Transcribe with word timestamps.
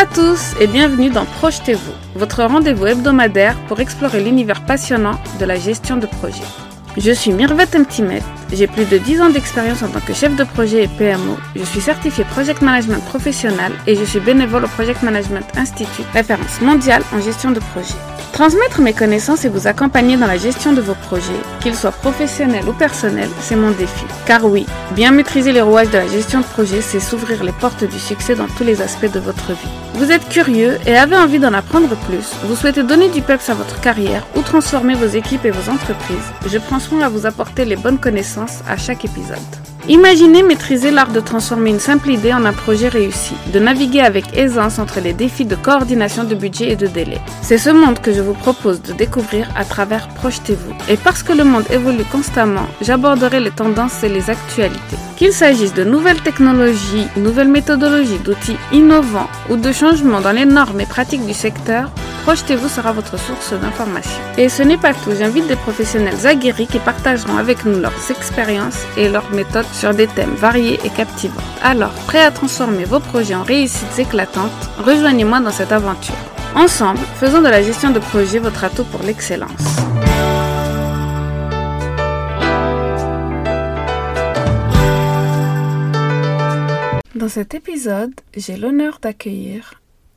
à 0.00 0.06
tous 0.06 0.54
et 0.58 0.66
bienvenue 0.66 1.10
dans 1.10 1.26
Projetez-vous, 1.26 1.92
votre 2.14 2.42
rendez-vous 2.42 2.86
hebdomadaire 2.86 3.54
pour 3.68 3.80
explorer 3.80 4.24
l'univers 4.24 4.64
passionnant 4.64 5.20
de 5.38 5.44
la 5.44 5.56
gestion 5.56 5.98
de 5.98 6.06
projet. 6.06 6.42
Je 6.96 7.10
suis 7.10 7.32
Mirvet 7.32 7.66
Mtimet, 7.78 8.22
j'ai 8.50 8.66
plus 8.66 8.86
de 8.86 8.96
10 8.96 9.20
ans 9.20 9.28
d'expérience 9.28 9.82
en 9.82 9.88
tant 9.88 10.00
que 10.00 10.14
chef 10.14 10.34
de 10.36 10.44
projet 10.44 10.84
et 10.84 10.88
PMO, 10.88 11.36
je 11.54 11.64
suis 11.64 11.82
certifié 11.82 12.24
Project 12.24 12.62
Management 12.62 13.04
professionnel 13.04 13.72
et 13.86 13.94
je 13.94 14.04
suis 14.04 14.20
bénévole 14.20 14.64
au 14.64 14.68
Project 14.68 15.02
Management 15.02 15.46
Institute, 15.58 16.06
référence 16.14 16.62
mondiale 16.62 17.02
en 17.12 17.20
gestion 17.20 17.50
de 17.50 17.60
projet. 17.60 18.09
Transmettre 18.32 18.80
mes 18.80 18.92
connaissances 18.92 19.44
et 19.44 19.48
vous 19.48 19.66
accompagner 19.66 20.16
dans 20.16 20.26
la 20.26 20.38
gestion 20.38 20.72
de 20.72 20.80
vos 20.80 20.94
projets, 20.94 21.40
qu'ils 21.60 21.74
soient 21.74 21.90
professionnels 21.90 22.68
ou 22.68 22.72
personnels, 22.72 23.28
c'est 23.40 23.56
mon 23.56 23.70
défi. 23.70 24.04
Car 24.26 24.44
oui, 24.44 24.66
bien 24.92 25.10
maîtriser 25.10 25.52
les 25.52 25.60
rouages 25.60 25.90
de 25.90 25.98
la 25.98 26.06
gestion 26.06 26.40
de 26.40 26.44
projet, 26.44 26.80
c'est 26.80 27.00
s'ouvrir 27.00 27.44
les 27.44 27.52
portes 27.52 27.84
du 27.84 27.98
succès 27.98 28.34
dans 28.34 28.46
tous 28.46 28.64
les 28.64 28.80
aspects 28.80 29.12
de 29.12 29.20
votre 29.20 29.52
vie. 29.52 29.68
Vous 29.94 30.10
êtes 30.10 30.28
curieux 30.28 30.78
et 30.86 30.96
avez 30.96 31.16
envie 31.16 31.38
d'en 31.38 31.52
apprendre 31.52 31.94
plus, 32.06 32.32
vous 32.44 32.56
souhaitez 32.56 32.82
donner 32.82 33.08
du 33.08 33.20
peps 33.20 33.50
à 33.50 33.54
votre 33.54 33.80
carrière 33.80 34.26
ou 34.36 34.42
transformer 34.42 34.94
vos 34.94 35.08
équipes 35.08 35.44
et 35.44 35.50
vos 35.50 35.70
entreprises, 35.70 36.16
je 36.46 36.58
prends 36.58 36.80
soin 36.80 37.02
à 37.02 37.08
vous 37.08 37.26
apporter 37.26 37.64
les 37.64 37.76
bonnes 37.76 37.98
connaissances 37.98 38.60
à 38.68 38.76
chaque 38.76 39.04
épisode. 39.04 39.69
Imaginez 39.88 40.42
maîtriser 40.42 40.90
l'art 40.90 41.10
de 41.10 41.20
transformer 41.20 41.70
une 41.70 41.80
simple 41.80 42.10
idée 42.10 42.32
en 42.32 42.44
un 42.44 42.52
projet 42.52 42.88
réussi, 42.88 43.34
de 43.52 43.58
naviguer 43.58 44.00
avec 44.00 44.36
aisance 44.36 44.78
entre 44.78 45.00
les 45.00 45.14
défis 45.14 45.46
de 45.46 45.56
coordination 45.56 46.24
de 46.24 46.34
budget 46.34 46.72
et 46.72 46.76
de 46.76 46.86
délai. 46.86 47.18
C'est 47.42 47.58
ce 47.58 47.70
monde 47.70 47.98
que 47.98 48.12
je 48.12 48.20
vous 48.20 48.34
propose 48.34 48.82
de 48.82 48.92
découvrir 48.92 49.48
à 49.56 49.64
travers 49.64 50.08
Projetez-vous. 50.08 50.74
Et 50.88 50.96
parce 50.96 51.22
que 51.22 51.32
le 51.32 51.44
monde 51.44 51.64
évolue 51.70 52.04
constamment, 52.04 52.68
j'aborderai 52.82 53.40
les 53.40 53.50
tendances 53.50 54.04
et 54.04 54.08
les 54.08 54.28
actualités. 54.28 54.96
Qu'il 55.16 55.32
s'agisse 55.32 55.74
de 55.74 55.84
nouvelles 55.84 56.22
technologies, 56.22 57.06
nouvelles 57.16 57.48
méthodologies, 57.48 58.18
d'outils 58.18 58.56
innovants 58.72 59.28
ou 59.48 59.56
de 59.56 59.72
changements 59.72 60.20
dans 60.20 60.32
les 60.32 60.44
normes 60.44 60.80
et 60.80 60.86
pratiques 60.86 61.26
du 61.26 61.34
secteur, 61.34 61.90
Projetez-vous 62.24 62.68
sera 62.68 62.92
votre 62.92 63.18
source 63.18 63.54
d'information. 63.54 64.20
Et 64.36 64.50
ce 64.50 64.62
n'est 64.62 64.76
pas 64.76 64.92
tout, 64.92 65.12
j'invite 65.18 65.46
des 65.46 65.56
professionnels 65.56 66.26
aguerris 66.26 66.66
qui 66.66 66.78
partageront 66.78 67.38
avec 67.38 67.64
nous 67.64 67.80
leurs 67.80 68.10
expériences 68.10 68.84
et 68.98 69.08
leurs 69.08 69.30
méthodes 69.32 69.64
sur 69.72 69.94
des 69.94 70.06
thèmes 70.06 70.34
variés 70.34 70.78
et 70.84 70.90
captivants. 70.90 71.40
Alors, 71.62 71.92
prêt 72.06 72.20
à 72.20 72.30
transformer 72.30 72.84
vos 72.84 73.00
projets 73.00 73.34
en 73.34 73.42
réussites 73.42 73.98
éclatantes, 73.98 74.50
rejoignez-moi 74.78 75.40
dans 75.40 75.50
cette 75.50 75.72
aventure. 75.72 76.14
Ensemble, 76.54 77.00
faisons 77.16 77.42
de 77.42 77.48
la 77.48 77.62
gestion 77.62 77.90
de 77.90 77.98
projet 77.98 78.38
votre 78.38 78.64
atout 78.64 78.84
pour 78.84 79.02
l'excellence. 79.02 79.76
Dans 87.14 87.28
cet 87.28 87.54
épisode, 87.54 88.14
j'ai 88.36 88.56
l'honneur 88.56 88.98
d'accueillir 89.00 89.74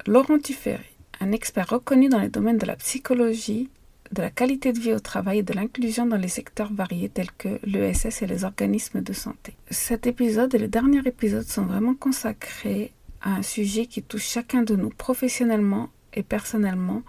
Laurent 0.08 0.40
Tuffery 0.40 0.94
un 1.24 1.32
expert 1.32 1.70
reconnu 1.70 2.10
dans 2.10 2.20
les 2.20 2.30
domaines 2.30 2.58
de 2.58 2.66
la 2.66 2.76
psychologie, 2.76 3.70
de 4.14 4.22
la 4.22 4.30
qualité 4.30 4.72
de 4.74 4.80
vie 4.80 4.94
au 4.94 5.00
travail 5.00 5.40
et 5.40 5.44
de 5.44 5.54
l'inclusion 5.54 6.06
dans 6.06 6.18
les 6.18 6.28
secteurs 6.28 6.72
variés 6.72 7.10
tels 7.10 7.32
que 7.32 7.60
l'ESS 7.64 8.22
et 8.22 8.28
les 8.28 8.44
organismes 8.44 9.02
de 9.02 9.14
santé. 9.14 9.56
Cet 9.70 10.08
épisode 10.08 10.54
et 10.56 10.60
le 10.60 10.68
dernier 10.68 11.02
épisode 11.06 11.48
sont 11.48 11.66
vraiment 11.66 11.96
consacrés 11.96 12.94
à 13.22 13.36
un 13.36 13.42
sujet 13.42 13.86
qui 13.86 14.04
touche 14.04 14.28
chacun 14.28 14.64
de 14.64 14.76
nous 14.76 14.90
professionnellement 14.90 15.90
et 16.14 16.24
personnellement, 16.24 17.02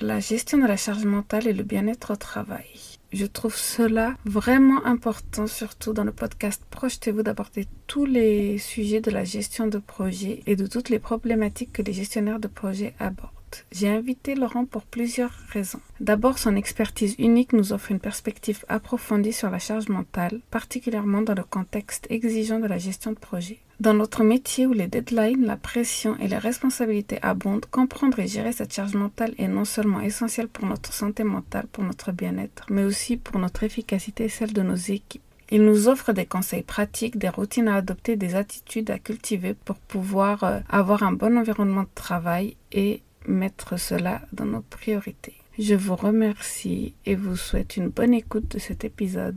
la 0.00 0.20
gestion 0.20 0.58
de 0.58 0.66
la 0.66 0.76
charge 0.76 1.04
mentale 1.04 1.48
et 1.48 1.52
le 1.52 1.64
bien-être 1.64 2.12
au 2.12 2.16
travail. 2.16 2.66
Je 3.12 3.24
trouve 3.24 3.56
cela 3.56 4.14
vraiment 4.24 4.84
important, 4.84 5.46
surtout 5.46 5.92
dans 5.92 6.04
le 6.04 6.12
podcast 6.12 6.62
Projetez-vous 6.70 7.22
d'apporter 7.22 7.66
tous 7.86 8.04
les 8.04 8.58
sujets 8.58 9.00
de 9.00 9.10
la 9.10 9.24
gestion 9.24 9.68
de 9.68 9.78
projet 9.78 10.42
et 10.46 10.54
de 10.54 10.66
toutes 10.66 10.90
les 10.90 10.98
problématiques 10.98 11.72
que 11.72 11.82
les 11.82 11.92
gestionnaires 11.92 12.40
de 12.40 12.48
projet 12.48 12.94
abordent. 12.98 13.35
J'ai 13.72 13.88
invité 13.88 14.34
Laurent 14.34 14.64
pour 14.64 14.82
plusieurs 14.82 15.32
raisons. 15.50 15.80
D'abord, 16.00 16.38
son 16.38 16.56
expertise 16.56 17.14
unique 17.18 17.52
nous 17.52 17.72
offre 17.72 17.90
une 17.90 18.00
perspective 18.00 18.64
approfondie 18.68 19.32
sur 19.32 19.50
la 19.50 19.58
charge 19.58 19.88
mentale, 19.88 20.40
particulièrement 20.50 21.22
dans 21.22 21.34
le 21.34 21.44
contexte 21.44 22.06
exigeant 22.10 22.60
de 22.60 22.66
la 22.66 22.78
gestion 22.78 23.12
de 23.12 23.18
projet. 23.18 23.60
Dans 23.78 23.92
notre 23.92 24.24
métier 24.24 24.66
où 24.66 24.72
les 24.72 24.86
deadlines, 24.86 25.44
la 25.44 25.58
pression 25.58 26.16
et 26.18 26.28
les 26.28 26.38
responsabilités 26.38 27.18
abondent, 27.20 27.66
comprendre 27.66 28.18
et 28.20 28.26
gérer 28.26 28.52
cette 28.52 28.72
charge 28.72 28.94
mentale 28.94 29.34
est 29.36 29.48
non 29.48 29.66
seulement 29.66 30.00
essentiel 30.00 30.48
pour 30.48 30.66
notre 30.66 30.94
santé 30.94 31.24
mentale, 31.24 31.66
pour 31.70 31.84
notre 31.84 32.10
bien-être, 32.10 32.64
mais 32.70 32.84
aussi 32.84 33.18
pour 33.18 33.38
notre 33.38 33.64
efficacité 33.64 34.24
et 34.24 34.28
celle 34.30 34.54
de 34.54 34.62
nos 34.62 34.76
équipes. 34.76 35.22
Il 35.50 35.64
nous 35.64 35.86
offre 35.88 36.12
des 36.12 36.26
conseils 36.26 36.62
pratiques, 36.62 37.18
des 37.18 37.28
routines 37.28 37.68
à 37.68 37.76
adopter, 37.76 38.16
des 38.16 38.34
attitudes 38.34 38.90
à 38.90 38.98
cultiver 38.98 39.54
pour 39.54 39.76
pouvoir 39.76 40.42
euh, 40.42 40.58
avoir 40.68 41.04
un 41.04 41.12
bon 41.12 41.38
environnement 41.38 41.82
de 41.82 41.88
travail 41.94 42.56
et 42.72 43.02
mettre 43.26 43.78
cela 43.78 44.22
dans 44.32 44.46
nos 44.46 44.62
priorités. 44.62 45.34
Je 45.58 45.74
vous 45.74 45.96
remercie 45.96 46.94
et 47.06 47.14
vous 47.14 47.36
souhaite 47.36 47.76
une 47.76 47.88
bonne 47.88 48.12
écoute 48.12 48.48
de 48.48 48.58
cet 48.58 48.84
épisode. 48.84 49.36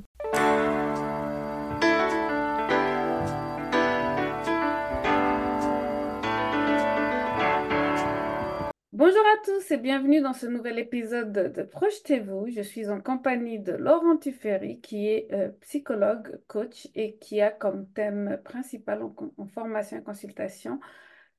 Bonjour 8.91 9.21
à 9.21 9.45
tous 9.45 9.71
et 9.71 9.77
bienvenue 9.77 10.19
dans 10.19 10.33
ce 10.33 10.45
nouvel 10.45 10.77
épisode 10.77 11.31
de 11.31 11.63
Projetez-vous. 11.63 12.47
Je 12.53 12.61
suis 12.61 12.89
en 12.89 12.99
compagnie 12.99 13.59
de 13.59 13.71
Laurent 13.71 14.17
Tuffery 14.17 14.81
qui 14.81 15.07
est 15.07 15.27
euh, 15.31 15.47
psychologue, 15.61 16.37
coach 16.47 16.89
et 16.95 17.15
qui 17.15 17.39
a 17.39 17.49
comme 17.49 17.87
thème 17.95 18.39
principal 18.43 19.01
en, 19.01 19.15
en 19.37 19.45
formation 19.45 19.97
et 19.97 20.03
consultation 20.03 20.81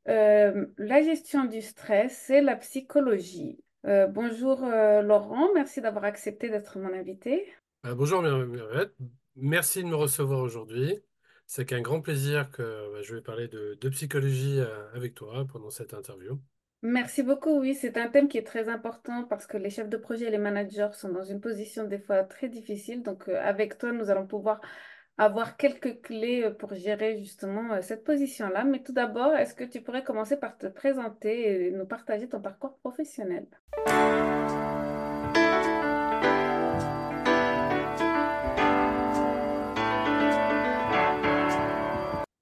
euh, 0.09 0.67
la 0.79 1.03
gestion 1.03 1.45
du 1.45 1.61
stress 1.61 2.31
et 2.31 2.41
la 2.41 2.57
psychologie. 2.57 3.63
Euh, 3.87 4.07
bonjour 4.07 4.65
euh, 4.65 5.03
Laurent, 5.03 5.49
merci 5.55 5.81
d'avoir 5.81 6.05
accepté 6.05 6.49
d'être 6.49 6.79
mon 6.79 6.93
invité. 6.93 7.53
bonjour 7.85 8.23
Myriette, 8.23 8.95
merci 9.37 9.83
de 9.83 9.89
me 9.89 9.95
recevoir 9.95 10.41
aujourd'hui. 10.41 10.99
C'est 11.47 11.65
qu'un 11.65 11.81
grand 11.81 12.01
plaisir 12.01 12.51
que 12.51 12.63
bah, 12.93 13.03
je 13.03 13.15
vais 13.15 13.21
parler 13.21 13.49
de, 13.49 13.77
de 13.81 13.89
psychologie 13.89 14.61
avec 14.95 15.15
toi 15.15 15.47
pendant 15.51 15.71
cette 15.71 15.95
interview. 15.95 16.39
Merci 16.83 17.23
beaucoup. 17.23 17.61
Oui, 17.61 17.75
c'est 17.75 17.99
un 17.99 18.09
thème 18.09 18.29
qui 18.29 18.39
est 18.39 18.47
très 18.47 18.69
important 18.69 19.25
parce 19.25 19.47
que 19.47 19.59
les 19.59 19.69
chefs 19.69 19.91
de 19.91 19.97
projet 19.99 20.27
et 20.27 20.31
les 20.31 20.39
managers 20.39 20.91
sont 20.93 21.11
dans 21.11 21.25
une 21.25 21.41
position 21.41 21.85
des 21.85 21.99
fois 21.99 22.23
très 22.25 22.49
difficile. 22.49 23.03
Donc, 23.03 23.29
avec 23.29 23.77
toi, 23.77 23.93
nous 23.93 24.09
allons 24.09 24.27
pouvoir 24.27 24.61
avoir 25.19 25.57
quelques 25.57 26.01
clés 26.01 26.45
euh, 26.45 26.51
pour 26.51 26.75
gérer 26.75 27.19
justement 27.19 27.73
euh, 27.73 27.83
cette 27.83 28.05
position-là. 28.05 28.65
Mais 28.65 28.83
tout 28.83 28.93
d'abord, 28.93 29.35
est-ce 29.35 29.55
que 29.55 29.65
tu 29.65 29.81
pourrais 29.81 30.05
commencer 30.05 30.39
par 30.39 30.57
te 30.59 30.67
présenter 30.67 31.67
et 31.67 31.71
nous 31.71 31.87
partager 31.87 32.29
ton 32.29 32.41
parcours 32.41 32.77
professionnel? 32.79 33.47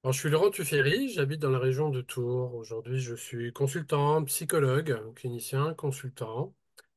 Alors, 0.09 0.15
je 0.15 0.21
suis 0.21 0.31
Laurent 0.31 0.51
Tuffery, 0.51 1.11
j'habite 1.11 1.41
dans 1.41 1.51
la 1.51 1.59
région 1.59 1.91
de 1.91 2.01
Tours. 2.01 2.55
Aujourd'hui, 2.55 2.99
je 2.99 3.15
suis 3.15 3.53
consultant, 3.53 4.25
psychologue, 4.25 4.99
clinicien, 5.15 5.75
consultant, 5.75 6.55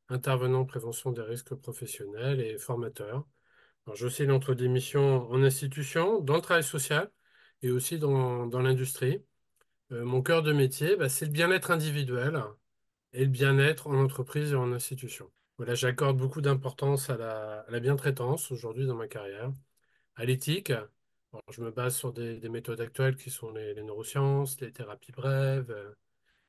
intervenant 0.08 0.62
en 0.62 0.66
prévention 0.66 1.12
des 1.12 1.22
risques 1.22 1.54
professionnels 1.56 2.40
et 2.40 2.58
formateur. 2.58 3.26
Alors, 3.86 3.96
j'oscille 3.96 4.32
entre 4.32 4.54
des 4.54 4.68
missions 4.68 5.30
en 5.32 5.44
institution, 5.44 6.20
dans 6.22 6.36
le 6.36 6.42
travail 6.42 6.64
social 6.64 7.12
et 7.62 7.72
aussi 7.72 8.00
dans, 8.00 8.46
l'industrie. 8.60 9.24
Euh, 9.92 10.06
mon 10.06 10.22
cœur 10.24 10.44
de 10.44 10.54
métier, 10.54 10.96
bah, 10.96 11.10
c'est 11.10 11.26
le 11.26 11.32
bien-être 11.32 11.72
individuel 11.72 12.44
et 13.14 13.26
le 13.26 13.32
bien-être 13.32 13.88
en 13.88 13.96
entreprise 14.04 14.54
et 14.54 14.56
en 14.56 14.72
institution. 14.74 15.32
Voilà, 15.58 15.76
j'accorde 15.76 16.18
beaucoup 16.18 16.42
d'importance 16.42 17.10
à 17.10 17.18
la, 17.18 17.80
bien-traitance 17.80 18.52
aujourd'hui 18.52 18.86
dans 18.88 18.96
ma 18.96 19.08
carrière, 19.08 19.52
à 20.16 20.26
l'éthique. 20.26 20.74
je 21.50 21.62
me 21.62 21.72
base 21.72 21.96
sur 21.98 22.14
des, 22.14 22.40
méthodes 22.50 22.82
actuelles 22.82 23.16
qui 23.16 23.30
sont 23.30 23.52
les, 23.52 23.76
neurosciences, 23.84 24.60
les 24.62 24.72
thérapies 24.72 25.12
brèves, 25.12 25.72
euh, 25.72 25.94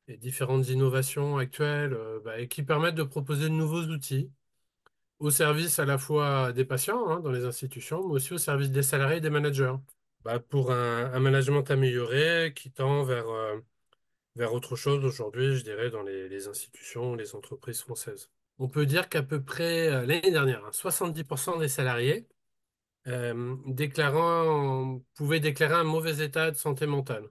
les 0.07 0.17
différentes 0.17 0.69
innovations 0.69 1.37
actuelles 1.37 1.93
euh, 1.93 2.19
bah, 2.23 2.39
et 2.39 2.47
qui 2.47 2.63
permettent 2.63 2.95
de 2.95 3.03
proposer 3.03 3.43
de 3.45 3.49
nouveaux 3.49 3.83
outils 3.83 4.31
au 5.23 5.31
service 5.31 5.79
à 5.79 5.85
la 5.85 5.97
fois 5.97 6.51
des 6.51 6.65
patients 6.65 7.07
hein, 7.09 7.19
dans 7.21 7.31
les 7.31 7.45
institutions, 7.45 8.05
mais 8.07 8.15
aussi 8.15 8.33
au 8.33 8.37
service 8.37 8.71
des 8.71 8.83
salariés 8.83 9.17
et 9.17 9.21
des 9.21 9.29
managers, 9.29 9.75
bah, 10.25 10.39
pour 10.39 10.71
un, 10.71 11.19
management 11.19 11.69
amélioré 11.71 12.53
qui 12.53 12.71
tend 12.71 13.03
vers, 13.03 13.29
euh, 13.29 13.57
vers 14.35 14.53
autre 14.53 14.75
chose 14.75 15.03
aujourd'hui, 15.05 15.55
je 15.55 15.63
dirais, 15.63 15.89
dans 15.89 16.03
les, 16.03 16.47
institutions, 16.47 17.15
les 17.15 17.35
entreprises 17.35 17.81
françaises. 17.81 18.29
On 18.59 18.67
peut 18.67 18.85
dire 18.85 19.07
qu'à 19.07 19.23
peu 19.23 19.41
près 19.41 19.87
euh, 19.87 20.05
l'année 20.05 20.31
dernière, 20.31 20.69
70% 20.71 21.55
hein, 21.55 21.59
des 21.59 21.69
salariés 21.69 22.27
euh, 23.07 23.55
déclarant, 23.65 25.01
pouvaient 25.15 25.39
déclarer 25.39 25.75
un 25.75 25.83
mauvais 25.85 26.23
état 26.23 26.51
de 26.51 26.57
santé 26.57 26.85
mentale. 26.85 27.29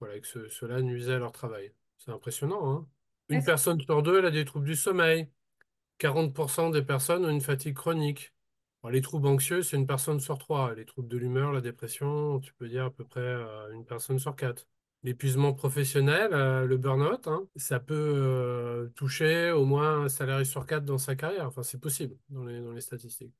Voilà, 0.00 0.18
que 0.18 0.48
cela 0.48 0.80
nuisait 0.80 1.14
à 1.14 1.18
leur 1.18 1.32
travail. 1.32 1.72
C'est 1.98 2.10
impressionnant. 2.10 2.72
Hein 2.72 2.86
Une 3.28 3.44
personne 3.44 3.80
sur 3.80 4.02
deux, 4.02 4.18
elle 4.18 4.26
a 4.26 4.30
des 4.30 4.46
troubles 4.46 4.66
du 4.66 4.76
sommeil. 4.76 5.28
40% 5.98 6.70
des 6.70 6.82
personnes 6.82 7.24
ont 7.24 7.30
une 7.30 7.40
fatigue 7.40 7.74
chronique. 7.74 8.32
les 8.90 9.00
troubles 9.02 9.26
anxieux, 9.28 9.62
c'est 9.62 9.76
une 9.76 9.86
personne 9.86 10.20
sur 10.20 10.38
trois. 10.38 10.74
Les 10.74 10.84
troubles 10.84 11.08
de 11.08 11.18
l'humeur, 11.18 11.52
la 11.52 11.60
dépression, 11.60 12.40
tu 12.40 12.54
peux 12.54 12.68
dire 12.68 12.86
à 12.86 12.90
peu 12.90 13.04
près 13.04 13.20
euh, 13.20 13.72
une 13.72 13.84
personne 13.84 14.18
sur 14.18 14.36
quatre. 14.36 14.66
L'épuisement 15.04 15.52
professionnel, 15.54 16.32
euh, 16.32 16.64
le 16.66 16.76
burn-out, 16.76 17.28
hein, 17.28 17.48
ça 17.56 17.80
peut 17.80 17.94
euh, 17.94 18.88
toucher 18.96 19.50
au 19.52 19.64
moins 19.64 20.04
un 20.04 20.08
salarié 20.08 20.44
sur 20.44 20.66
quatre 20.66 20.84
dans 20.84 20.98
sa 20.98 21.16
carrière. 21.16 21.46
Enfin, 21.46 21.62
c'est 21.62 21.80
possible 21.80 22.16
dans 22.30 22.44
les, 22.44 22.60
dans 22.60 22.72
les 22.72 22.80
statistiques. 22.80 23.34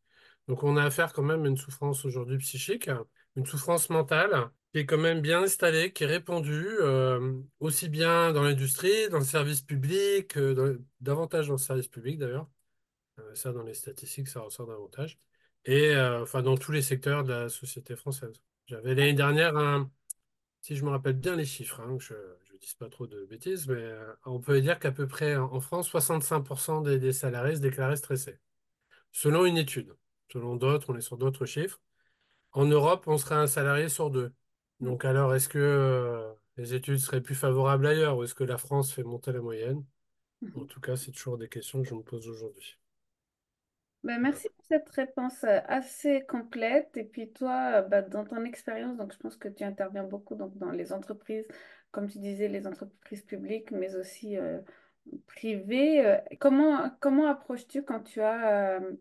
Donc, 0.49 0.63
on 0.63 0.77
a 0.77 0.85
affaire 0.85 1.13
quand 1.13 1.23
même 1.23 1.45
à 1.45 1.49
une 1.49 1.57
souffrance 1.57 2.05
aujourd'hui 2.05 2.39
psychique, 2.39 2.91
une 3.37 3.47
souffrance 3.47 3.91
mentale 3.91 4.51
qui 4.73 4.79
est 4.81 4.87
quand 4.87 4.99
même 4.99 5.21
bien 5.23 5.43
installée, 5.43 5.93
qui 5.93 6.05
est 6.05 6.07
répandue 6.07 6.67
euh, 6.81 7.41
aussi 7.61 7.89
bien 7.89 8.33
dans 8.33 8.43
l'industrie, 8.43 9.09
dans 9.11 9.19
le 9.19 9.25
service 9.25 9.63
public, 9.63 10.37
euh, 10.37 10.79
davantage 11.01 11.49
dans 11.49 11.55
le 11.55 11.59
service 11.59 11.89
public 11.89 12.19
d'ailleurs. 12.19 12.49
Euh, 13.21 13.35
ça, 13.35 13.53
dans 13.53 13.63
les 13.65 13.75
statistiques, 13.75 14.29
ça 14.29 14.41
ressort 14.41 14.67
davantage. 14.69 15.19
Et 15.65 15.97
enfin, 15.97 16.43
dans 16.43 16.57
tous 16.57 16.73
les 16.73 16.83
secteurs 16.83 17.25
de 17.25 17.33
la 17.33 17.49
société 17.49 17.97
française. 17.97 18.43
J'avais 18.67 18.95
l'année 18.95 19.15
dernière 19.15 19.55
si 20.61 20.77
je 20.77 20.85
me 20.85 20.91
rappelle 20.91 21.15
bien 21.15 21.37
les 21.37 21.45
chiffres, 21.45 21.81
hein, 21.81 21.97
je 22.01 22.15
ne 22.15 22.59
dise 22.61 22.75
pas 22.75 22.89
trop 22.89 23.07
de 23.07 23.25
bêtises, 23.27 23.69
mais 23.69 23.93
on 24.27 24.41
peut 24.41 24.61
dire 24.61 24.79
qu'à 24.79 24.93
peu 24.93 25.07
près 25.07 25.37
en 25.37 25.53
en 25.53 25.61
France, 25.61 25.89
65% 25.89 26.83
des, 26.83 26.99
des 26.99 27.13
salariés 27.13 27.57
se 27.57 27.61
déclaraient 27.61 27.97
stressés, 27.97 28.39
selon 29.13 29.47
une 29.47 29.59
étude. 29.59 29.97
Selon 30.33 30.57
d'autres, 30.57 30.91
on 30.93 30.97
est 30.97 31.01
sur 31.03 31.17
d'autres 31.19 31.47
chiffres. 31.47 31.81
En 32.53 32.67
Europe, 32.67 33.05
on 33.09 33.19
serait 33.19 33.37
un 33.37 33.47
salarié 33.49 33.89
sur 33.89 34.11
deux. 34.11 34.33
Donc 34.81 35.05
alors, 35.05 35.35
est-ce 35.35 35.49
que 35.49 35.59
euh, 35.59 36.33
les 36.57 36.75
études 36.75 36.99
seraient 36.99 37.21
plus 37.23 37.35
favorables 37.37 37.87
ailleurs 37.87 38.17
ou 38.19 38.25
est-ce 38.25 38.35
que 38.35 38.45
la 38.45 38.59
France 38.59 38.93
fait 38.93 39.03
monter 39.05 39.33
la 39.33 39.41
moyenne? 39.41 39.85
En 40.55 40.67
tout 40.67 40.81
cas, 40.81 40.97
c'est 40.97 41.13
toujours 41.13 41.39
des 41.39 41.49
questions 41.51 41.83
que 41.83 41.89
je 41.89 41.95
me 41.95 42.03
pose 42.03 42.29
aujourd'hui. 42.29 42.79
Ben, 44.05 44.21
merci 44.21 44.49
pour 44.57 44.65
cette 44.67 44.89
réponse 44.91 45.43
euh, 45.45 45.61
assez 45.67 46.25
complète. 46.27 46.97
Et 46.97 47.05
puis 47.05 47.33
toi, 47.33 47.81
euh, 47.81 47.83
bah, 47.83 48.03
dans 48.03 48.25
ton 48.25 48.45
expérience, 48.45 48.97
donc 48.97 49.13
je 49.13 49.19
pense 49.19 49.37
que 49.37 49.49
tu 49.49 49.65
interviens 49.65 50.05
beaucoup 50.05 50.37
donc, 50.37 50.57
dans 50.57 50.71
les 50.71 50.93
entreprises, 50.93 51.47
comme 51.91 52.09
tu 52.09 52.19
disais, 52.19 52.49
les 52.49 52.67
entreprises 52.67 53.23
publiques, 53.23 53.71
mais 53.73 53.97
aussi 53.97 54.37
privées. 55.27 56.05
Euh, 56.05 56.17
comment 56.41 56.91
comment 57.01 57.27
approches-tu 57.27 57.83
quand 57.83 58.01
tu 58.03 58.21
as 58.21 58.79
euh, 58.81 58.93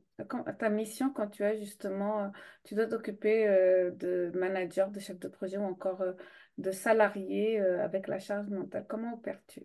ta 0.59 0.69
mission, 0.69 1.11
quand 1.11 1.27
tu 1.27 1.43
as 1.43 1.57
justement, 1.57 2.23
euh, 2.25 2.27
tu 2.63 2.75
dois 2.75 2.87
t'occuper 2.87 3.47
de 3.95 4.31
manager, 4.35 4.89
de 4.91 4.99
chef 4.99 5.19
de 5.19 5.27
projet 5.27 5.57
ou 5.57 5.63
encore 5.63 6.03
de 6.57 6.71
salarié 6.71 7.59
avec 7.59 8.07
la 8.07 8.19
charge 8.19 8.49
mentale? 8.49 8.85
Comment 8.87 9.13
opères-tu? 9.13 9.61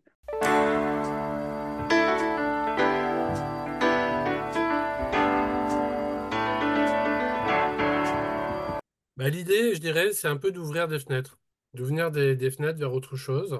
Bah, 9.16 9.28
l'idée, 9.28 9.74
je 9.74 9.80
dirais, 9.80 10.12
c'est 10.12 10.26
un 10.28 10.36
peu 10.36 10.50
d'ouvrir 10.50 10.88
des 10.88 10.98
fenêtres, 10.98 11.38
d'ouvrir 11.74 12.10
des, 12.10 12.34
des 12.34 12.50
fenêtres 12.50 12.78
vers 12.78 12.92
autre 12.92 13.16
chose. 13.16 13.52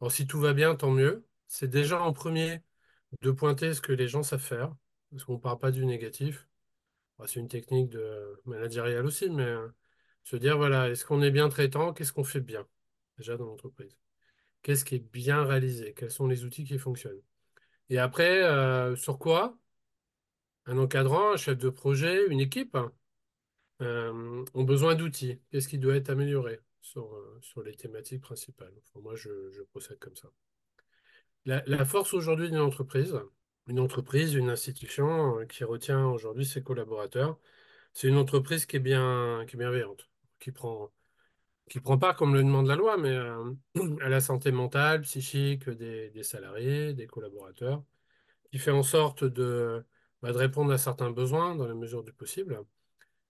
Alors, 0.00 0.12
si 0.12 0.26
tout 0.26 0.40
va 0.40 0.52
bien, 0.54 0.74
tant 0.76 0.90
mieux. 0.90 1.26
C'est 1.54 1.68
déjà 1.68 2.02
en 2.02 2.12
premier 2.12 2.62
de 3.22 3.30
pointer 3.30 3.74
ce 3.74 3.80
que 3.80 3.92
les 3.92 4.08
gens 4.08 4.24
savent 4.24 4.40
faire, 4.40 4.74
parce 5.12 5.24
qu'on 5.24 5.34
ne 5.34 5.38
parle 5.38 5.60
pas 5.60 5.70
du 5.70 5.86
négatif. 5.86 6.48
Bah, 7.18 7.26
c'est 7.28 7.38
une 7.38 7.48
technique 7.48 7.90
de 7.90 8.40
managériale 8.44 9.06
aussi, 9.06 9.30
mais 9.30 9.44
euh, 9.44 9.68
se 10.24 10.34
dire, 10.34 10.56
voilà, 10.56 10.90
est-ce 10.90 11.04
qu'on 11.04 11.22
est 11.22 11.30
bien 11.30 11.48
traitant? 11.48 11.92
Qu'est-ce 11.92 12.12
qu'on 12.12 12.24
fait 12.24 12.40
bien, 12.40 12.66
déjà 13.18 13.36
dans 13.36 13.46
l'entreprise? 13.46 13.96
Qu'est-ce 14.62 14.84
qui 14.84 14.96
est 14.96 15.12
bien 15.12 15.44
réalisé? 15.44 15.94
Quels 15.94 16.10
sont 16.10 16.26
les 16.26 16.44
outils 16.44 16.64
qui 16.64 16.76
fonctionnent? 16.78 17.22
Et 17.88 17.98
après, 17.98 18.42
euh, 18.42 18.96
sur 18.96 19.20
quoi? 19.20 19.56
Un 20.66 20.78
encadrant, 20.78 21.34
un 21.34 21.36
chef 21.36 21.56
de 21.58 21.70
projet, 21.70 22.26
une 22.26 22.40
équipe 22.40 22.76
euh, 23.80 24.44
ont 24.54 24.64
besoin 24.64 24.96
d'outils. 24.96 25.40
Qu'est-ce 25.52 25.68
qui 25.68 25.78
doit 25.78 25.94
être 25.94 26.10
amélioré 26.10 26.58
sur, 26.82 27.16
les 27.64 27.76
thématiques 27.76 28.22
principales? 28.22 28.74
Moi, 28.96 29.14
je 29.14 29.62
procède 29.70 30.00
comme 30.00 30.16
ça. 30.16 30.32
La, 31.46 31.84
force 31.84 32.14
aujourd'hui 32.14 32.48
d'une 32.50 32.60
entreprise, 32.60 33.18
une 33.66 33.80
entreprise, 33.80 34.34
une 34.34 34.48
institution 34.50 35.40
euh, 35.40 35.46
qui 35.46 35.64
retient 35.64 36.06
aujourd'hui 36.08 36.46
ses 36.46 36.62
collaborateurs, 36.62 37.38
c'est 37.92 38.08
une 38.08 38.16
entreprise 38.16 38.66
qui 38.66 38.76
est 38.76 38.80
bien, 38.80 39.44
qui 39.48 39.56
bienveillante, 39.56 40.08
qui 40.40 40.52
prend, 40.52 40.90
prend 41.82 41.98
part, 41.98 42.16
comme 42.16 42.34
le 42.34 42.42
demande 42.42 42.66
la 42.68 42.76
loi, 42.76 42.96
mais 42.96 43.10
euh, 43.10 43.52
à 44.02 44.08
la 44.08 44.20
santé 44.20 44.52
mentale, 44.52 45.02
psychique 45.02 45.68
des, 45.70 46.22
salariés, 46.22 46.94
des 46.94 47.06
collaborateurs, 47.06 47.84
qui 48.52 48.58
fait 48.58 48.70
en 48.70 48.82
sorte 48.82 49.24
de, 49.24 49.84
bah, 50.22 50.32
de 50.32 50.38
répondre 50.38 50.72
à 50.72 50.78
certains 50.78 51.10
besoins 51.10 51.56
dans 51.56 51.66
la 51.66 51.74
mesure 51.74 52.04
du 52.04 52.12
possible 52.12 52.64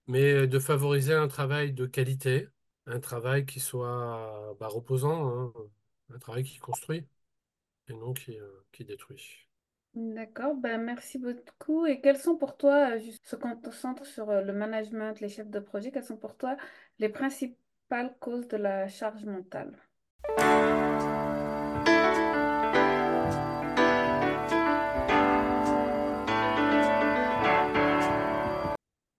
mais 0.07 0.47
de 0.47 0.59
favoriser 0.59 1.13
un 1.13 1.27
travail 1.27 1.73
de 1.73 1.85
qualité, 1.85 2.47
un 2.85 2.99
travail 2.99 3.45
qui 3.45 3.59
soit 3.59 4.55
bah, 4.59 4.67
reposant, 4.67 5.29
hein, 5.29 5.53
un 6.13 6.19
travail 6.19 6.43
qui 6.43 6.59
construit 6.59 7.07
et 7.87 7.93
non 7.93 8.13
qui, 8.13 8.37
euh, 8.37 8.65
qui 8.71 8.85
détruit. 8.85 9.47
D'accord, 9.93 10.55
ben 10.55 10.81
merci 10.81 11.17
beaucoup. 11.17 11.85
Et 11.85 12.01
quels 12.01 12.17
sont 12.17 12.35
pour 12.35 12.57
toi, 12.57 12.95
euh, 12.95 12.99
juste 12.99 13.25
ce 13.27 13.37
qu'on 13.37 13.55
te 13.55 13.69
centre 13.71 14.05
sur 14.05 14.29
euh, 14.29 14.41
le 14.41 14.51
management, 14.51 15.19
les 15.21 15.29
chefs 15.29 15.49
de 15.49 15.59
projet, 15.59 15.91
quelles 15.91 16.03
sont 16.03 16.17
pour 16.17 16.35
toi 16.35 16.57
les 16.99 17.07
principales 17.07 18.13
causes 18.19 18.47
de 18.49 18.57
la 18.57 18.89
charge 18.89 19.23
mentale? 19.23 19.77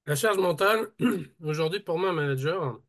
La 0.08 0.14
charge 0.14 0.38
mentale, 0.38 0.88
aujourd'hui 1.42 1.80
pour 1.80 1.98
moi, 1.98 2.10
un 2.10 2.12
manager, 2.12 2.80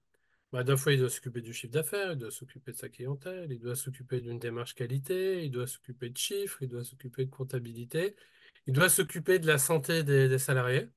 bah, 0.52 0.64
d'un 0.64 0.78
fois 0.78 0.94
il 0.94 1.00
doit 1.00 1.10
s'occuper 1.10 1.42
du 1.42 1.54
chiffre 1.54 1.74
d'affaires, 1.74 2.14
il 2.14 2.18
doit 2.18 2.32
s'occuper 2.32 2.72
de 2.72 2.78
sa 2.78 2.90
clientèle, 2.90 3.52
il 3.52 3.60
doit 3.60 3.76
s'occuper 3.76 4.22
d'une 4.22 4.40
démarche 4.40 4.76
qualité, 4.76 5.44
il 5.46 5.52
doit 5.52 5.68
s'occuper 5.68 6.10
de 6.10 6.18
chiffres, 6.18 6.62
il 6.62 6.70
doit 6.70 6.84
s'occuper 6.84 7.26
de 7.26 7.32
comptabilité, 7.32 8.16
il 8.68 8.74
doit 8.74 8.90
s'occuper 8.90 9.40
de 9.40 9.48
la 9.48 9.58
santé 9.58 10.04
des, 10.04 10.38
salariés, 10.40 10.90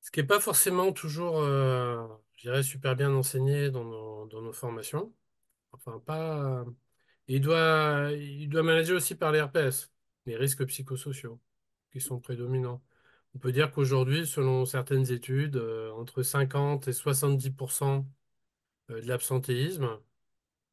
ce 0.00 0.10
qui 0.10 0.20
n'est 0.20 0.26
pas 0.26 0.40
forcément 0.40 0.92
toujours, 0.92 1.40
euh, 1.40 2.06
je 2.36 2.42
dirais, 2.42 2.62
super 2.62 2.96
bien 2.96 3.12
enseigné 3.14 3.70
dans 3.70 3.84
nos, 3.84 4.26
dans 4.26 4.42
nos 4.42 4.52
formations. 4.52 5.14
Enfin, 5.72 6.00
pas. 6.00 6.64
Il 7.28 7.40
doit, 7.40 8.10
il 8.12 8.48
doit 8.48 8.62
manager 8.62 8.96
aussi 8.96 9.14
par 9.14 9.32
les 9.32 9.40
RPS, 9.40 9.92
les 10.26 10.36
risques 10.36 10.66
psychosociaux, 10.66 11.40
qui 11.92 12.00
sont 12.00 12.20
prédominants. 12.20 12.82
On 13.34 13.38
peut 13.38 13.52
dire 13.52 13.72
qu'aujourd'hui, 13.72 14.26
selon 14.26 14.66
certaines 14.66 15.10
études, 15.12 15.56
euh, 15.56 15.90
entre 15.92 16.22
50 16.22 16.88
et 16.88 16.92
70% 16.92 18.06
de 18.88 18.96
l'absentéisme, 19.08 19.98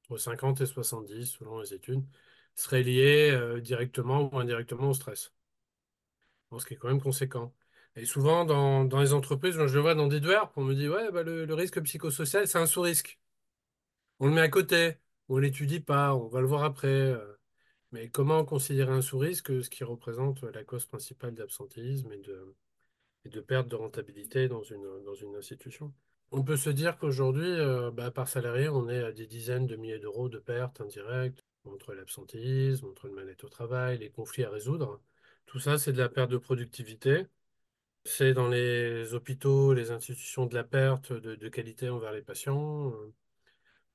entre 0.06 0.18
50 0.18 0.62
et 0.62 0.66
70 0.66 1.26
selon 1.28 1.60
les 1.62 1.74
études, 1.74 2.06
serait 2.56 2.84
lié 2.84 3.32
euh, 3.32 3.62
directement 3.62 4.34
ou 4.34 4.40
indirectement 4.40 4.90
au 4.90 4.94
stress. 4.94 5.34
Ce 6.58 6.66
qui 6.66 6.74
est 6.74 6.78
quand 6.78 6.88
même 6.88 7.02
conséquent. 7.02 7.54
Et 7.96 8.06
souvent, 8.06 8.46
dans, 8.46 9.00
les 9.00 9.14
entreprises, 9.14 9.54
je 9.56 9.62
le 9.76 9.80
vois 9.82 9.96
dans 9.96 10.08
des 10.08 10.22
on 10.56 10.64
me 10.64 10.74
dit, 10.76 10.88
ouais, 10.88 11.12
bah, 11.12 11.24
le, 11.24 11.54
risque 11.54 11.82
psychosocial, 11.82 12.48
c'est 12.48 12.58
un 12.58 12.66
sous-risque. 12.68 13.20
On 14.20 14.28
le 14.28 14.34
met 14.34 14.42
à 14.42 14.50
côté, 14.50 14.98
on 15.30 15.38
l'étudie 15.38 15.80
pas, 15.80 16.16
on 16.16 16.28
va 16.28 16.42
le 16.42 16.48
voir 16.48 16.64
après. 16.64 16.88
euh, 16.88 17.37
Mais 17.92 18.10
comment 18.10 18.44
considérer 18.44 18.92
un 18.92 19.02
sous-risque, 19.02 19.64
ce 19.64 19.70
qui 19.70 19.84
représente 19.84 20.44
la 20.44 20.64
cause 20.64 20.86
principale 20.86 21.34
d'absentéisme 21.34 22.12
et 22.12 22.20
de, 22.20 22.56
et 23.26 23.30
de 23.30 23.40
perte 23.40 23.70
de 23.70 23.76
rentabilité 23.76 24.48
dans 24.48 24.64
une, 24.64 25.04
dans 25.06 25.16
une 25.16 25.36
institution? 25.36 25.94
On 26.32 26.44
peut 26.44 26.58
se 26.58 26.70
dire 26.70 26.98
qu'aujourd'hui, 26.98 27.48
euh, 27.48 27.90
bah, 27.92 28.12
par 28.12 28.28
salarié, 28.28 28.68
on 28.68 28.90
est 28.90 29.02
à 29.02 29.14
des 29.14 29.28
dizaines 29.28 29.66
de 29.66 29.78
milliers 29.78 30.00
d'euros 30.00 30.28
de 30.28 30.40
pertes 30.40 30.82
indirectes 30.82 31.46
entre 31.64 31.94
l'absentéisme, 31.94 32.88
entre 32.88 33.08
le 33.08 33.14
mal-être 33.14 33.46
au 33.46 33.50
travail, 33.50 34.00
les 34.00 34.10
conflits 34.10 34.44
à 34.44 34.50
résoudre. 34.50 35.02
Tout 35.46 35.60
ça, 35.60 35.78
c'est 35.78 35.94
de 35.94 35.98
la 35.98 36.10
perte 36.10 36.32
de 36.32 36.38
productivité. 36.38 37.28
C'est 38.06 38.34
dans 38.34 38.50
les 38.50 39.14
hôpitaux, 39.14 39.74
les 39.74 39.92
institutions 39.92 40.46
de 40.46 40.56
la 40.56 40.64
perte 40.64 41.14
de, 41.14 41.50
qualité 41.50 41.90
envers 41.90 42.14
les 42.14 42.22
patients. 42.22 42.94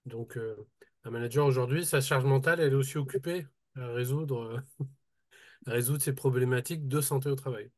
Donc, 0.07 0.37
euh, 0.37 0.57
un 1.05 1.11
manager 1.11 1.47
aujourd'hui, 1.47 1.85
sa 1.85 2.01
charge 2.01 2.25
mentale, 2.25 2.61
elle 2.61 2.73
est 2.73 2.77
aussi 2.77 2.99
occupée 2.99 3.47
résoudre. 3.77 4.63
résoudre 5.67 6.03
ces 6.03 6.15
problématiques 6.15 6.89
de 6.89 7.01
santé 7.01 7.29
au 7.29 7.35
travail. 7.35 7.71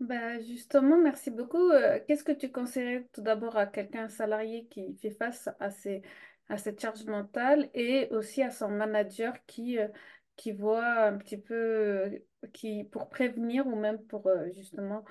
Ben 0.00 0.40
justement, 0.42 0.98
merci 1.00 1.30
beaucoup. 1.30 1.70
Euh, 1.70 2.00
qu'est-ce 2.06 2.24
que 2.24 2.32
tu 2.32 2.50
conseillerais 2.50 3.08
tout 3.12 3.22
d'abord 3.22 3.56
à 3.56 3.66
quelqu'un, 3.66 4.04
un 4.04 4.08
salarié 4.08 4.66
qui 4.66 4.94
fait 4.96 5.12
face 5.12 5.48
à 5.60 5.70
ces, 5.70 6.02
à 6.48 6.58
cette 6.58 6.80
charge 6.80 7.04
mentale 7.04 7.70
et 7.74 8.08
aussi 8.10 8.42
à 8.42 8.50
son 8.50 8.68
manager 8.68 9.32
qui, 9.46 9.78
euh, 9.78 9.88
qui 10.36 10.52
voit 10.52 11.04
un 11.04 11.16
petit 11.16 11.38
peu, 11.38 11.54
euh, 11.54 12.18
qui, 12.52 12.84
pour 12.84 13.08
prévenir 13.08 13.66
ou 13.66 13.76
même 13.76 13.98
pour 14.06 14.26
euh, 14.26 14.50
justement 14.52 15.04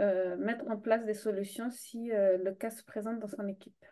euh, 0.00 0.36
mettre 0.36 0.64
en 0.68 0.76
place 0.76 1.04
des 1.04 1.14
solutions 1.14 1.70
si 1.70 2.12
euh, 2.12 2.38
le 2.38 2.54
cas 2.54 2.70
se 2.70 2.84
présente 2.84 3.18
dans 3.18 3.28
son 3.28 3.46
équipe? 3.48 3.84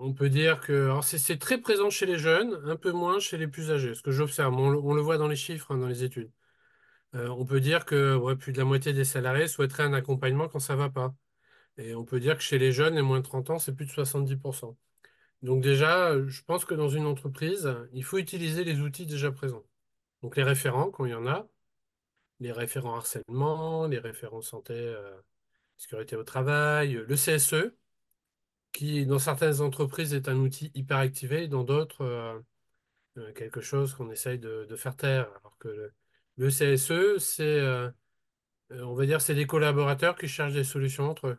On 0.00 0.12
peut 0.14 0.28
dire 0.30 0.60
que 0.60 0.90
c'est 1.02 1.38
très 1.38 1.58
présent 1.58 1.90
chez 1.90 2.06
les 2.06 2.18
jeunes, 2.18 2.60
un 2.66 2.76
peu 2.76 2.92
moins 2.92 3.18
chez 3.20 3.36
les 3.36 3.48
plus 3.48 3.70
âgés. 3.70 3.94
Ce 3.94 4.02
que 4.02 4.10
j'observe, 4.12 4.54
on, 4.54 4.70
le 4.94 5.00
voit 5.00 5.18
dans 5.18 5.28
les 5.28 5.36
chiffres, 5.36 5.72
hein, 5.72 5.78
dans 5.78 5.88
les 5.88 6.04
études. 6.04 6.30
euh, 7.14 7.28
on 7.30 7.46
peut 7.46 7.60
dire 7.60 7.84
que 7.86 8.34
plus 8.34 8.52
de 8.52 8.58
la 8.58 8.64
moitié 8.64 8.92
des 8.92 9.04
salariés 9.04 9.48
souhaiteraient 9.48 9.84
un 9.84 9.94
accompagnement 9.94 10.48
quand 10.48 10.60
ça 10.60 10.76
va 10.76 10.90
pas. 10.90 11.14
Et 11.78 11.94
on 11.94 12.04
peut 12.04 12.20
dire 12.20 12.36
que 12.38 12.42
chez 12.44 12.58
les 12.58 12.72
jeunes, 12.72 12.96
les 12.96 13.02
moins 13.02 13.20
de 13.20 13.24
30 13.24 13.50
ans, 13.50 13.58
c'est 13.60 13.74
plus 13.74 13.86
de 13.86 13.92
70%. 13.92 14.76
Donc 15.42 15.62
déjà, 15.62 16.14
je 16.28 16.42
pense 16.44 16.64
que 16.64 16.74
dans 16.74 16.88
une 16.88 17.06
entreprise, 17.06 17.74
il 17.92 18.04
faut 18.04 18.18
utiliser 18.18 18.64
les 18.64 18.80
outils 18.80 19.06
déjà 19.06 19.32
présents. 19.32 19.64
Donc 20.22 20.36
les 20.36 20.42
référents, 20.44 20.90
quand 20.90 21.06
il 21.06 21.12
y 21.12 21.14
en 21.14 21.26
a, 21.26 21.48
les 22.40 22.52
référents 22.52 22.96
harcèlement, 22.96 23.86
les 23.86 23.98
référents 23.98 24.42
santé, 24.42 24.74
euh, 24.74 25.20
sécurité 25.78 26.16
au 26.16 26.24
travail, 26.24 26.92
le 27.06 27.16
CSE, 27.16 27.72
qui 28.72 29.06
dans 29.06 29.18
certaines 29.18 29.60
entreprises 29.60 30.14
est 30.14 30.28
un 30.28 30.36
outil 30.36 30.70
hyper 30.74 30.98
activé, 30.98 31.48
dans 31.48 31.64
d'autres, 31.64 32.02
euh, 32.02 32.38
euh, 33.18 33.32
quelque 33.34 33.60
chose 33.60 33.94
qu'on 33.94 34.10
essaye 34.10 34.38
de, 34.38 34.66
faire 34.76 34.96
taire. 34.96 35.28
Alors 35.40 35.56
que 35.58 35.92
le, 36.36 36.48
CSE, 36.50 37.18
c'est, 37.18 37.42
euh, 37.44 37.90
on 38.70 38.94
va 38.94 39.06
dire, 39.06 39.20
c'est 39.20 39.34
des 39.34 39.46
collaborateurs 39.46 40.16
qui 40.16 40.28
cherchent 40.28 40.54
des 40.54 40.64
solutions 40.64 41.10
entre 41.10 41.28
eux. 41.28 41.38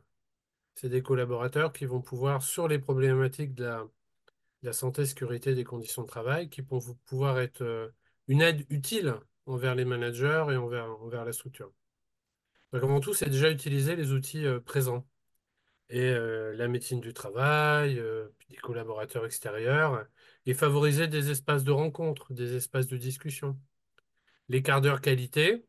C'est 0.76 0.90
des 0.90 1.04
collaborateurs 1.04 1.74
qui 1.74 1.86
vont 1.86 2.02
pouvoir, 2.02 2.44
sur 2.44 2.68
les 2.68 2.80
problématiques 2.80 3.56
de 3.56 3.66
la, 4.64 4.74
santé, 4.74 5.06
sécurité, 5.06 5.56
des 5.56 5.64
conditions 5.64 6.04
de 6.04 6.08
travail, 6.08 6.50
qui 6.50 6.62
vont 6.62 6.82
pouvoir 7.06 7.40
être 7.40 7.92
une 8.28 8.42
aide 8.42 8.66
utile 8.70 9.16
envers 9.46 9.76
les 9.76 9.86
managers 9.86 10.46
et 10.52 10.58
envers, 10.58 10.86
envers 11.02 11.26
la 11.26 11.34
structure. 11.34 11.72
Donc, 12.74 12.84
avant 12.84 13.00
tout, 13.00 13.14
c'est 13.14 13.30
déjà 13.30 13.50
utiliser 13.52 13.96
les 13.96 14.12
outils 14.14 14.46
présents. 14.66 15.06
Et 15.90 16.02
euh, 16.02 16.56
la 16.56 16.68
médecine 16.68 17.00
du 17.02 17.14
travail, 17.14 18.00
euh, 18.00 18.28
des 18.50 18.58
collaborateurs 18.58 19.26
extérieurs, 19.26 20.06
et 20.46 20.54
favoriser 20.54 21.08
des 21.08 21.32
espaces 21.32 21.64
de 21.64 21.72
rencontre, 21.72 22.34
des 22.34 22.56
espaces 22.56 22.88
de 22.88 22.98
discussion. 22.98 23.60
Les 24.50 24.62
quarts 24.62 24.82
d'heure 24.82 25.02
qualité, 25.02 25.66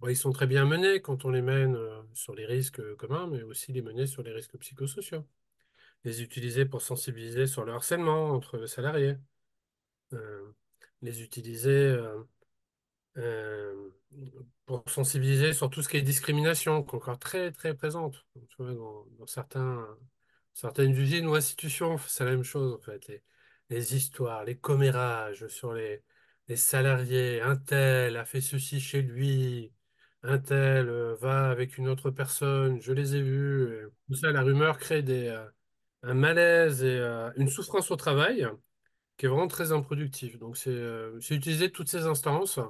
bon, 0.00 0.08
ils 0.08 0.16
sont 0.16 0.32
très 0.32 0.46
bien 0.46 0.64
menés 0.64 1.02
quand 1.02 1.24
on 1.24 1.30
les 1.30 1.42
mène 1.42 1.76
euh, 1.76 2.02
sur 2.14 2.34
les 2.34 2.46
risques 2.46 2.82
communs, 2.96 3.26
mais 3.28 3.42
aussi 3.42 3.72
les 3.72 3.82
mener 3.82 4.06
sur 4.06 4.22
les 4.22 4.32
risques 4.32 4.56
psychosociaux. 4.58 5.26
Les 6.04 6.22
utiliser 6.22 6.64
pour 6.64 6.82
sensibiliser 6.82 7.46
sur 7.46 7.64
le 7.64 7.72
harcèlement 7.72 8.30
entre 8.30 8.66
salariés. 8.66 9.16
Les 11.02 11.22
utiliser 11.22 11.96
euh, 13.18 13.90
pour 14.66 14.84
sensibiliser 14.88 15.52
sur 15.52 15.70
tout 15.70 15.82
ce 15.82 15.88
qui 15.88 15.96
est 15.96 16.02
discrimination, 16.02 16.82
qui 16.82 16.90
est 16.90 16.94
encore 16.94 17.18
très, 17.18 17.52
très 17.52 17.74
présente. 17.74 18.24
Tu 18.50 18.62
vois, 18.62 18.72
dans, 19.18 19.26
certains, 19.26 19.86
certaines 20.54 20.92
usines 20.92 21.26
ou 21.26 21.34
institutions, 21.34 21.98
c'est 22.06 22.24
la 22.24 22.32
même 22.32 22.44
chose, 22.44 22.74
en 22.74 22.80
fait. 22.80 23.22
Les, 23.70 23.96
histoires, 23.96 24.44
les 24.44 24.56
commérages 24.58 25.46
sur 25.48 25.72
les, 25.74 26.02
les 26.48 26.56
salariés. 26.56 27.40
Un 27.42 27.56
tel 27.56 28.16
a 28.16 28.24
fait 28.24 28.40
ceci 28.40 28.80
chez 28.80 29.02
lui. 29.02 29.72
Un 30.22 30.38
tel 30.38 30.88
euh, 30.88 31.14
va 31.16 31.50
avec 31.50 31.78
une 31.78 31.88
autre 31.88 32.10
personne. 32.10 32.80
Je 32.82 32.92
les 32.92 33.16
ai 33.16 33.22
vus. 33.22 33.88
Tout 34.08 34.14
ça, 34.14 34.32
la 34.32 34.42
rumeur 34.42 34.78
crée 34.78 35.02
des, 35.02 35.28
euh, 35.28 35.46
un 36.02 36.14
malaise 36.14 36.84
et 36.84 37.00
une 37.36 37.48
souffrance 37.48 37.90
au 37.90 37.96
travail 37.96 38.46
qui 39.16 39.26
est 39.26 39.28
vraiment 39.28 39.48
très 39.48 39.72
improductive. 39.72 40.38
Donc, 40.38 40.56
c'est 40.56 40.70
utiliser 41.30 41.70
toutes 41.72 41.88
ces 41.88 42.06
instances 42.06 42.60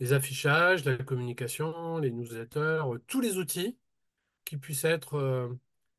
les 0.00 0.12
affichages, 0.14 0.84
la 0.84 0.96
communication, 0.98 1.98
les 1.98 2.10
newsletters, 2.10 2.82
euh, 2.86 2.98
tous 3.06 3.20
les 3.20 3.36
outils 3.38 3.78
qui 4.44 4.56
puissent 4.58 4.84
être, 4.84 5.14
euh, 5.14 5.48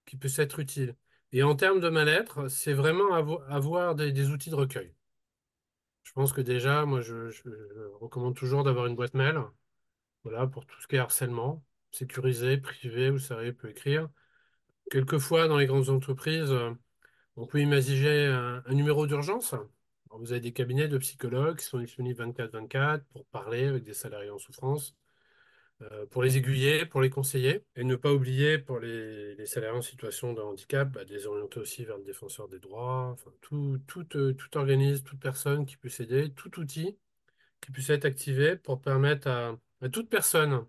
qui 0.06 0.18
puissent 0.18 0.40
être 0.40 0.60
utiles. 0.60 0.96
Et 1.32 1.44
en 1.44 1.56
termes 1.56 1.80
de 1.80 1.90
mal-être, 1.90 2.50
c'est 2.50 2.74
vraiment 2.74 3.16
avo- 3.18 3.44
avoir 3.48 3.96
des, 3.96 4.30
outils 4.30 4.50
de 4.50 4.56
recueil. 4.56 4.94
Je 6.04 6.12
pense 6.14 6.34
que 6.34 6.42
déjà, 6.42 6.86
moi, 6.86 7.02
je, 7.02 7.32
recommande 8.00 8.36
toujours 8.36 8.64
d'avoir 8.64 8.88
une 8.88 8.96
boîte 8.96 9.14
mail, 9.14 9.40
voilà, 10.24 10.48
pour 10.48 10.66
tout 10.66 10.82
ce 10.82 10.88
qui 10.88 10.96
est 10.98 11.00
harcèlement, 11.00 11.64
sécurisé, 11.92 12.58
privé, 12.58 13.12
le 13.12 13.20
salarié 13.20 13.54
peut 13.54 13.70
écrire. 13.70 14.10
Quelquefois, 14.92 15.48
dans 15.48 15.58
les 15.58 15.68
grandes 15.68 15.90
entreprises, 15.90 16.52
euh, 16.52 16.72
on 17.38 17.48
peut 17.48 17.62
imaginer 17.62 18.28
un 18.28 18.74
numéro 18.74 19.08
d'urgence. 19.08 19.56
Vous 20.20 20.32
avez 20.32 20.42
des 20.42 20.54
cabinets 20.54 20.88
de 20.88 20.98
psychologues 20.98 21.58
qui 21.58 21.66
sont 21.66 21.80
disponibles 21.80 22.24
24-24 22.24 23.04
pour 23.14 23.26
parler 23.28 23.66
avec 23.66 23.84
des 23.84 23.94
salariés 23.94 24.30
en 24.30 24.40
souffrance. 24.40 24.96
euh, 25.84 26.06
pour 26.08 26.24
les 26.24 26.38
aiguiller, 26.38 26.86
pour 26.86 27.02
les 27.02 27.10
conseiller, 27.10 27.66
et 27.76 27.84
ne 27.84 27.96
pas 27.96 28.14
oublier 28.14 28.60
pour 28.60 28.80
les, 28.80 29.46
salariés 29.48 29.78
en 29.78 29.82
situation 29.82 30.34
de 30.34 30.42
handicap, 30.42 30.90
bah, 30.92 31.06
de 31.06 31.14
les 31.14 31.26
orienter 31.28 31.60
aussi 31.60 31.86
vers 31.86 31.98
le 31.98 32.04
défenseur 32.04 32.48
des 32.50 32.60
droits, 32.60 33.10
enfin, 33.14 33.32
tout, 33.42 33.80
euh, 34.16 34.34
tout 34.34 34.58
organisme, 34.58 35.04
toute 35.04 35.20
personne 35.20 35.66
qui 35.66 35.78
puisse 35.78 36.00
aider, 36.00 36.32
tout 36.34 36.60
outil 36.60 36.98
qui 37.62 37.72
puisse 37.72 37.90
être 37.92 38.06
activé 38.06 38.58
pour 38.58 38.82
permettre 38.82 39.28
à, 39.30 39.58
toute 39.90 40.10
personne 40.10 40.66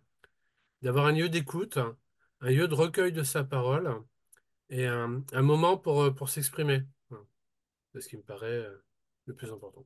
d'avoir 0.83 1.07
un 1.07 1.13
lieu 1.13 1.29
d'écoute, 1.29 1.79
un 1.79 2.51
lieu 2.51 2.69
de 2.69 2.75
recueil 2.75 3.13
de 3.13 3.23
sa 3.23 3.45
parole 3.45 4.03
et 4.71 4.87
un, 4.87 5.23
moment 5.43 5.77
pour, 5.79 6.03
euh, 6.03 6.11
pour 6.13 6.31
s'exprimer. 6.31 6.83
C'est 7.95 8.01
ce 8.03 8.09
qui 8.09 8.17
me 8.17 8.23
paraît 8.23 8.67
le 9.27 9.35
plus 9.35 9.51
important. 9.51 9.85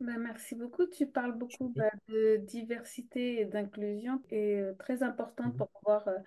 Ben, 0.00 0.18
merci 0.18 0.54
beaucoup. 0.54 0.86
Tu 0.86 1.06
parles 1.06 1.32
beaucoup 1.38 1.70
ben, 1.70 1.90
de 2.08 2.36
diversité 2.36 3.40
et 3.40 3.44
d'inclusion 3.46 4.22
et 4.30 4.56
euh, 4.60 4.74
très 4.74 5.02
important 5.02 5.50
Mhm. 5.50 5.52
pour 5.52 5.68
pouvoir 5.70 6.06
euh, 6.08 6.18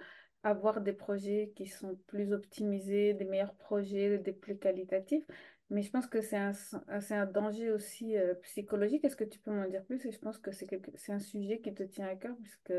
avoir 0.43 0.81
des 0.81 0.93
projets 0.93 1.53
qui 1.55 1.67
sont 1.67 1.95
plus 2.07 2.33
optimisés, 2.33 3.13
des 3.13 3.25
meilleurs 3.25 3.53
projets, 3.55 4.17
des 4.17 4.33
plus 4.33 4.57
qualitatifs. 4.57 5.23
Mais 5.69 5.83
je 5.83 5.91
pense 5.91 6.07
que 6.07 6.19
c'est 6.21 6.35
un, 6.37 6.53
c'est 6.99 7.13
un 7.13 7.27
danger 7.27 7.71
aussi 7.71 8.17
euh, 8.17 8.33
psychologique. 8.41 9.05
Est-ce 9.05 9.15
que 9.15 9.23
tu 9.23 9.37
peux 9.39 9.51
m'en 9.51 9.67
dire 9.69 9.85
plus? 9.85 10.03
Et 10.07 10.11
je 10.11 10.17
pense 10.19 10.39
que 10.39 10.51
c'est 10.51 10.65
quelque- 10.65 10.89
c'est 10.95 11.11
un 11.13 11.19
sujet 11.19 11.59
qui 11.61 11.71
te 11.73 11.83
tient 11.83 12.07
à 12.07 12.15
cœur 12.15 12.35
puisque 12.41 12.73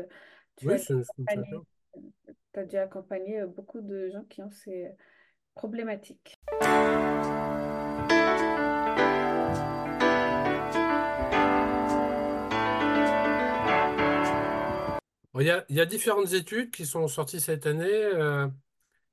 tu 0.57 0.67
Oui, 0.67 0.75
as 2.53 2.65
dû 2.65 2.77
accompagner, 2.77 3.41
euh, 3.41 3.47
beaucoup 3.47 3.81
de 3.81 4.09
gens 4.09 4.23
qui 4.25 4.41
ont 4.41 4.51
ces 4.51 4.91
problématiques. 5.55 6.35
Il 15.39 15.45
y 15.69 15.79
a, 15.79 15.85
différentes 15.85 16.33
études 16.33 16.71
qui 16.71 16.85
sont 16.85 17.07
sorties 17.07 17.39
cette 17.39 17.65
année. 17.65 17.85
euh, 17.89 18.47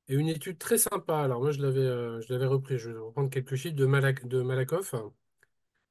Et 0.09 0.15
une 0.17 0.29
étude 0.29 0.59
très 0.59 0.79
sympa, 0.79 1.19
alors 1.21 1.41
moi 1.43 1.53
je 1.53 1.63
l'avais 1.63 1.81
euh, 1.81 2.21
je 2.23 2.35
repris, 2.35 2.79
je 2.79 2.91
vais 2.91 2.99
reprendre 3.01 3.31
quelques 3.31 3.57
chiffres 3.57 3.77
de, 3.77 3.87
Malak- 3.87 4.27
de 4.29 4.43
Malakoff, 4.43 4.95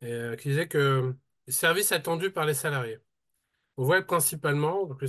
euh, 0.04 0.36
qui 0.36 0.50
disait 0.50 0.68
que 0.68 1.16
les 1.48 1.54
services 1.54 1.92
attendus 1.92 2.32
par 2.32 2.46
les 2.46 2.54
salariés. 2.54 3.00
On 3.78 3.84
voit 3.86 4.02
principalement, 4.04 4.86
donc 4.86 5.02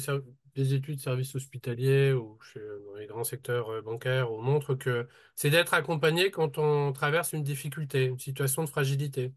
les 0.57 0.75
études 0.75 0.97
de 0.97 1.01
services 1.03 1.35
hospitaliers 1.37 2.13
ou 2.13 2.39
dans 2.87 2.97
les 2.97 3.07
grands 3.07 3.25
secteurs 3.25 3.83
bancaires 3.83 4.33
on 4.33 4.43
montre 4.43 4.75
que 4.75 5.09
c'est 5.37 5.51
d'être 5.51 5.75
accompagné 5.75 6.31
quand 6.31 6.59
on 6.59 6.93
traverse 6.93 7.33
une 7.33 7.45
difficulté, 7.45 8.05
une 8.07 8.19
situation 8.19 8.65
de 8.65 8.69
fragilité. 8.71 9.33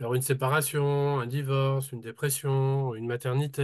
Alors 0.00 0.14
une 0.14 0.22
séparation, 0.22 1.20
un 1.20 1.26
divorce, 1.26 1.92
une 1.92 2.00
dépression, 2.02 2.94
une 2.94 3.06
maternité, 3.06 3.62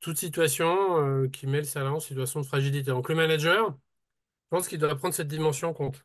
toute 0.00 0.18
situation 0.18 1.24
euh, 1.24 1.28
qui 1.28 1.46
met 1.46 1.58
le 1.58 1.64
salarié 1.64 1.96
en 1.96 2.00
situation 2.00 2.40
de 2.40 2.46
fragilité. 2.46 2.90
Donc 2.90 3.08
le 3.08 3.14
manager, 3.14 3.70
je 3.70 4.48
pense 4.50 4.68
qu'il 4.68 4.78
doit 4.78 4.96
prendre 4.96 5.14
cette 5.14 5.28
dimension 5.28 5.68
en 5.70 5.74
compte. 5.74 6.04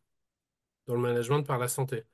dans 0.88 0.96
le 0.96 1.02
management 1.02 1.44
par 1.44 1.58
la 1.60 1.68
santé. 1.68 2.06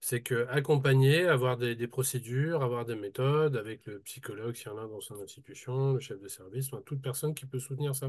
C'est 0.00 0.22
que 0.22 0.46
accompagner, 0.48 1.26
avoir 1.26 1.56
des, 1.56 1.88
procédures, 1.88 2.62
avoir 2.62 2.84
des 2.84 2.94
méthodes 2.96 3.56
avec 3.56 3.86
le 3.86 4.00
psychologue 4.02 4.54
s'il 4.56 4.68
y 4.68 4.70
en 4.70 4.78
a 4.78 4.86
dans 4.86 5.00
son 5.00 5.20
institution, 5.22 5.94
le 5.94 6.00
chef 6.00 6.20
de 6.20 6.28
service, 6.28 6.70
toute 6.86 7.02
personne 7.02 7.34
qui 7.34 7.46
peut 7.46 7.58
soutenir 7.58 7.94
ça. 7.96 8.08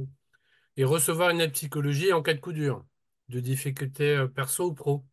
Et 0.78 0.84
recevoir 0.84 1.32
une 1.32 1.42
aide 1.42 1.54
psychologie 1.54 2.14
en 2.14 2.22
cas 2.22 2.34
de 2.34 2.40
coup 2.40 2.54
dur, 2.54 2.86
de 3.30 3.40
difficultés 3.40 4.18
euh, 4.18 4.28
perso 4.28 4.68
ou 4.68 4.74
pro. 4.74 5.06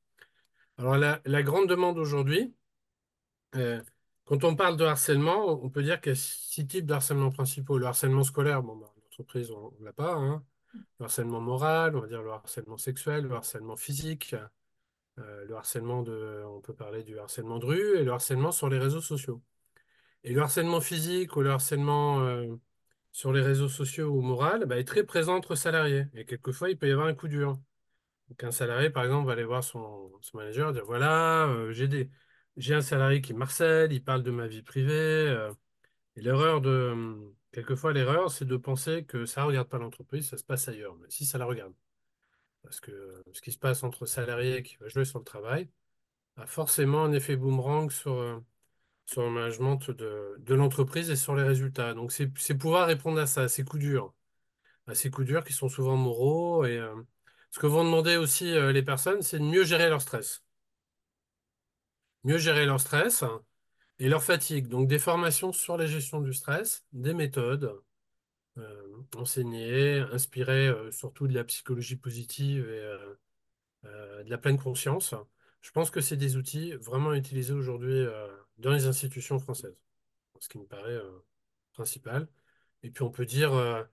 Alors 0.79 0.97
la, 0.99 1.21
la 1.25 1.43
grande 1.43 1.69
demande 1.69 1.99
aujourd'hui, 1.99 2.55
euh, 3.55 3.83
quand 4.27 4.45
on 4.45 4.57
parle 4.57 4.77
de 4.79 4.85
harcèlement, 4.85 5.47
on 5.65 5.71
peut 5.71 5.83
dire 5.85 6.01
qu'il 6.03 6.13
y 6.13 6.15
a 6.15 6.17
six 6.17 6.67
types 6.69 6.87
de 6.87 6.95
harcèlement 6.95 7.31
principaux. 7.33 7.79
Le 7.79 7.87
harcèlement 7.87 8.25
scolaire, 8.25 8.63
bon, 8.63 8.77
bah, 8.77 8.93
l'entreprise, 9.05 9.51
on 9.53 9.73
ne 9.81 9.87
l'a 9.87 9.95
pas. 9.95 10.15
hein. 10.15 10.45
Le 11.01 11.07
harcèlement 11.07 11.41
moral, 11.41 11.97
on 11.97 12.01
va 12.03 12.09
dire 12.09 12.23
le 12.23 12.33
harcèlement 12.33 12.79
sexuel, 12.79 13.25
le 13.27 13.37
harcèlement 13.37 13.77
physique, 13.77 14.37
Euh, 15.19 15.47
le 15.47 15.57
harcèlement 15.57 16.03
de, 16.03 16.43
on 16.47 16.61
peut 16.61 16.75
parler 16.75 17.03
du 17.05 17.19
harcèlement 17.19 17.59
de 17.59 17.67
rue 17.67 17.97
et 17.99 18.05
le 18.05 18.13
harcèlement 18.13 18.53
sur 18.53 18.69
les 18.69 18.79
réseaux 18.79 19.01
sociaux. 19.01 19.43
Et 20.25 20.33
le 20.33 20.43
harcèlement 20.43 20.81
physique 20.81 21.37
ou 21.37 21.43
le 21.43 21.51
harcèlement 21.53 22.21
euh, 22.23 22.57
sur 23.13 23.33
les 23.33 23.43
réseaux 23.43 23.69
sociaux 23.69 24.09
ou 24.11 24.21
moral 24.23 24.67
bah, 24.67 24.79
est 24.79 24.85
très 24.85 25.05
présent 25.05 25.37
entre 25.37 25.55
salariés. 25.57 26.07
Et 26.15 26.25
quelquefois, 26.27 26.71
il 26.71 26.79
peut 26.79 26.89
y 26.89 26.93
avoir 26.93 27.09
un 27.09 27.15
coup 27.15 27.29
dur. 27.29 27.59
Donc, 28.29 28.45
un 28.45 28.51
salarié, 28.53 28.91
par 28.91 29.05
exemple, 29.05 29.27
va 29.27 29.33
aller 29.35 29.45
voir 29.45 29.65
son, 29.65 30.13
son 30.23 30.39
manager, 30.39 30.73
dire, 30.73 30.85
voilà, 30.87 31.47
euh, 31.49 31.73
j'ai 31.73 31.89
des, 31.89 32.11
j'ai 32.57 32.75
un 32.75 32.81
salarié 32.81 33.21
qui 33.21 33.35
me 33.35 33.45
il 33.93 34.05
parle 34.05 34.23
de 34.23 34.31
ma 34.31 34.47
vie 34.47 34.63
privée. 34.63 34.93
euh, 34.93 35.53
et 36.17 36.23
l'erreur 36.23 36.61
de, 36.61 37.17
quelquefois, 37.53 37.93
l'erreur, 37.93 38.31
c'est 38.31 38.47
de 38.47 38.57
penser 38.57 39.05
que 39.05 39.27
ça 39.27 39.43
ne 39.43 39.47
regarde 39.49 39.69
pas 39.69 39.79
l'entreprise, 39.79 40.29
ça 40.31 40.39
se 40.39 40.45
passe 40.45 40.69
ailleurs. 40.69 40.97
Mais 40.97 41.09
si 41.11 41.27
ça 41.27 41.39
la 41.39 41.47
regarde. 41.47 41.75
Parce 42.63 42.81
que 42.81 42.91
euh, 42.93 43.23
ce 43.33 43.43
qui 43.43 43.53
se 43.53 43.59
passe 43.59 43.83
entre 43.85 44.07
salariés 44.07 44.63
qui 44.63 44.77
va 44.79 44.89
jouer 44.89 45.05
sur 45.05 45.19
le 45.21 45.25
travail, 45.25 45.71
a 46.37 46.47
forcément 46.47 47.05
un 47.05 47.13
effet 47.13 47.37
boomerang 47.37 47.91
sur, 47.91 48.15
euh, 48.15 48.41
le 49.17 49.31
management 49.31 49.91
de, 49.91 50.55
l'entreprise 50.55 51.11
et 51.11 51.17
sur 51.17 51.37
les 51.37 51.45
résultats. 51.45 51.95
Donc, 51.95 52.13
c'est 52.13 52.55
pouvoir 52.59 52.89
répondre 52.89 53.21
à 53.21 53.27
ça, 53.27 53.43
à 53.43 53.49
ces 53.49 53.65
coups 53.65 53.83
durs, 53.83 54.15
à 54.89 54.95
ces 54.95 55.11
coups 55.11 55.27
durs 55.29 55.45
qui 55.45 55.53
sont 55.55 55.69
souvent 55.69 55.97
moraux. 55.97 56.67
Et 56.67 56.81
ce 57.51 57.61
que 57.61 57.67
vont 57.67 57.85
demander 57.85 58.17
aussi 58.17 58.47
les 58.73 58.83
personnes, 58.83 59.23
c'est 59.23 59.39
de 59.39 59.45
mieux 59.45 59.65
gérer 59.65 59.89
leur 59.91 60.03
stress. 60.03 60.46
Mieux 62.27 62.39
gérer 62.39 62.67
leur 62.67 62.81
stress 62.81 63.23
et 64.01 64.09
leur 64.09 64.25
fatigue. 64.25 64.67
Donc, 64.67 64.89
des 64.89 64.99
formations 64.99 65.53
sur 65.53 65.77
la 65.77 65.87
gestion 65.87 66.21
du 66.21 66.33
stress, 66.33 66.85
des 66.93 67.15
méthodes 67.15 67.81
euh, 68.59 68.83
enseignées, 69.15 70.01
inspirées 70.13 70.67
euh, 70.67 70.91
surtout 70.91 71.29
de 71.29 71.35
la 71.35 71.45
psychologie 71.45 71.95
positive 71.95 72.69
et 72.69 72.81
euh, 73.85 74.25
de 74.25 74.29
la 74.29 74.39
pleine 74.39 74.59
conscience. 74.59 75.15
Je 75.61 75.71
pense 75.71 75.93
que 75.93 76.01
c'est 76.01 76.17
des 76.17 76.37
outils 76.37 76.73
vraiment 76.73 77.15
utilisés 77.15 77.53
aujourd'hui 77.53 78.05
dans 78.59 78.73
les 78.73 78.87
institutions 78.87 79.39
françaises, 79.39 79.77
ce 80.41 80.49
qui 80.49 80.59
me 80.59 80.67
paraît 80.67 81.01
principal. 81.75 82.27
Et 82.83 82.91
puis 82.91 83.05
on 83.05 83.11
peut 83.11 83.27
dire 83.27 83.87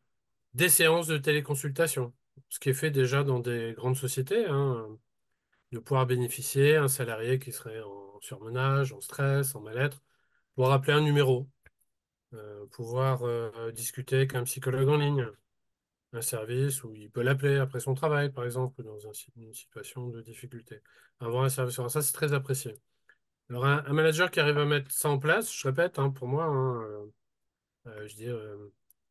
des 0.56 0.70
séances 0.70 1.08
de 1.08 1.18
téléconsultation, 1.18 2.13
ce 2.50 2.60
qui 2.60 2.70
est 2.70 2.74
fait 2.74 2.92
déjà 2.92 3.24
dans 3.24 3.40
des 3.40 3.74
grandes 3.78 3.98
sociétés, 3.98 4.46
hein, 4.48 4.88
de 5.72 5.80
pouvoir 5.80 6.08
bénéficier, 6.08 6.78
un 6.78 6.88
salarié 6.88 7.40
qui 7.40 7.52
serait 7.52 7.82
en 7.82 8.02
surmenage, 8.24 8.94
en 8.94 9.01
stress, 9.01 9.56
en 9.56 9.62
mal-être, 9.62 10.01
pouvoir 10.56 10.74
appeler 10.74 10.94
un 10.94 11.01
numéro, 11.01 11.50
euh, 12.34 12.65
pouvoir 12.68 13.24
euh, 13.24 13.72
discuter 13.72 14.15
avec 14.18 14.36
un 14.36 14.44
psychologue 14.44 14.89
en 14.89 14.98
ligne, 14.98 15.27
un 16.13 16.22
service 16.22 16.84
où 16.84 16.94
il 16.96 17.12
peut 17.12 17.22
l'appeler 17.22 17.58
après 17.58 17.80
son 17.80 17.94
travail, 17.94 18.32
par 18.32 18.46
exemple, 18.46 18.84
dans 18.84 19.00
une 19.36 19.53
situation 19.53 20.08
de 20.10 20.22
difficulté. 20.22 20.82
Avoir 21.20 21.44
un 21.44 21.50
service, 21.50 21.75
ça 21.88 22.01
c'est 22.01 22.13
très 22.13 22.34
apprécié. 22.34 22.75
Alors 23.50 23.65
un, 23.65 23.82
manager 23.94 24.32
qui 24.32 24.39
arrive 24.39 24.58
à 24.58 24.65
mettre 24.65 24.92
ça 24.92 25.10
en 25.10 25.20
place, 25.20 25.53
je 25.53 25.68
répète, 25.68 26.00
hein, 26.00 26.10
pour 26.12 26.27
moi, 26.27 26.46
hein, 26.46 26.82
euh, 27.88 28.08
je 28.08 28.15
dis, 28.15 28.27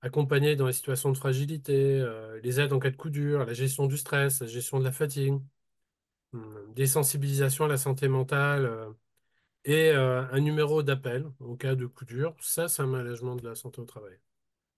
accompagner 0.00 0.56
dans 0.56 0.66
les 0.66 0.72
situations 0.72 1.10
de 1.12 1.18
fragilité, 1.18 2.04
les 2.42 2.60
aides 2.60 2.72
en 2.72 2.78
cas 2.78 2.90
de 2.90 2.96
coup 2.96 3.10
dur, 3.10 3.44
la 3.44 3.52
gestion 3.54 3.86
du 3.86 3.96
stress, 3.96 4.40
la 4.40 4.46
gestion 4.48 4.78
de 4.80 4.84
la 4.84 4.92
fatigue, 4.92 5.34
hum, 6.32 6.72
des 6.74 6.86
sensibilisations 6.86 7.66
à 7.66 7.68
la 7.68 7.76
santé 7.76 8.08
mentale 8.08 8.94
et 9.64 9.90
un 9.92 10.40
numéro 10.40 10.82
d'appel 10.82 11.26
au 11.40 11.56
cas 11.56 11.74
de 11.74 11.86
coup 11.86 12.04
dur, 12.04 12.34
ça 12.40 12.68
c'est 12.68 12.82
un 12.82 12.86
management 12.86 13.36
de 13.36 13.48
la 13.48 13.54
santé 13.54 13.80
au 13.80 13.84
travail. 13.84 14.18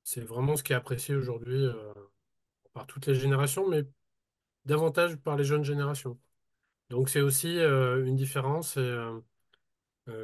C'est 0.05 0.23
vraiment 0.23 0.57
ce 0.57 0.62
qui 0.64 0.73
est 0.73 0.76
apprécié 0.76 1.14
aujourd'hui 1.17 1.67
par 2.73 2.87
toutes 2.87 3.07
les 3.07 3.14
générations, 3.14 3.69
mais 3.69 3.85
davantage 4.64 5.17
par 5.17 5.37
les 5.37 5.45
jeunes 5.45 5.64
générations. 5.64 6.19
Donc 6.91 7.09
c'est 7.11 7.21
aussi 7.23 7.59
une 7.59 8.17
différence 8.17 8.79
et 8.79 8.97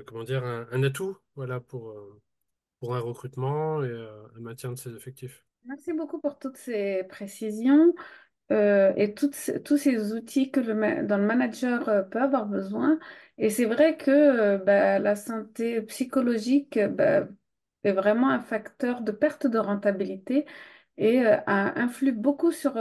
comment 0.07 0.25
dire 0.25 0.45
un, 0.45 0.67
un 0.73 0.83
atout 0.83 1.17
voilà 1.35 1.61
pour 1.61 1.95
pour 2.81 2.97
un 2.97 3.01
recrutement 3.01 3.83
et 3.85 3.93
un 4.37 4.41
maintien 4.41 4.73
de 4.73 4.77
ses 4.79 4.95
effectifs. 4.95 5.45
Merci 5.65 5.93
beaucoup 5.93 6.21
pour 6.21 6.39
toutes 6.39 6.57
ces 6.57 7.05
précisions. 7.05 7.95
Euh, 8.53 8.93
et 8.97 9.15
toutes 9.15 9.37
tous 9.65 9.77
ces 9.77 10.13
outils 10.13 10.51
que 10.51 10.61
le, 10.61 11.07
dont 11.07 11.17
le 11.19 11.25
manager 11.27 11.89
euh, 11.89 12.03
peut 12.03 12.21
avoir 12.21 12.47
besoin. 12.47 12.99
Et 13.39 13.49
c'est 13.51 13.65
vrai 13.65 13.97
que 13.97 14.11
euh, 14.11 14.59
bah, 14.59 14.99
la 14.99 15.17
santé 15.17 15.83
psychologique 15.83 16.79
bah, 16.79 17.29
est 17.85 17.93
vraiment 17.93 18.31
un 18.31 18.41
facteur 18.41 19.03
de 19.03 19.13
perte 19.13 19.47
de 19.47 19.59
rentabilité 19.59 20.47
et 20.99 21.21
influe 21.47 22.13
beaucoup 22.13 22.53
sur, 22.53 22.75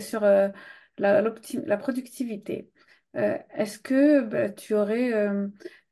sur 0.00 0.20
la, 0.22 0.52
la 0.98 1.76
productivité. 1.76 2.70
Est-ce 3.14 3.78
que 3.78 4.20
bah, 4.22 4.50
tu 4.50 4.74
aurais 4.74 5.12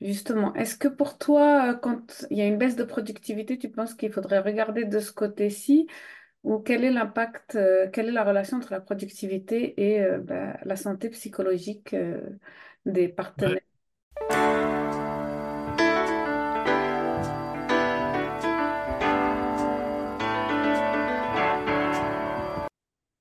justement, 0.01 0.55
est-ce 0.55 0.77
que 0.77 0.89
pour 0.89 1.19
toi, 1.19 1.75
quand 1.75 2.27
il 2.31 2.39
y 2.39 2.43
a 2.43 2.47
une 2.47 2.59
baisse 2.59 2.77
de 2.77 2.85
productivité, 2.85 3.59
tu 3.59 3.71
penses 3.71 3.95
qu'il 3.95 4.13
faudrait 4.13 4.41
regarder 4.41 4.85
de 4.85 4.99
ce 4.99 5.13
côté-ci? 5.13 5.87
Ou 6.45 6.59
quel 6.59 6.83
est 6.85 6.91
l'impact, 6.91 7.55
euh, 7.55 7.89
quelle 7.93 8.09
est 8.09 8.13
la 8.13 8.25
relation 8.25 8.57
entre 8.57 8.73
la 8.73 8.81
productivité 8.81 9.81
et 9.81 10.03
euh, 10.03 10.19
bah, 10.19 10.59
la 10.65 10.75
santé 10.75 11.09
psychologique 11.11 11.95
euh, 11.95 12.21
des 12.85 13.09
partenaires? 13.09 13.61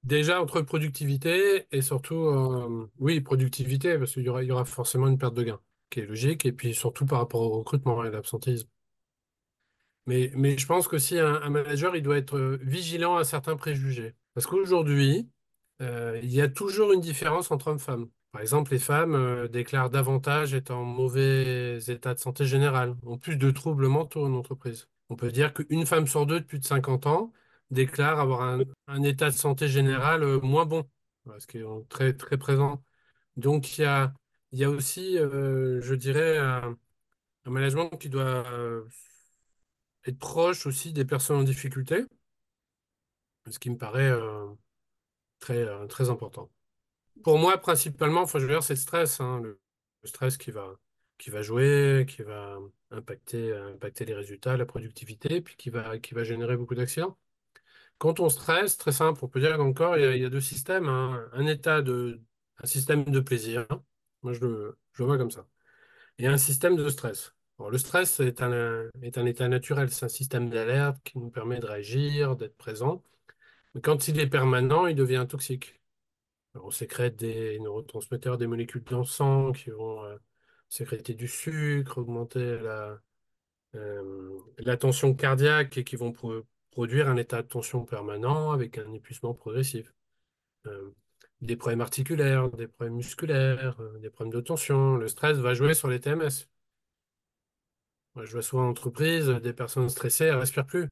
Déjà 0.04 0.42
entre 0.42 0.62
productivité 0.62 1.68
et 1.72 1.82
surtout 1.82 2.90
oui 3.00 3.22
productivité 3.22 3.98
parce 3.98 4.14
qu'il 4.14 4.24
y 4.24 4.30
aura 4.30 4.44
il 4.44 4.48
y 4.50 4.52
aura 4.52 4.66
forcément 4.66 5.08
une 5.08 5.18
perte 5.18 5.36
de 5.36 5.44
gain 5.44 5.60
qui 5.90 6.02
est 6.02 6.06
logique 6.06 6.46
et 6.46 6.52
puis 6.52 6.74
surtout 6.74 7.06
par 7.06 7.20
rapport 7.20 7.42
au 7.42 7.60
recrutement 7.60 8.04
et 8.04 8.12
l'absentéisme. 8.12 8.68
Mais 10.08 10.32
mais 10.36 10.58
je 10.58 10.66
pense 10.66 10.88
que 10.88 10.98
si 10.98 11.20
un, 11.20 11.42
un 11.42 11.50
manager 11.50 11.96
il 11.96 12.02
doit 12.04 12.18
être 12.18 12.38
euh, 12.38 12.60
vigilant 12.64 13.18
à 13.18 13.24
certains 13.24 13.56
préjugés 13.56 14.16
parce 14.34 14.48
qu'aujourd'hui 14.48 15.30
Euh, 15.82 16.20
il 16.24 16.32
y 16.34 16.42
a 16.42 16.50
toujours 16.50 16.94
une 16.94 17.02
différence 17.02 17.52
entre 17.52 17.70
hommes-femmes. 17.70 18.10
Par 18.32 18.42
exemple, 18.42 18.72
les 18.74 18.80
femmes 18.80 19.16
euh, 19.16 19.50
déclarent 19.50 19.92
davantage 19.92 20.54
être 20.56 20.72
en 20.72 20.86
mauvais 20.86 21.80
état 21.90 22.14
de 22.16 22.20
santé 22.20 22.46
général, 22.46 22.96
ont 23.06 23.18
plus 23.20 23.38
de 23.38 23.52
troubles 23.52 23.90
mentaux 23.90 24.26
en 24.26 24.34
entreprise. 24.36 24.90
On 25.10 25.18
peut 25.18 25.32
dire 25.34 25.54
qu'une 25.54 25.86
femme 25.86 26.08
sur 26.08 26.26
deux 26.28 26.40
de 26.42 26.46
plus 26.46 26.60
de 26.60 26.66
50 26.66 27.08
ans 27.08 27.34
déclare 27.72 28.20
avoir 28.22 28.44
un, 28.88 29.04
état 29.04 29.30
de 29.32 29.36
santé 29.36 29.68
général 29.68 30.24
moins 30.44 30.66
bon, 30.66 30.90
ce 31.40 31.48
qui 31.48 31.60
est 31.60 31.66
très, 31.90 32.14
très 32.16 32.38
présent. 32.38 32.84
Donc, 33.38 33.78
il 33.78 33.82
y 33.82 33.86
a, 33.86 34.14
il 34.52 34.60
y 34.60 34.64
a 34.66 34.70
aussi, 34.70 35.18
je 35.18 35.96
dirais, 35.96 36.38
un, 36.40 36.78
management 37.46 37.90
qui 37.98 38.10
doit 38.10 38.46
être 40.06 40.20
proche 40.20 40.66
aussi 40.66 40.94
des 40.94 41.06
personnes 41.06 41.38
en 41.38 41.44
difficulté, 41.44 42.06
ce 43.50 43.60
qui 43.60 43.70
me 43.70 43.78
paraît 43.78 44.10
euh, 44.12 44.48
très, 45.40 45.60
euh, 45.60 45.88
très 45.88 46.10
important. 46.10 46.52
Pour 47.24 47.38
moi, 47.40 47.58
principalement, 47.58 48.26
je 48.26 48.40
veux 48.40 48.48
dire, 48.48 48.64
c'est 48.64 48.74
le 48.76 48.80
stress, 48.80 49.20
hein, 49.22 49.42
le, 49.42 49.60
stress 50.06 50.38
qui 50.38 50.52
va, 50.52 51.42
jouer, 51.42 52.06
qui 52.10 52.24
va 52.24 52.58
impacter, 52.92 53.54
les 54.06 54.14
résultats, 54.16 54.58
la 54.58 54.66
productivité, 54.66 55.42
puis 55.42 55.56
qui 55.58 55.70
va, 55.70 56.00
qui 56.00 56.14
va 56.16 56.24
générer 56.24 56.58
beaucoup 56.58 56.76
d'accidents. 56.76 57.18
Quand 58.00 58.20
on 58.20 58.30
stresse, 58.30 58.78
très 58.78 58.92
simple, 58.92 59.24
on 59.24 59.28
peut 59.28 59.40
dire 59.40 59.58
qu'encore, 59.58 59.98
il 59.98 60.16
il 60.16 60.22
y 60.22 60.26
a 60.26 60.30
deux 60.30 60.42
systèmes, 60.42 60.90
hein. 60.90 61.30
Un 61.34 61.46
état 61.46 61.82
de, 61.82 62.22
un 62.64 62.68
système 62.68 63.06
de 63.06 63.20
plaisir, 63.20 63.68
moi 64.24 64.34
je 64.34 64.40
le 64.42 64.78
vois 65.00 65.18
comme 65.18 65.32
ça, 65.32 65.48
et 66.18 66.28
un 66.28 66.38
système 66.38 66.76
de 66.78 66.90
stress. 66.90 67.34
Le 67.69 67.78
stress 67.78 68.19
est 68.19 68.41
un, 68.41 68.89
état 69.02 69.47
naturel, 69.47 69.91
c'est 69.91 70.06
un 70.06 70.10
système 70.10 70.50
d'alerte 70.50 71.02
qui 71.04 71.17
nous 71.19 71.30
permet 71.30 71.60
de 71.60 71.65
réagir, 71.65 72.36
d'être 72.36 72.58
présent. 72.58 73.04
Mais 73.76 73.82
quand 73.82 74.08
il 74.08 74.19
est 74.19 74.28
permanent, 74.28 74.88
il 74.88 74.95
devient 74.95 75.26
toxique. 75.30 75.82
On 76.56 76.71
sécrète 76.71 77.17
des 77.17 77.60
neurotransmetteurs, 77.60 78.38
des 78.38 78.47
molécules 78.47 78.84
dans 78.84 79.00
le 79.00 79.06
sang 79.06 79.54
qui 79.54 79.69
vont 79.71 80.04
euh, 80.06 80.17
sécréter 80.69 81.13
du 81.15 81.28
sucre, 81.28 82.00
augmenter 82.00 82.60
la, 82.60 83.00
euh, 83.76 84.39
la 84.60 84.78
tension 84.78 85.13
cardiaque 85.15 85.78
et 85.78 85.84
qui 85.84 85.95
vont 85.95 86.12
pro- 86.12 86.45
produire 86.71 87.10
un 87.10 87.17
état 87.17 87.41
de 87.41 87.47
tension 87.47 87.86
permanent 87.86 88.52
avec 88.52 88.78
un 88.78 88.93
épuisement 88.93 89.34
progressif. 89.34 89.93
Euh, 90.67 90.91
des 91.41 91.56
problèmes 91.58 91.82
articulaires, 91.82 92.50
des 92.52 92.67
problèmes 92.67 92.97
musculaires, 92.97 93.78
des 94.02 94.10
problèmes 94.12 94.34
de 94.34 94.41
tension. 94.41 94.97
Le 94.97 95.08
stress 95.08 95.38
va 95.39 95.54
jouer 95.56 95.74
sur 95.74 95.89
les 95.89 96.00
TMS. 96.00 96.51
Je 98.17 98.32
vois 98.32 98.41
souvent 98.41 98.65
en 98.65 98.69
entreprise 98.69 99.30
euh, 99.30 99.39
des 99.39 99.54
personnes 99.54 99.89
stressées, 99.89 100.26
elles 100.26 100.36
ne 100.36 100.39
respirent 100.39 100.65
plus. 100.65 100.88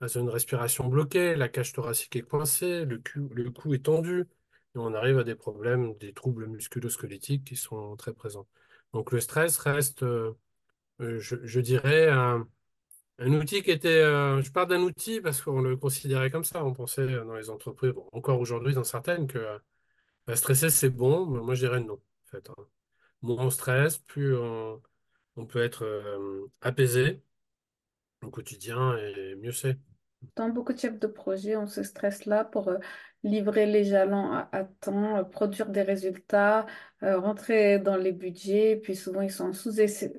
Elles 0.00 0.18
ont 0.18 0.22
une 0.22 0.30
respiration 0.30 0.88
bloquée, 0.88 1.36
la 1.36 1.48
cage 1.48 1.72
thoracique 1.72 2.16
est 2.16 2.22
coincée, 2.22 2.84
le 2.84 2.98
cou, 3.50 3.74
est 3.74 3.84
tendu, 3.84 4.20
et 4.74 4.78
on 4.78 4.92
arrive 4.94 5.18
à 5.18 5.24
des 5.24 5.34
problèmes, 5.34 5.96
des 5.98 6.12
troubles 6.12 6.46
musculo-squelettiques 6.46 7.44
qui 7.44 7.56
sont 7.56 7.96
très 7.96 8.12
présents. 8.12 8.46
Donc 8.92 9.12
le 9.12 9.20
stress 9.20 9.56
reste, 9.58 10.02
euh, 10.02 10.32
euh, 11.00 11.18
je, 11.20 11.60
dirais, 11.60 12.08
un, 12.10 12.46
outil 13.20 13.62
qui 13.62 13.70
était, 13.70 14.02
je 14.02 14.50
parle 14.50 14.68
d'un 14.68 14.82
outil 14.82 15.20
parce 15.20 15.40
qu'on 15.40 15.60
le 15.62 15.76
considérait 15.76 16.30
comme 16.30 16.44
ça, 16.44 16.64
on 16.64 16.74
pensait 16.74 17.06
dans 17.24 17.34
les 17.34 17.50
entreprises, 17.50 17.94
encore 18.12 18.40
aujourd'hui 18.40 18.74
dans 18.74 18.84
certaines, 18.84 19.26
que 19.26 19.58
bah, 20.26 20.36
stresser 20.36 20.70
c'est 20.70 20.90
bon, 20.90 21.26
mais 21.26 21.40
moi 21.40 21.54
je 21.54 21.66
dirais 21.66 21.80
non, 21.80 22.00
hein. 22.34 22.40
Moins 23.22 23.46
on 23.46 23.50
stresse, 23.50 23.98
plus 23.98 24.36
on, 24.36 24.82
on 25.36 25.46
peut 25.46 25.62
être 25.62 25.84
euh, 25.84 26.46
apaisé 26.60 27.22
au 28.22 28.30
quotidien 28.30 28.96
et 28.96 29.34
mieux 29.36 29.52
c'est. 29.52 29.76
Dans 30.36 30.48
beaucoup 30.48 30.72
de 30.72 30.78
chefs 30.78 30.98
de 30.98 31.06
projet 31.06 31.54
ont 31.56 31.66
ce 31.66 31.82
stress-là 31.82 32.44
pour 32.44 32.68
euh, 32.68 32.78
livrer 33.22 33.66
les 33.66 33.84
jalons 33.84 34.32
à, 34.32 34.48
à 34.52 34.64
temps, 34.64 35.18
euh, 35.18 35.22
produire 35.22 35.68
des 35.68 35.82
résultats, 35.82 36.66
euh, 37.02 37.18
rentrer 37.18 37.78
dans 37.78 37.96
les 37.96 38.12
budgets, 38.12 38.80
puis 38.82 38.96
souvent 38.96 39.20
ils 39.20 39.30
sont 39.30 39.52
sous, 39.52 39.72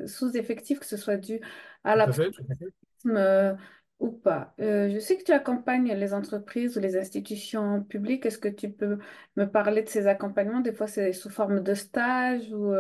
sous-effectifs, 0.05 0.79
que 0.79 0.85
ce 0.85 0.97
soit 0.97 1.17
dû 1.17 1.39
à 1.83 1.95
l'absentéisme 1.95 2.71
euh, 3.07 3.55
ou 3.99 4.11
pas. 4.11 4.53
Je 4.59 4.99
sais 4.99 5.17
que 5.17 5.23
tu 5.23 5.31
accompagnes 5.31 5.91
les 5.93 6.13
entreprises 6.13 6.77
ou 6.77 6.81
les 6.81 6.97
institutions 6.97 7.81
publiques. 7.81 8.25
Est-ce 8.27 8.37
que 8.37 8.49
tu 8.49 8.69
peux 8.69 8.99
me 9.37 9.45
parler 9.45 9.81
de 9.81 9.89
ces 9.89 10.05
accompagnements? 10.05 10.59
Des 10.59 10.73
fois, 10.73 10.87
c'est 10.87 11.13
sous 11.13 11.29
forme 11.29 11.61
de 11.61 11.73
stage 11.73 12.51
ou... 12.51 12.73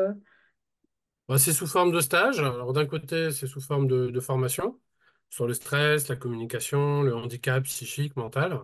euh, 1.29 1.33
Bah, 1.33 1.37
c'est 1.39 1.53
sous 1.53 1.67
forme 1.67 1.91
de 1.91 1.99
stage. 2.01 2.37
D'un 2.37 2.85
côté, 2.85 3.31
c'est 3.31 3.47
sous 3.47 3.61
forme 3.61 3.87
de, 3.87 4.19
formation 4.19 4.79
sur 5.29 5.47
le 5.47 5.53
stress, 5.53 6.07
la 6.07 6.15
communication, 6.15 7.01
le 7.03 7.15
handicap 7.15 7.63
psychique, 7.63 8.15
mental. 8.15 8.61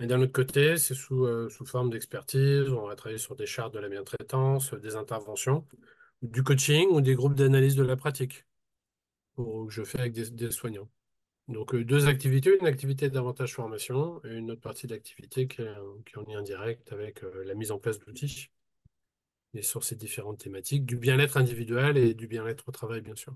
Et 0.00 0.06
d'un 0.06 0.20
autre 0.22 0.32
côté, 0.32 0.76
c'est 0.78 0.94
sous, 0.94 1.26
euh, 1.26 1.48
forme 1.66 1.90
d'expertise. 1.90 2.70
On 2.70 2.88
va 2.88 2.96
travailler 2.96 3.18
sur 3.18 3.36
des 3.36 3.46
chartes 3.46 3.74
de 3.74 3.80
la 3.80 3.88
bientraitance, 3.88 4.74
des 4.74 4.96
interventions, 4.96 5.66
du 6.22 6.42
coaching 6.44 6.88
ou 6.90 7.00
des 7.00 7.14
groupes 7.14 7.34
d'analyse 7.34 7.76
de 7.76 7.84
la 7.84 7.96
pratique 7.96 8.46
pour- 9.34 9.66
que 9.66 9.72
je 9.72 9.84
fais 9.84 10.00
avec 10.00 10.12
des, 10.14 10.50
soignants. 10.50 10.88
Donc 11.48 11.74
euh, 11.74 11.84
deux 11.84 12.08
activités, 12.08 12.56
une 12.60 12.66
activité 12.66 13.10
davantage 13.10 13.54
formation 13.54 14.20
et 14.24 14.34
une 14.36 14.50
autre 14.52 14.62
partie 14.62 14.86
d'activité 14.86 15.48
qui 15.48 15.62
est, 15.62 15.66
euh, 15.66 15.96
en 16.16 16.22
lien 16.22 16.42
direct 16.42 16.92
avec 16.92 17.24
euh, 17.24 17.44
la 17.44 17.54
mise 17.54 17.72
en 17.72 17.78
place 17.78 17.98
d'outils 18.00 18.50
et 19.54 19.62
sur 19.62 19.84
ces 19.84 19.96
différentes 19.96 20.38
thématiques, 20.38 20.84
du 20.86 20.96
bien-être 20.96 21.36
individuel 21.36 21.96
et 21.98 22.14
du 22.14 22.26
bien-être 22.28 22.68
au 22.68 22.72
travail, 22.72 23.00
bien 23.00 23.14
sûr. 23.16 23.34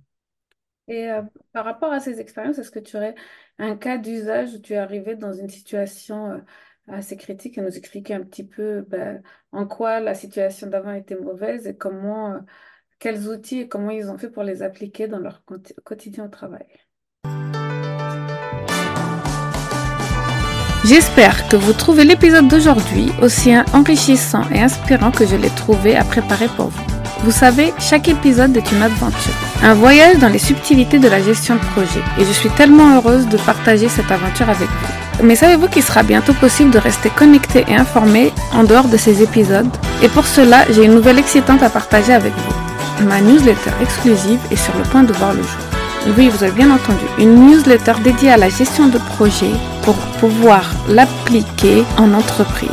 Et 0.89 1.11
euh, 1.11 1.23
par 1.53 1.65
rapport 1.65 1.93
à 1.93 2.01
ces 2.01 2.21
expériences, 2.21 2.59
est-ce 2.59 2.71
que 2.71 2.79
tu 2.79 2.97
aurais 2.97 3.15
un 3.59 3.77
cas 3.77 3.99
d'usage 3.99 4.55
où 4.55 4.59
tu 4.61 4.73
es 4.73 4.77
arrivé 4.79 5.17
dans 5.17 5.33
une 5.35 5.49
situation 5.51 6.31
euh, 6.31 6.39
assez 6.89 7.17
critique 7.19 7.59
et 7.59 7.61
nous 7.63 7.77
expliquer 7.77 8.15
un 8.15 8.25
petit 8.25 8.45
peu 8.47 8.83
ben, 8.89 9.23
en 9.53 9.67
quoi 9.67 10.01
la 10.01 10.15
situation 10.15 10.67
d'avant 10.69 10.93
était 10.95 11.17
mauvaise 11.17 11.67
et 11.67 11.77
comment, 11.77 12.33
euh, 12.35 12.41
quels 13.01 13.29
outils 13.29 13.61
et 13.63 13.69
comment 13.69 13.91
ils 13.91 14.11
ont 14.11 14.19
fait 14.19 14.31
pour 14.31 14.45
les 14.45 14.63
appliquer 14.63 15.09
dans 15.09 15.19
leur 15.21 15.45
quoti- 15.47 15.75
quotidien 15.85 16.27
au 16.27 16.29
travail? 16.29 16.67
J'espère 20.89 21.47
que 21.49 21.57
vous 21.57 21.75
trouvez 21.75 22.05
l'épisode 22.05 22.49
d'aujourd'hui 22.49 23.13
aussi 23.21 23.53
enrichissant 23.75 24.45
et 24.51 24.63
inspirant 24.63 25.11
que 25.11 25.27
je 25.27 25.37
l'ai 25.37 25.51
trouvé 25.51 25.95
à 25.95 26.03
préparer 26.03 26.49
pour 26.57 26.69
vous. 26.69 26.83
Vous 27.25 27.31
savez, 27.31 27.75
chaque 27.79 28.09
épisode 28.09 28.57
est 28.57 28.73
une 28.73 28.83
aventure, 28.83 29.35
un 29.63 29.75
voyage 29.75 30.17
dans 30.17 30.31
les 30.31 30.39
subtilités 30.39 30.99
de 30.99 31.09
la 31.09 31.23
gestion 31.23 31.57
de 31.57 31.61
projet 31.75 32.01
et 32.19 32.25
je 32.25 32.33
suis 32.33 32.49
tellement 32.49 32.97
heureuse 32.97 33.29
de 33.29 33.37
partager 33.37 33.91
cette 33.91 34.11
aventure 34.11 34.49
avec 34.49 34.69
vous. 34.69 35.27
Mais 35.27 35.37
savez-vous 35.37 35.69
qu'il 35.69 35.83
sera 35.83 36.03
bientôt 36.03 36.33
possible 36.33 36.71
de 36.71 36.79
rester 36.79 37.11
connecté 37.11 37.67
et 37.69 37.77
informé 37.77 38.33
en 38.55 38.65
dehors 38.65 38.89
de 38.89 38.97
ces 38.97 39.23
épisodes? 39.23 39.69
Et 40.03 40.09
pour 40.09 40.27
cela, 40.27 40.65
j'ai 40.71 40.87
une 40.87 40.95
nouvelle 40.95 41.19
excitante 41.19 41.63
à 41.63 41.69
partager 41.69 42.15
avec 42.15 42.33
vous. 42.33 43.05
Ma 43.05 43.21
newsletter 43.21 43.73
exclusive 43.83 44.41
est 44.51 44.57
sur 44.57 44.75
le 44.79 44.85
point 44.85 45.03
de 45.03 45.13
voir 45.13 45.35
le 45.35 45.43
jour. 45.43 45.68
Oui, 46.17 46.29
vous 46.29 46.43
avez 46.43 46.53
bien 46.53 46.71
entendu, 46.71 47.05
une 47.19 47.47
newsletter 47.47 47.95
dédiée 48.03 48.31
à 48.31 48.37
la 48.37 48.49
gestion 48.49 48.89
de 48.89 48.99
projet 48.99 49.51
pour 49.83 49.97
pouvoir 50.21 50.71
l'appliquer 50.89 51.85
en 51.97 52.15
entreprise. 52.15 52.71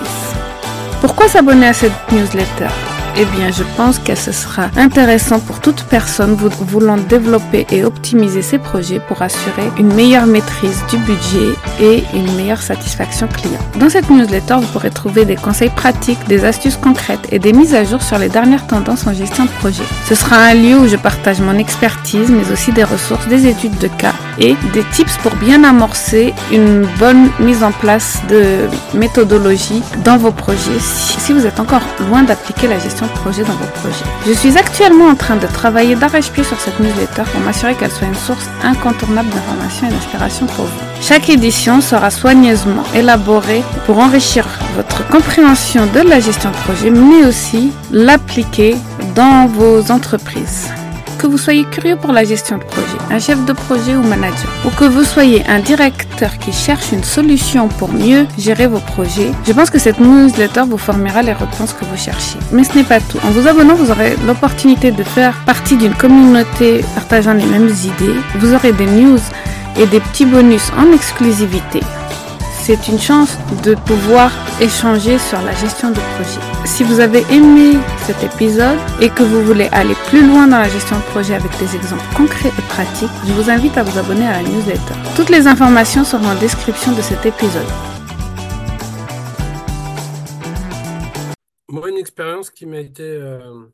Pourquoi 1.02 1.28
s'abonner 1.28 1.68
à 1.68 1.74
cette 1.74 2.12
newsletter? 2.12 2.95
Eh 3.18 3.26
bien, 3.26 3.52
je 3.52 3.64
pense 3.78 4.00
que 4.00 4.16
ce 4.16 4.32
sera 4.32 4.70
intéressant 4.76 5.40
pour 5.40 5.60
toute 5.60 5.84
personne 5.84 6.34
voulant 6.34 6.98
développer 6.98 7.66
et 7.72 7.84
optimiser 7.86 8.42
ses 8.42 8.58
projets 8.58 9.00
pour 9.00 9.22
assurer 9.22 9.70
une 9.78 9.94
meilleure 9.94 10.26
maîtrise 10.26 10.84
du 10.90 10.98
budget 10.98 11.54
et 11.80 12.04
une 12.14 12.36
meilleure 12.36 12.62
satisfaction 12.62 13.28
client. 13.28 13.60
Dans 13.80 13.90
cette 13.90 14.10
newsletter, 14.10 14.56
vous 14.56 14.68
pourrez 14.68 14.90
trouver 14.90 15.26
des 15.26 15.36
conseils 15.36 15.70
pratiques, 15.70 16.28
des 16.28 16.44
astuces 16.46 16.78
concrètes 16.78 17.28
et 17.32 17.40
des 17.40 17.54
mises 17.54 17.74
à 17.74 17.84
jour 17.86 18.02
sur 18.02 18.18
les 18.18 18.30
dernières 18.30 18.68
tendances 18.68 19.08
en 19.08 19.14
gestion 19.14 19.46
de 19.46 19.52
projet. 19.60 19.84
Ce 20.08 20.16
sera 20.16 20.38
un 20.38 20.54
lieu 20.54 20.78
où 20.78 20.88
je 20.88 20.98
partage 20.98 21.40
mon 21.40 21.58
expertise, 21.58 22.30
mais 22.30 22.52
aussi 22.52 22.72
des 22.72 22.84
ressources, 22.84 23.28
des 23.28 23.48
études 23.48 23.78
de 23.78 23.88
cas 23.88 24.14
et 24.40 24.56
des 24.74 24.84
tips 24.92 25.18
pour 25.18 25.36
bien 25.36 25.64
amorcer 25.64 26.34
une 26.52 26.86
bonne 27.00 27.30
mise 27.40 27.64
en 27.64 27.72
place 27.72 28.22
de 28.30 28.68
méthodologie 28.98 29.82
dans 30.04 30.18
vos 30.18 30.32
projets 30.32 30.80
si 30.80 31.34
vous 31.34 31.46
êtes 31.46 31.60
encore 31.60 31.82
loin 32.10 32.24
d'appliquer 32.24 32.68
la 32.68 32.78
gestion 32.78 33.05
projet 33.08 33.44
dans 33.44 33.54
vos 33.54 33.66
projets. 33.80 34.06
Je 34.28 34.34
suis 34.34 34.58
actuellement 34.58 35.08
en 35.08 35.16
train 35.16 35.36
de 35.36 35.48
travailler 35.48 35.96
d'arrache-pied 35.96 36.44
sur 36.44 36.60
cette 36.60 36.80
newsletter 36.80 37.24
pour 37.32 37.42
m'assurer 37.42 37.76
qu'elle 37.76 37.92
soit 37.92 38.08
une 38.08 38.16
source 38.16 38.48
incontournable 38.64 39.30
d'information 39.30 39.88
et 39.88 39.92
d'inspiration 39.92 40.46
pour 40.48 40.66
vous. 40.66 40.86
Chaque 41.02 41.30
édition 41.30 41.82
sera 41.82 42.10
soigneusement 42.10 42.84
élaborée 42.94 43.64
pour 43.86 44.00
enrichir 44.00 44.48
votre 44.76 45.08
compréhension 45.10 45.86
de 45.94 46.02
la 46.02 46.20
gestion 46.20 46.52
de 46.52 46.56
projet, 46.58 46.90
mais 46.90 47.26
aussi 47.26 47.72
l'appliquer 47.92 48.76
dans 49.16 49.48
vos 49.48 49.92
entreprises. 49.92 50.70
Que 51.26 51.32
vous 51.32 51.40
soyez 51.40 51.64
curieux 51.64 51.96
pour 51.96 52.12
la 52.12 52.24
gestion 52.24 52.60
de 52.60 52.64
projet, 52.64 53.00
un 53.10 53.18
chef 53.18 53.44
de 53.46 53.52
projet 53.52 53.96
ou 53.96 54.04
manager, 54.04 54.48
ou 54.64 54.70
que 54.70 54.86
vous 54.86 55.04
soyez 55.04 55.44
un 55.48 55.58
directeur 55.58 56.38
qui 56.38 56.54
cherche 56.54 56.92
une 56.92 57.04
solution 57.04 57.68
pour 57.68 57.92
mieux 57.92 58.28
gérer 58.38 58.68
vos 58.68 58.78
projets, 58.78 59.32
je 59.44 59.52
pense 59.52 59.72
que 59.72 59.80
cette 59.80 60.00
newsletter 60.00 60.62
vous 60.68 60.78
formera 60.78 61.24
les 61.24 61.34
réponses 61.34 61.74
que 61.74 61.84
vous 61.84 61.98
cherchez. 61.98 62.38
Mais 62.52 62.64
ce 62.64 62.78
n'est 62.78 62.84
pas 62.84 63.00
tout. 63.00 63.18
En 63.24 63.32
vous 63.32 63.48
abonnant, 63.48 63.74
vous 63.74 63.90
aurez 63.90 64.16
l'opportunité 64.28 64.92
de 64.92 65.02
faire 65.02 65.34
partie 65.48 65.78
d'une 65.78 65.96
communauté 65.96 66.86
partageant 66.94 67.34
les 67.34 67.48
mêmes 67.48 67.70
idées. 67.70 68.20
Vous 68.38 68.54
aurez 68.54 68.72
des 68.74 68.86
news 68.86 69.18
et 69.80 69.88
des 69.88 70.02
petits 70.02 70.28
bonus 70.28 70.72
en 70.78 70.94
exclusivité 70.94 71.80
c'est 72.66 72.88
une 72.88 72.98
chance 72.98 73.38
de 73.64 73.76
pouvoir 73.76 74.32
échanger 74.60 75.20
sur 75.20 75.40
la 75.44 75.54
gestion 75.54 75.92
de 75.92 76.00
projet. 76.16 76.42
Si 76.66 76.84
vous 76.84 77.00
avez 77.00 77.22
aimé 77.32 77.78
cet 78.08 78.24
épisode 78.24 78.80
et 79.00 79.10
que 79.10 79.22
vous 79.22 79.44
voulez 79.44 79.68
aller 79.72 79.94
plus 80.08 80.26
loin 80.26 80.48
dans 80.48 80.58
la 80.58 80.68
gestion 80.68 80.98
de 80.98 81.04
projet 81.04 81.36
avec 81.36 81.52
des 81.60 81.76
exemples 81.76 82.04
concrets 82.18 82.50
et 82.50 82.66
pratiques, 82.74 83.12
je 83.28 83.34
vous 83.34 83.52
invite 83.52 83.78
à 83.78 83.84
vous 83.84 83.96
abonner 84.00 84.26
à 84.26 84.42
la 84.42 84.50
newsletter. 84.50 84.96
Toutes 85.16 85.30
les 85.30 85.46
informations 85.46 86.04
seront 86.04 86.26
en 86.26 86.40
description 86.40 86.92
de 86.94 87.04
cet 87.04 87.24
épisode. 87.28 87.68
Moi, 91.70 91.88
une 91.92 91.98
expérience 91.98 92.50
qui 92.50 92.66
m'a 92.66 92.80
été... 92.80 93.04
euh, 93.04 93.68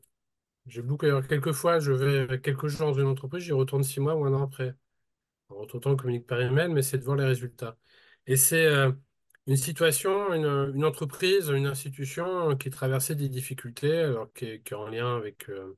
j'ai 0.66 0.82
beaucoup, 0.82 1.06
alors, 1.06 1.26
quelques 1.26 1.52
fois, 1.52 1.78
je 1.78 1.92
vais 1.92 2.38
quelques 2.40 2.66
jours 2.66 2.88
dans 2.88 3.00
une 3.00 3.06
entreprise, 3.06 3.42
j'y 3.42 3.52
retourne 3.52 3.84
six 3.84 4.00
mois 4.00 4.14
ou 4.16 4.26
un 4.26 4.34
an 4.34 4.42
après. 4.42 4.74
Autant 5.48 5.92
on 5.92 5.96
communique 5.96 6.26
par 6.26 6.42
email, 6.42 6.68
mais 6.68 6.82
c'est 6.82 6.98
de 6.98 7.04
voir 7.04 7.16
les 7.16 7.24
résultats. 7.24 7.78
Et 8.26 8.36
c'est 8.36 8.66
euh, 8.66 8.92
une 9.46 9.56
situation, 9.56 10.32
une, 10.34 10.84
entreprise, 10.84 11.48
une 11.50 11.66
institution 11.66 12.56
qui 12.56 12.70
traversait 12.70 13.14
des 13.14 13.28
difficultés, 13.28 13.98
alors 13.98 14.32
qui 14.32 14.46
est, 14.46 14.72
en 14.72 14.88
lien 14.88 15.16
avec 15.16 15.48
euh, 15.50 15.76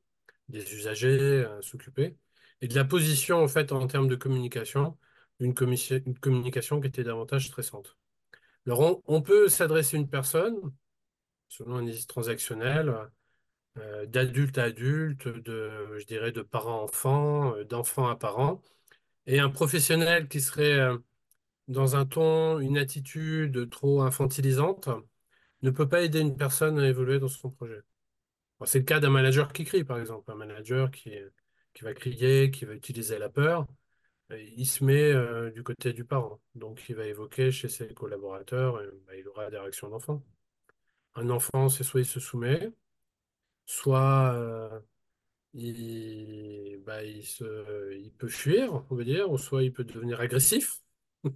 des 0.48 0.74
usagers 0.74 1.44
à 1.44 1.62
s'occuper, 1.62 2.16
et 2.61 2.68
de 2.68 2.74
la 2.74 2.85
position 2.85 3.42
en 3.42 3.48
fait 3.48 3.72
en 3.72 3.87
termes 3.87 4.09
de 4.09 4.16
communication, 4.16 4.98
une, 5.40 5.54
communication 5.54 6.80
qui 6.80 6.88
était 6.88 7.04
davantage 7.04 7.46
stressante. 7.48 7.96
Alors 8.66 9.02
on, 9.07 9.22
peut 9.22 9.48
s'adresser 9.48 9.96
à 9.96 10.00
une 10.00 10.09
personne, 10.09 10.57
selon 11.48 11.76
un 11.76 11.78
indice 11.80 12.07
transactionnel, 12.07 12.94
euh, 13.78 14.07
d'adulte 14.07 14.59
à 14.59 14.64
adulte, 14.64 15.28
de, 15.28 15.98
je 15.98 16.04
dirais, 16.07 16.33
de 16.33 16.42
parent 16.42 16.80
à 16.80 16.83
enfant, 16.85 17.57
euh, 17.57 17.64
d'enfant 17.64 18.09
à 18.09 18.16
parent, 18.16 18.62
et 19.26 19.40
un 19.40 19.50
professionnel 19.50 20.28
qui 20.28 20.40
serait 20.40 20.74
euh, 20.78 20.98
dans 21.68 21.96
un 21.96 22.07
ton, 22.07 22.59
une 22.61 22.79
attitude 22.79 23.70
trop 23.70 24.03
infantilisante, 24.03 24.88
ne 25.62 25.70
peut 25.70 25.88
pas 25.88 26.03
aider 26.03 26.20
une 26.20 26.37
personne 26.37 26.79
à 26.79 26.88
évoluer 26.88 27.18
dans 27.18 27.29
son 27.29 27.50
projet. 27.50 27.81
C'est 28.66 28.79
le 28.81 28.85
cas 28.85 29.00
d'un 29.00 29.11
manager 29.11 29.53
qui 29.53 29.64
crie, 29.64 29.85
par 29.85 29.98
exemple. 29.98 30.31
Un 30.33 30.37
manager 30.37 30.90
qui, 30.90 31.11
qui 31.74 31.85
va 31.85 31.94
crier, 31.94 32.50
qui 32.50 32.64
va 32.64 32.74
utiliser 32.74 33.18
la 33.18 33.29
peur, 33.29 33.66
euh, 34.33 34.42
il 34.57 34.66
se 34.66 34.85
met 34.85 35.12
euh, 35.12 35.50
du 35.50 35.62
côté 35.62 35.92
du 35.92 36.05
parent. 36.05 36.40
Donc, 36.55 36.88
il 36.88 36.96
va 36.96 37.07
évoquer 37.07 37.53
chez 37.53 37.68
ses 37.68 37.88
collaborateurs, 37.94 38.77
euh, 38.77 38.90
bah, 39.07 39.16
il 39.16 39.29
aura 39.29 39.50
des 39.50 39.59
réactions 39.59 39.88
d'enfant. 39.90 40.22
Un 41.16 41.31
enfant, 41.31 41.68
c'est 41.68 41.85
soit 41.85 42.00
il 42.00 42.07
se 42.07 42.20
soumet, 42.20 42.72
soit 43.66 44.83
il, 45.55 46.83
bah, 46.85 47.05
il 47.05 47.24
se, 47.24 47.94
il 47.94 48.12
peut 48.12 48.29
fuir, 48.29 48.85
on 48.90 48.94
veut 48.96 49.05
dire, 49.05 49.31
ou 49.31 49.38
soit 49.38 49.62
il 49.62 49.72
peut 49.72 49.85
devenir 49.85 50.20
agressif 50.20 50.83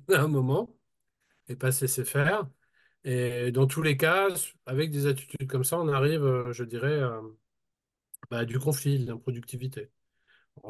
à 0.09 0.21
un 0.23 0.29
moment 0.29 0.77
et 1.49 1.57
pas 1.57 1.73
se 1.73 1.83
laisser 1.83 2.05
faire. 2.05 2.49
Et 3.05 3.53
dans 3.53 3.67
tous 3.67 3.83
les 3.83 3.97
cas, 3.99 4.29
avec 4.67 4.91
des 4.93 5.07
attitudes 5.07 5.49
comme 5.49 5.65
ça, 5.65 5.79
on 5.81 5.89
arrive, 5.89 6.25
euh, 6.25 6.53
je 6.53 6.65
dirais, 6.65 7.01
à, 7.03 7.23
bah, 8.31 8.39
à 8.39 8.45
du 8.45 8.59
conflit, 8.59 8.99
de 8.99 9.07
l'improductivité. 9.11 9.91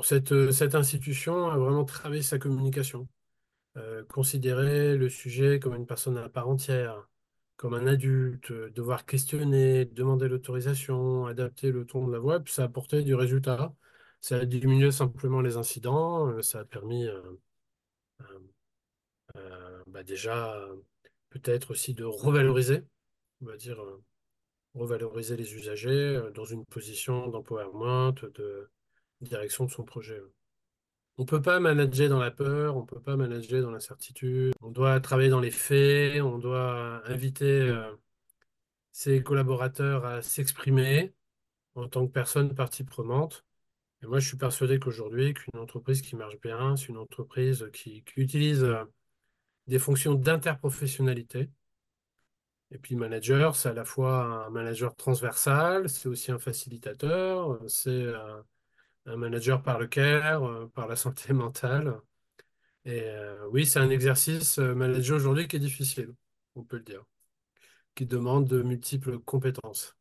Cette, 0.03 0.33
euh, 0.33 0.53
cette 0.53 0.75
institution 0.75 1.49
a 1.51 1.59
vraiment 1.59 1.85
travaillé 1.85 2.23
sa 2.23 2.39
communication, 2.39 3.09
euh, 3.77 4.05
considérer 4.07 4.97
le 4.97 5.09
sujet 5.11 5.61
comme 5.61 5.75
une 5.77 5.87
personne 5.87 6.19
à 6.19 6.29
part 6.31 6.49
entière, 6.49 7.09
comme 7.57 7.75
un 7.75 7.87
adulte, 7.87 8.51
euh, 8.53 8.71
devoir 8.71 9.07
questionner, 9.07 9.87
demander 9.87 10.29
l'autorisation, 10.29 11.27
adapter 11.27 11.73
le 11.73 11.87
ton 11.87 12.07
de 12.09 12.13
la 12.13 12.19
voix, 12.21 12.41
puis 12.41 12.53
ça 12.55 12.63
a 12.65 12.67
apporté 12.67 13.03
du 13.05 13.15
résultat. 13.15 13.75
Ça 14.21 14.39
a 14.39 14.47
diminué 14.47 14.93
simplement 14.93 15.41
les 15.43 15.57
incidents, 15.57 16.29
euh, 16.29 16.43
ça 16.43 16.61
a 16.61 16.65
permis 16.65 17.07
euh, 17.07 17.23
euh, 18.21 18.25
euh, 18.25 18.39
bah, 19.87 20.03
déjà 20.03 20.55
euh, 20.55 20.77
peut-être 21.31 21.73
aussi 21.73 21.95
de 21.95 22.05
revaloriser, 22.05 22.85
on 23.43 23.47
va 23.47 23.57
dire, 23.57 23.81
euh, 23.81 24.03
revaloriser 24.75 25.37
les 25.37 25.55
usagers 25.55 26.17
euh, 26.17 26.31
dans 26.31 26.45
une 26.45 26.65
position 26.67 27.29
d'empowerment, 27.29 28.13
de 28.13 28.71
direction 29.21 29.65
de 29.65 29.71
son 29.71 29.85
projet. 29.85 30.21
On 31.19 31.23
ne 31.23 31.27
peut 31.27 31.43
pas 31.43 31.59
manager 31.59 32.09
dans 32.09 32.21
la 32.21 32.31
peur, 32.31 32.77
on 32.77 32.83
ne 32.83 32.87
peut 32.87 33.01
pas 33.01 33.17
manager 33.17 33.61
dans 33.63 33.73
l'incertitude. 33.73 34.55
On 34.61 34.71
doit 34.71 35.01
travailler 35.01 35.31
dans 35.31 35.41
les 35.41 35.51
faits, 35.51 36.23
on 36.23 36.39
doit 36.39 37.03
inviter 37.07 37.63
euh, 37.63 37.93
ses 38.93 39.23
collaborateurs 39.23 40.05
à 40.05 40.23
s'exprimer 40.23 41.13
en 41.75 41.89
tant 41.89 42.07
que 42.07 42.13
personne 42.13 42.55
partie 42.55 42.85
prenante 42.85 43.45
Et 44.03 44.07
moi, 44.07 44.21
je 44.21 44.29
suis 44.29 44.37
persuadé 44.37 44.79
qu'aujourd'hui, 44.79 45.35
qu'une 45.35 45.59
entreprise 45.61 46.03
qui 46.03 46.17
marche 46.17 46.41
bien, 46.41 46.77
c'est 46.77 46.89
une 46.89 46.99
entreprise 46.99 47.69
qui, 47.73 48.05
utilise 48.17 48.65
euh, 48.65 48.85
des 49.69 49.79
fonctions 49.79 50.15
d'interprofessionnalité. 50.15 51.51
Et 52.71 52.79
puis, 52.79 52.97
manager, 52.97 53.57
c'est 53.57 53.71
à 53.71 53.73
la 53.73 53.85
fois 53.85 54.47
un 54.47 54.51
manager 54.51 54.95
transversal, 54.95 55.89
c'est 55.89 56.09
aussi 56.09 56.31
un 56.33 56.39
facilitateur, 56.39 57.59
c'est 57.69 58.13
un 59.07 59.17
manager 59.17 59.63
par 59.63 59.79
le 59.79 59.87
care, 59.87 60.69
par 60.75 60.87
la 60.89 60.97
santé 60.97 61.33
mentale. 61.33 62.01
Et 62.85 63.03
euh, 63.05 63.47
oui, 63.51 63.67
c'est 63.67 63.81
un 63.81 63.91
exercice 63.91 64.59
euh, 64.59 64.75
manager 64.75 65.17
aujourd'hui 65.17 65.49
qui 65.49 65.57
est 65.57 65.59
difficile, 65.59 66.15
on 66.57 66.65
peut 66.65 66.79
le 66.79 66.85
dire, 66.85 67.05
qui 67.95 68.07
demande 68.07 68.47
de 68.49 68.63
multiples 68.63 69.19
compétences. 69.21 69.97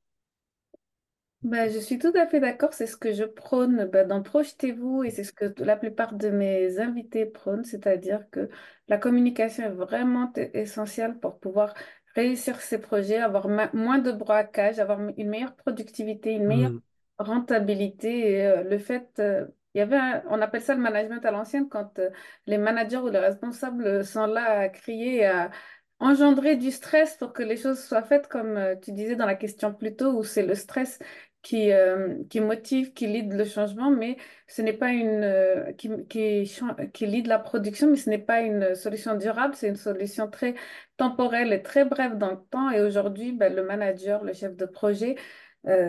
Ben, 1.43 1.71
je 1.71 1.77
suis 1.79 1.99
tout 1.99 2.11
à 2.15 2.25
fait 2.27 2.39
d'accord, 2.39 2.73
c'est 2.73 2.87
ce 2.87 2.97
que 2.97 3.13
je 3.13 3.23
prône 3.23 3.85
ben, 3.85 4.07
dans 4.07 4.23
Projetez-vous 4.23 5.03
et 5.03 5.11
c'est 5.11 5.23
ce 5.23 5.31
que 5.31 5.53
la 5.63 5.77
plupart 5.77 6.13
de 6.15 6.29
mes 6.29 6.79
invités 6.79 7.25
prônent, 7.27 7.63
c'est-à-dire 7.63 8.27
que 8.31 8.49
la 8.87 8.97
communication 8.97 9.63
est 9.65 9.69
vraiment 9.69 10.27
t- 10.27 10.49
essentielle 10.57 11.19
pour 11.19 11.39
pouvoir 11.39 11.73
réussir 12.15 12.59
ses 12.59 12.79
projets, 12.79 13.17
avoir 13.17 13.47
ma- 13.49 13.69
moins 13.73 13.99
de 13.99 14.11
braquage, 14.11 14.79
avoir 14.79 14.99
une 14.99 15.29
meilleure 15.29 15.55
productivité, 15.55 16.31
une 16.33 16.47
meilleure 16.47 16.71
Hmm, 16.71 16.79
rentabilité. 17.19 18.31
Et, 18.31 18.45
euh, 18.47 18.63
le 18.63 18.77
fait, 18.79 19.07
euh, 19.19 19.45
il 19.75 19.79
y 19.79 19.81
avait 19.81 19.95
un- 19.97 20.23
on 20.29 20.41
appelle 20.41 20.61
ça 20.63 20.73
le 20.75 20.81
management 20.81 21.23
à 21.23 21.31
l'ancienne 21.31 21.69
quand 21.69 21.99
euh, 21.99 22.09
les 22.47 22.57
managers 22.57 22.97
ou 22.97 23.09
les 23.09 23.19
responsables 23.19 24.03
sont 24.03 24.25
là 24.25 24.59
à 24.61 24.69
crier, 24.69 25.25
à 25.25 25.51
engendrer 25.99 26.55
du 26.55 26.71
stress 26.71 27.17
pour 27.17 27.33
que 27.33 27.43
les 27.43 27.57
choses 27.57 27.83
soient 27.83 28.03
faites, 28.03 28.27
comme 28.27 28.57
euh, 28.57 28.75
tu 28.75 28.91
disais 28.91 29.15
dans 29.15 29.25
la 29.25 29.35
question 29.35 29.73
plus 29.73 29.95
tôt, 29.95 30.11
où 30.17 30.23
c'est 30.23 30.45
le 30.45 30.55
stress 30.55 30.99
qui, 31.41 31.71
euh, 31.71 32.23
qui 32.29 32.39
motive, 32.39 32.93
qui 32.93 33.07
lead 33.07 33.33
le 33.33 33.45
changement, 33.45 33.89
mais 33.89 34.17
ce 34.47 34.61
n'est 34.61 34.73
pas 34.73 34.91
une 34.91 35.23
euh, 35.23 35.71
qui, 35.73 35.89
qui, 36.07 36.51
qui 36.93 37.05
lead 37.05 37.27
la 37.27 37.39
production, 37.39 37.89
mais 37.89 37.95
ce 37.95 38.09
n'est 38.09 38.17
pas 38.17 38.41
une 38.41 38.75
solution 38.75 39.15
durable, 39.15 39.55
c'est 39.55 39.69
une 39.69 39.75
solution 39.75 40.29
très 40.29 40.55
temporelle 40.97 41.53
et 41.53 41.63
très 41.63 41.85
brève 41.85 42.17
dans 42.17 42.31
le 42.31 42.39
temps. 42.51 42.69
Et 42.69 42.81
aujourd'hui, 42.81 43.31
ben, 43.31 43.53
le 43.53 43.63
manager, 43.63 44.23
le 44.23 44.33
chef 44.33 44.55
de 44.55 44.65
projet, 44.65 45.15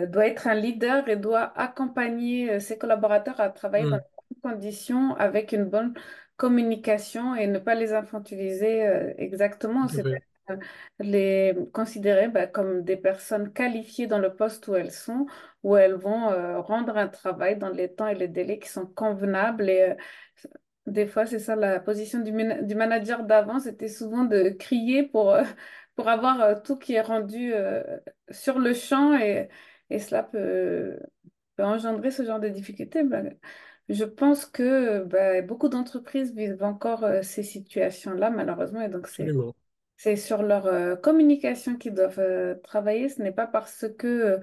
doit 0.07 0.27
être 0.27 0.47
un 0.47 0.55
leader 0.55 1.07
et 1.07 1.15
doit 1.15 1.57
accompagner 1.57 2.59
ses 2.59 2.77
collaborateurs 2.77 3.39
à 3.39 3.47
travailler 3.47 3.89
dans 3.89 3.95
hmm, 3.95 4.01
les 4.29 4.35
bonnes 4.41 4.51
conditions 4.51 5.15
avec 5.15 5.53
une 5.53 5.63
bonne 5.63 5.93
communication 6.39 7.35
et 7.35 7.47
ne 7.47 7.59
pas 7.59 7.75
les 7.75 7.93
infantiliser 7.93 8.87
euh, 8.87 9.13
exactement. 9.19 9.87
tout 9.87 9.97
à 9.99 10.03
fait. 10.03 10.23
les 10.99 11.53
considérer 11.73 12.27
bah, 12.29 12.47
comme 12.47 12.83
des 12.83 12.97
personnes 12.97 13.53
qualifiées 13.53 14.07
dans 14.07 14.19
le 14.19 14.35
poste 14.35 14.67
où 14.67 14.75
elles 14.75 14.91
sont, 14.91 15.27
où 15.63 15.75
elles 15.77 15.95
vont 15.95 16.31
euh, 16.31 16.59
rendre 16.61 16.97
un 16.97 17.07
travail 17.07 17.57
dans 17.57 17.69
les 17.69 17.93
temps 17.93 18.07
et 18.07 18.15
les 18.15 18.27
délais 18.27 18.59
qui 18.59 18.69
sont 18.69 18.87
convenables. 18.87 19.69
Et 19.69 19.81
euh, 19.91 19.95
des 20.87 21.07
fois, 21.07 21.25
c'est 21.25 21.39
ça 21.39 21.55
la 21.55 21.79
position 21.79 22.19
du, 22.21 22.31
du 22.65 22.75
manager 22.75 23.23
d'avant, 23.23 23.59
c'était 23.59 23.87
souvent 23.87 24.23
de 24.25 24.49
crier 24.49 25.03
pour, 25.03 25.31
euh, 25.31 25.43
pour 25.95 26.07
avoir 26.09 26.41
euh, 26.41 26.55
tout 26.63 26.77
qui 26.77 26.93
est 26.93 27.01
rendu 27.01 27.53
euh, 27.53 27.83
sur 28.31 28.59
le 28.59 28.73
champ 28.73 29.17
et, 29.17 29.49
et 29.89 29.99
cela 29.99 30.23
peut, 30.23 30.99
peut 31.55 31.63
engendrer 31.65 32.11
ce 32.11 32.23
genre 32.23 32.39
de 32.39 32.49
difficultés. 32.49 33.03
Bah, 33.03 33.23
je 33.89 34.05
pense 34.05 34.45
que 34.45 35.03
bah, 35.03 35.41
beaucoup 35.41 35.67
d'entreprises 35.67 36.33
vivent 36.33 36.63
encore 36.63 37.03
euh, 37.03 37.21
ces 37.21 37.43
situations-là, 37.43 38.29
malheureusement, 38.29 38.81
et 38.81 38.89
donc 38.89 39.07
c'est 39.07 39.23
Absolument. 39.23 39.55
c'est 39.97 40.15
sur 40.15 40.43
leur 40.43 40.67
euh, 40.67 40.95
communication 40.95 41.75
qu'ils 41.75 41.93
doivent 41.93 42.19
euh, 42.19 42.55
travailler. 42.63 43.09
Ce 43.09 43.21
n'est 43.21 43.31
pas 43.31 43.47
parce 43.47 43.85
que 43.97 44.39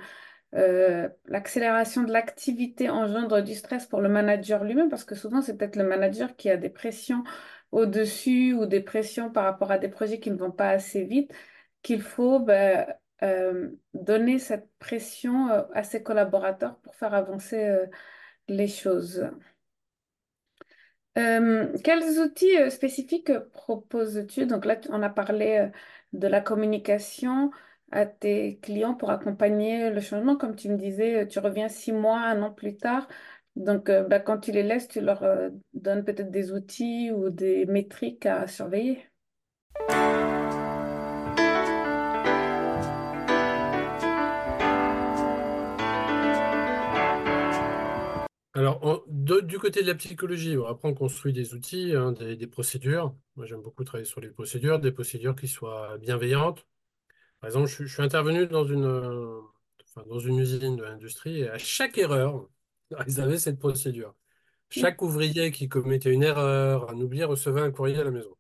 euh, 0.55 1.09
l'accélération 1.27 2.03
de 2.03 2.13
l'activité 2.13 2.89
engendre 2.91 3.43
du 3.43 3.55
stress 3.55 3.87
pour 3.87 4.01
le 4.01 4.09
manager 4.09 4.65
lui-même, 4.65 4.89
parce 4.89 5.05
que 5.05 5.15
souvent 5.15 5.43
c'est 5.43 5.57
peut-être 5.57 5.77
le 5.77 5.85
manager 5.85 6.37
qui 6.37 6.51
a 6.51 6.57
des 6.57 6.71
pressions 6.71 7.25
au-dessus 7.73 8.53
ou 8.55 8.67
des 8.67 8.81
pressions 8.81 9.31
par 9.31 9.45
rapport 9.45 9.71
à 9.71 9.79
des 9.79 9.89
projets 9.89 10.21
qui 10.21 10.31
ne 10.31 10.37
vont 10.37 10.53
pas 10.53 10.71
assez 10.71 11.05
vite, 11.05 11.33
qu'il 11.83 12.03
faut 12.03 12.41
ben, 12.41 12.87
euh, 13.23 13.71
donner 13.95 14.39
cette 14.39 14.71
pression 14.79 15.49
euh, 15.51 15.63
à 15.75 15.83
ses 15.83 16.03
collaborateurs 16.03 16.79
pour 16.81 16.95
faire 16.95 17.15
avancer 17.15 17.65
euh, 17.65 17.87
les 18.49 18.69
choses. 18.69 19.25
Euh, 21.19 21.73
quels 21.83 22.19
outils 22.21 22.57
euh, 22.59 22.69
spécifiques 22.71 23.33
proposes-tu? 23.53 24.47
Donc 24.47 24.65
là, 24.67 24.77
on 24.91 25.03
a 25.03 25.09
parlé 25.09 25.57
euh, 25.59 25.69
de 26.13 26.27
la 26.29 26.41
communication 26.43 27.51
à 27.91 28.05
tes 28.05 28.59
clients 28.61 28.95
pour 28.95 29.11
accompagner 29.11 29.91
le 29.91 30.01
changement. 30.01 30.37
Comme 30.37 30.57
tu 30.57 30.69
me 30.69 30.77
disais, 30.77 31.27
tu 31.29 31.39
reviens 31.39 31.69
six 31.69 31.93
mois, 31.93 32.21
un 32.21 32.43
an 32.43 32.51
plus 32.53 32.77
tard. 32.77 33.09
Donc, 33.57 33.91
bah, 33.91 34.21
quand 34.21 34.39
tu 34.39 34.53
les 34.53 34.63
laisses, 34.63 34.89
tu 34.89 35.01
leur 35.01 35.25
donnes 35.73 36.05
peut-être 36.05 36.31
des 36.31 36.53
outils 36.53 37.11
ou 37.11 37.31
des 37.31 37.65
métriques 37.67 38.27
à 38.27 38.47
surveiller? 38.47 39.03
Alors, 48.57 48.83
en- 48.85 49.03
de- 49.09 49.41
du 49.41 49.59
côté 49.59 49.83
de 49.83 49.87
la 49.87 49.95
psychologie, 49.95 50.57
bon, 50.57 50.65
après 50.67 50.89
on 50.89 50.95
construit 50.95 51.33
des 51.33 51.53
outils, 51.55 51.93
hein, 51.95 52.13
des, 52.13 52.37
des 52.37 52.47
procédures. 52.47 53.15
Moi, 53.37 53.45
j'aime 53.47 53.61
beaucoup 53.63 53.85
travailler 53.85 54.07
sur 54.09 54.21
les 54.21 54.31
procédures, 54.31 54.79
des 54.81 54.93
procédures 54.93 55.37
qui 55.37 55.47
soient 55.49 55.99
bienveillantes. 55.99 56.67
Par 57.41 57.49
exemple, 57.49 57.69
je, 57.69 57.75
suis 57.75 57.87
je 57.89 57.95
suis 57.95 58.03
intervenu 58.03 58.47
dans 58.49 58.65
une, 58.67 58.85
euh, 58.85 59.41
enfin, 59.89 60.07
dans 60.09 60.21
une 60.21 60.39
usine 60.41 60.77
de 60.77 60.85
l'industrie 60.85 61.41
et 61.43 61.51
à 61.51 61.59
chaque 61.59 61.99
erreur, 61.99 62.49
ils 63.09 63.21
avaient 63.21 63.39
cette 63.39 63.59
procédure. 63.61 64.15
Chaque 64.71 65.03
ouvrier 65.03 65.53
qui 65.53 65.69
commettait 65.69 66.13
une 66.13 66.25
erreur, 66.25 66.91
un 66.91 67.01
oubli, 67.01 67.25
recevait 67.25 67.63
un 67.63 67.73
courrier 67.73 67.99
à 68.01 68.05
la 68.05 68.13
maison. 68.13 68.37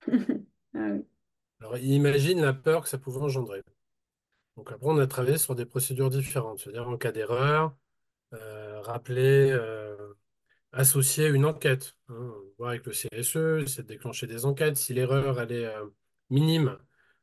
Ah 0.74 0.78
oui. 0.92 1.04
Alors, 1.60 1.76
imagine 1.78 2.40
la 2.40 2.52
peur 2.52 2.82
que 2.82 2.88
ça 2.88 2.98
pouvait 2.98 3.20
engendrer. 3.20 3.62
Donc 4.56 4.72
après, 4.72 4.86
on 4.88 4.98
a 4.98 5.06
travaillé 5.06 5.38
sur 5.38 5.54
des 5.54 5.66
procédures 5.66 6.10
différentes, 6.10 6.60
c'est-à-dire 6.60 6.88
en 6.88 6.96
cas 6.98 7.12
d'erreur, 7.12 7.76
rappeler, 8.82 9.50
euh, 9.52 10.14
associer 10.72 11.28
une 11.28 11.44
enquête, 11.44 11.96
hein, 12.08 12.32
voir 12.58 12.70
avec 12.70 12.86
le 12.86 12.92
CSE, 12.92 13.66
c'est 13.66 13.86
déclencher 13.86 14.26
des 14.26 14.44
enquêtes. 14.44 14.76
Si 14.76 14.94
l'erreur 14.94 15.40
elle 15.40 15.52
est 15.52 15.66
euh, 15.66 15.86
minime, 16.30 16.78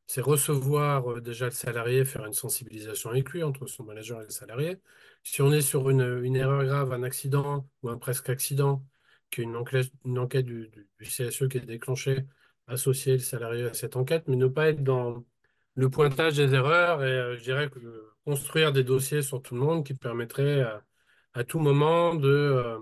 c'est 0.05 0.21
recevoir 0.21 1.11
euh, 1.13 1.21
déjà 1.21 1.45
le 1.45 1.51
salarié, 1.51 2.05
faire 2.05 2.25
une 2.25 2.33
sensibilisation 2.33 3.09
avec 3.09 3.29
lui 3.31 3.43
entre 3.43 3.67
son 3.67 3.83
manager 3.83 4.21
et 4.21 4.25
le 4.25 4.29
salarié. 4.29 4.79
Si 5.23 5.41
on 5.41 5.51
est 5.51 5.61
sur 5.61 5.89
une, 5.89 6.23
une 6.23 6.35
erreur 6.35 6.63
grave, 6.65 6.93
un 6.93 7.03
accident 7.03 7.69
ou 7.83 7.89
un 7.89 7.97
presque 7.97 8.29
accident, 8.29 8.85
qui 9.29 9.41
est 9.41 9.43
une 9.43 9.55
enquête, 9.55 9.91
une 10.05 10.19
enquête 10.19 10.45
du, 10.45 10.69
CSE 11.01 11.47
qui 11.49 11.57
est 11.57 11.65
déclenchée, 11.65 12.25
associer 12.67 13.13
le 13.13 13.19
salarié 13.19 13.65
à 13.65 13.73
cette 13.73 13.95
enquête, 13.95 14.27
mais 14.27 14.35
ne 14.35 14.47
pas 14.47 14.69
être 14.69 14.83
dans 14.83 15.25
le 15.75 15.89
pointage 15.89 16.35
des 16.37 16.53
erreurs 16.53 17.03
et 17.03 17.07
euh, 17.07 17.37
je 17.37 17.43
dirais 17.43 17.69
que 17.69 17.79
euh, 17.79 18.13
construire 18.25 18.73
des 18.73 18.83
dossiers 18.83 19.21
sur 19.21 19.41
tout 19.41 19.55
le 19.55 19.61
monde 19.61 19.85
qui 19.85 19.93
permettraient 19.93 20.61
à, 20.61 20.83
à 21.37 21.43
tout 21.43 21.59
moment 21.59 22.15
de 22.15 22.27
euh, 22.27 22.79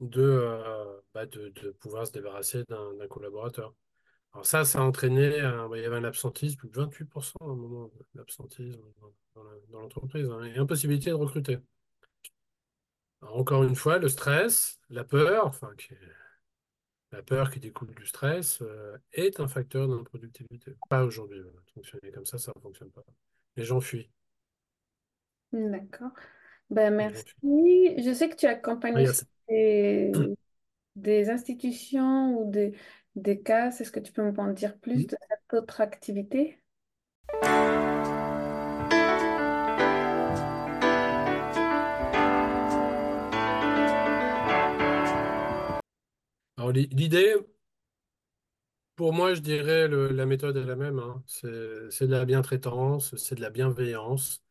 de, 0.00 0.22
euh, 0.22 1.00
bah, 1.14 1.26
de, 1.26 1.48
de 1.50 1.70
pouvoir 1.72 2.06
se 2.06 2.12
débarrasser 2.12 2.64
d'un 2.68 3.08
collaborateur. 3.08 3.74
Alors 4.32 4.46
ça, 4.46 4.64
ça 4.64 4.80
a 4.80 4.82
entraîné, 4.82 5.30
bah, 5.42 5.68
il 5.76 5.82
y 5.82 5.84
avait 5.84 5.96
un 5.96 6.04
absentisme, 6.04 6.56
plus 6.58 6.68
de 6.68 6.74
28% 6.74 7.34
à 7.40 7.44
un 7.44 7.54
moment 7.56 7.90
d'absentisme 8.14 8.80
dans, 9.34 9.44
dans 9.70 9.80
l'entreprise, 9.80 10.28
hein, 10.30 10.42
et 10.44 10.58
impossibilité 10.58 11.10
de 11.10 11.14
recruter. 11.14 11.58
Encore 13.22 13.64
une 13.64 13.76
fois, 13.76 13.98
le 13.98 14.08
stress, 14.08 14.78
la 14.90 15.04
peur, 15.04 15.58
qui 15.78 15.94
la 17.12 17.22
peur 17.22 17.50
qui 17.50 17.60
découle 17.60 17.94
du 17.94 18.06
stress, 18.06 18.60
euh, 18.62 18.96
est 19.12 19.40
un 19.40 19.48
facteur 19.48 19.88
de 19.88 19.96
productivité. 20.02 20.74
Pas 20.90 21.04
aujourd'hui. 21.04 21.40
Fonctionner 21.74 22.10
comme 22.12 22.26
ça, 22.26 22.38
ça 22.38 22.52
ne 22.54 22.60
fonctionne 22.60 22.90
pas. 22.90 23.04
Les 23.56 23.64
gens 23.64 23.80
fuient. 23.80 24.10
D'accord. 25.52 26.10
Ben, 26.70 26.94
merci. 26.94 27.24
Je 27.42 28.12
sais 28.14 28.28
que 28.28 28.36
tu 28.36 28.46
accompagnes 28.46 29.00
aussi 29.02 29.22
des, 29.48 30.34
des 30.96 31.30
institutions 31.30 32.38
ou 32.40 32.50
des, 32.50 32.76
des 33.16 33.42
cas. 33.42 33.70
Est-ce 33.70 33.92
que 33.92 34.00
tu 34.00 34.12
peux 34.12 34.30
m'en 34.32 34.48
dire 34.52 34.78
plus 34.80 35.02
Hmm. 35.02 35.08
de 35.08 35.16
cette 35.30 35.54
autre 35.54 35.80
activité? 35.80 36.62
Alors, 46.56 46.72
l'i- 46.72 46.88
l'idée, 46.92 47.36
Pour 48.96 49.12
moi, 49.12 49.34
je 49.34 49.40
dirais 49.40 49.88
le- 49.88 50.08
la 50.10 50.26
méthode 50.26 50.56
est 50.56 50.64
la 50.64 50.76
même. 50.76 50.98
hein. 51.00 51.22
C'est, 51.26 51.90
c'est 51.90 52.06
de 52.06 52.12
la 52.12 52.24
bientraitance, 52.24 53.16
c'est 53.16 53.34
de 53.36 53.40
la 53.40 53.50
bienveillance. 53.50 54.43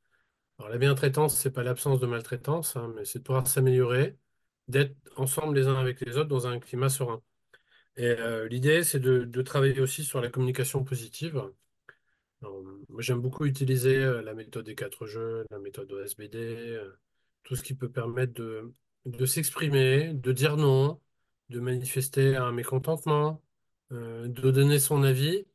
Alors, 0.64 0.72
la 0.72 0.78
bientraitance, 0.78 1.36
c'est 1.38 1.52
pas 1.52 1.62
l'absence 1.64 2.00
de 2.00 2.08
maltraitance, 2.08 2.78
hein, 2.78 2.94
mais 2.96 3.04
c'est 3.04 3.20
de 3.20 3.24
pouvoir 3.26 3.48
s'améliorer, 3.48 4.18
d'être 4.70 4.96
ensemble 5.18 5.58
les 5.58 5.68
uns 5.68 5.76
avec 5.76 6.00
les 6.02 6.18
autres 6.18 6.30
dans 6.30 6.48
un 6.48 6.58
climat 6.60 6.88
serein. 6.88 7.22
Et 7.98 8.08
euh, 8.08 8.48
l'idée, 8.50 8.84
c'est 8.84 9.00
de, 9.00 9.42
travailler 9.44 9.82
aussi 9.82 10.06
sur 10.06 10.22
la 10.22 10.30
communication 10.30 10.84
positive. 10.86 11.44
J'aime 13.00 13.20
beaucoup 13.22 13.46
utiliser 13.46 13.98
euh, 13.98 14.22
la 14.22 14.34
méthode 14.34 14.66
des 14.66 14.76
quatre 14.76 15.06
jeux, 15.06 15.46
la 15.52 15.60
méthode 15.60 15.92
OSBD, 15.92 16.36
euh, 16.38 16.94
tout 17.44 17.56
ce 17.56 17.64
qui 17.64 17.76
peut 17.76 17.90
permettre 17.92 18.34
de, 18.34 19.26
s'exprimer, 19.26 20.14
de 20.14 20.32
dire 20.32 20.58
non, 20.58 21.02
de 21.50 21.60
manifester 21.60 22.36
un 22.38 22.52
mécontentement, 22.54 23.42
de 23.92 24.52
donner 24.52 24.80
son 24.80 25.04
avis, 25.04 25.46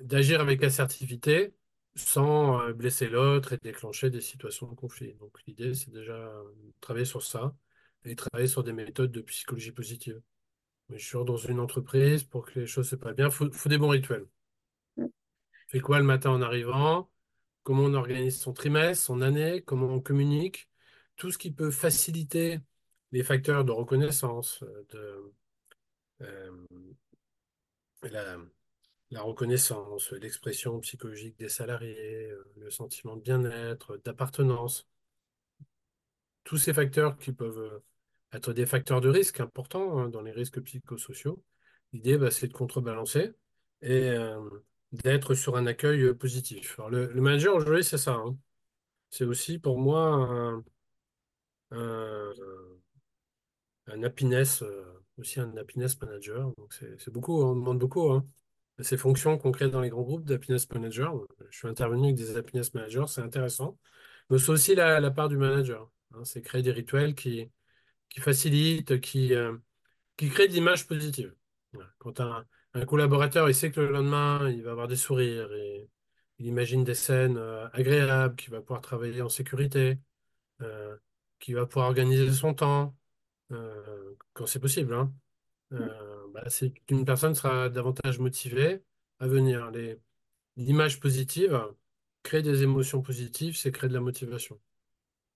d'agir 0.00 0.40
avec 0.40 0.62
assertivité 0.64 1.54
sans 1.96 2.60
euh, 2.60 2.72
blesser 2.72 3.08
l'autre 3.08 3.52
et 3.52 3.58
déclencher 3.58 4.10
des 4.10 4.20
situations 4.20 4.66
de 4.68 4.74
conflit. 4.74 5.14
Donc 5.14 5.38
l'idée, 5.46 5.74
c'est 5.74 5.90
déjà 5.92 6.14
de 6.14 6.72
travailler 6.80 7.06
sur 7.06 7.22
ça 7.22 7.54
et 8.04 8.16
travailler 8.16 8.48
sur 8.48 8.64
des 8.64 8.72
méthodes 8.72 9.12
de 9.12 9.20
psychologie 9.22 9.72
positive. 9.72 10.20
Mais 10.88 10.98
je 10.98 11.06
suis 11.06 11.24
dans 11.24 11.36
une 11.36 11.60
entreprise 11.60 12.24
pour 12.24 12.46
que 12.46 12.60
les 12.60 12.66
choses 12.66 12.88
se 12.88 12.96
passent 12.96 13.16
bien, 13.16 13.26
il 13.26 13.32
faut, 13.32 13.50
faut 13.52 13.68
des 13.68 13.78
bons 13.78 13.88
rituels. 13.88 14.26
Fait 15.68 15.80
quoi 15.80 15.98
le 15.98 16.04
matin 16.04 16.30
en 16.30 16.42
arrivant? 16.42 17.10
Comment 17.62 17.84
on 17.84 17.94
organise 17.94 18.38
son 18.40 18.52
trimestre, 18.52 19.04
son 19.04 19.22
année, 19.22 19.62
comment 19.62 19.88
on 19.88 20.00
communique, 20.00 20.68
tout 21.16 21.30
ce 21.30 21.38
qui 21.38 21.50
peut 21.52 21.70
faciliter 21.70 22.60
les 23.12 23.24
facteurs 23.24 23.64
de 23.64 23.72
reconnaissance, 23.72 24.62
euh, 24.62 24.84
de 24.90 25.32
euh, 26.22 26.66
la, 28.02 28.38
la 29.10 29.22
reconnaissance, 29.22 30.12
l'expression 30.12 30.78
psychologique 30.80 31.38
des 31.38 31.48
salariés, 31.48 32.30
euh, 32.30 32.44
le 32.56 32.70
sentiment 32.70 33.16
de 33.16 33.22
bien-être, 33.22 33.98
d'appartenance. 34.04 34.86
Tous 36.44 36.56
ces 36.58 36.74
facteurs 36.74 37.16
qui 37.16 37.32
peuvent 37.32 37.58
euh, 37.58 37.82
être 38.32 38.52
des 38.52 38.66
facteurs 38.66 39.00
de 39.00 39.08
risque 39.08 39.40
importants 39.40 39.98
hein, 39.98 40.08
dans 40.08 40.20
les 40.22 40.32
risques 40.32 40.60
psychosociaux. 40.62 41.42
L'idée, 41.92 42.18
bah, 42.18 42.30
c'est 42.30 42.48
de 42.48 42.52
contrebalancer 42.52 43.32
et 43.82 44.08
euh, 44.10 44.40
d'être 44.92 45.34
sur 45.34 45.56
un 45.56 45.66
accueil 45.66 46.02
euh, 46.02 46.14
positif. 46.14 46.78
Alors, 46.78 46.90
le, 46.90 47.08
manager, 47.20 47.54
aujourd'hui, 47.54 47.84
c'est 47.84 47.98
ça. 47.98 48.14
hein. 48.14 48.36
C'est 49.10 49.24
aussi 49.24 49.58
pour 49.58 49.78
moi 49.78 50.62
un, 51.70 52.32
happiness, 54.02 54.62
euh, 54.62 54.84
aussi 55.18 55.40
un 55.40 55.56
happiness 55.56 56.00
manager. 56.00 56.52
C'est 56.98 57.10
beaucoup, 57.10 57.42
on 57.42 57.54
demande 57.54 57.78
beaucoup. 57.78 58.10
hein. 58.12 58.26
Ces 58.80 58.96
fonctions 58.96 59.38
qu'on 59.38 59.52
crée 59.52 59.68
dans 59.70 59.80
les 59.80 59.88
grands 59.90 60.02
groupes 60.02 60.24
d'happiness 60.24 60.68
manager. 60.72 61.14
Je 61.50 61.56
suis 61.58 61.68
intervenu 61.68 62.04
avec 62.06 62.16
des 62.16 62.36
happiness 62.36 62.74
managers, 62.74 63.04
c'est 63.06 63.20
intéressant. 63.20 63.78
Mais 64.30 64.38
c'est 64.38 64.50
aussi 64.50 64.74
la, 64.74 65.00
la 65.00 65.10
part 65.10 65.28
du 65.28 65.36
manager. 65.36 65.90
hein. 66.14 66.24
C'est 66.24 66.42
créer 66.42 66.62
des 66.62 66.72
rituels 66.72 67.14
qui, 67.14 67.50
qui 68.08 68.20
facilitent, 68.20 69.00
qui, 69.00 69.34
euh, 69.34 69.56
qui 70.16 70.30
créent 70.30 70.48
de 70.48 70.54
l'image 70.54 70.86
positive. 70.86 71.34
Voilà. 71.72 71.90
Quand 71.98 72.20
un, 72.20 72.46
un 72.74 72.86
collaborateur, 72.86 73.48
il 73.50 73.54
sait 73.54 73.70
que 73.72 73.80
le 73.80 73.90
lendemain, 73.92 74.50
il 74.50 74.62
va 74.62 74.72
avoir 74.72 74.88
des 74.88 74.96
sourires 74.96 75.52
et 75.54 75.88
il 76.38 76.46
imagine 76.46 76.84
des 76.84 76.94
scènes 76.94 77.36
euh, 77.38 77.68
agréables, 77.72 78.36
qu'il 78.36 78.50
va 78.52 78.60
pouvoir 78.60 78.80
travailler 78.80 79.22
en 79.22 79.28
sécurité, 79.28 79.98
euh, 80.62 80.96
qu'il 81.40 81.54
va 81.56 81.66
pouvoir 81.66 81.88
organiser 81.88 82.32
son 82.32 82.54
temps, 82.54 82.96
euh, 83.52 84.14
quand 84.34 84.46
c'est 84.46 84.60
possible, 84.60 84.94
hein. 84.94 85.12
Euh, 85.72 86.23
bah, 86.34 86.44
c'est 86.50 86.70
qu'une 86.86 87.04
personne 87.04 87.34
sera 87.34 87.68
davantage 87.70 88.18
motivée 88.18 88.82
à 89.20 89.26
venir. 89.28 89.70
Les, 89.70 89.98
l'image 90.56 91.00
positive, 91.00 91.60
créer 92.22 92.42
des 92.42 92.62
émotions 92.62 93.02
positives, 93.02 93.56
c'est 93.56 93.72
créer 93.72 93.88
de 93.88 93.94
la 93.94 94.00
motivation. 94.00 94.60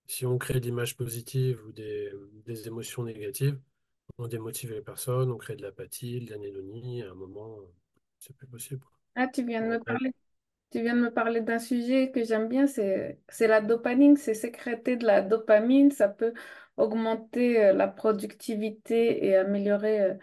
Si 0.06 0.26
on 0.26 0.38
crée 0.38 0.60
de 0.60 0.66
l'image 0.66 0.96
positive 0.96 1.60
ou 1.66 1.72
des, 1.72 2.12
des 2.46 2.66
émotions 2.66 3.04
négatives, 3.04 3.60
on 4.18 4.26
démotive 4.26 4.72
les 4.72 4.82
personnes, 4.82 5.30
on 5.30 5.36
crée 5.38 5.56
de 5.56 5.62
l'apathie, 5.62 6.20
de 6.20 6.30
l'anédonie, 6.30 7.02
à 7.02 7.10
un 7.10 7.14
moment, 7.14 7.58
c'est 8.18 8.36
plus 8.36 8.46
possible. 8.46 8.84
Ah, 9.14 9.28
tu 9.28 9.44
viens 9.44 9.62
de 9.62 9.68
me 9.68 9.78
parler, 9.78 10.12
tu 10.70 10.82
viens 10.82 10.96
de 10.96 11.00
me 11.02 11.12
parler 11.12 11.40
d'un 11.40 11.58
sujet 11.58 12.10
que 12.10 12.24
j'aime 12.24 12.48
bien, 12.48 12.66
c'est, 12.66 13.20
c'est 13.28 13.46
la 13.46 13.60
dopamine, 13.60 14.16
c'est 14.16 14.34
sécréter 14.34 14.96
de 14.96 15.06
la 15.06 15.22
dopamine, 15.22 15.90
ça 15.90 16.08
peut 16.08 16.32
augmenter 16.76 17.64
euh, 17.64 17.72
la 17.72 17.88
productivité 17.88 19.26
et 19.26 19.36
améliorer 19.36 20.00
euh, 20.02 20.14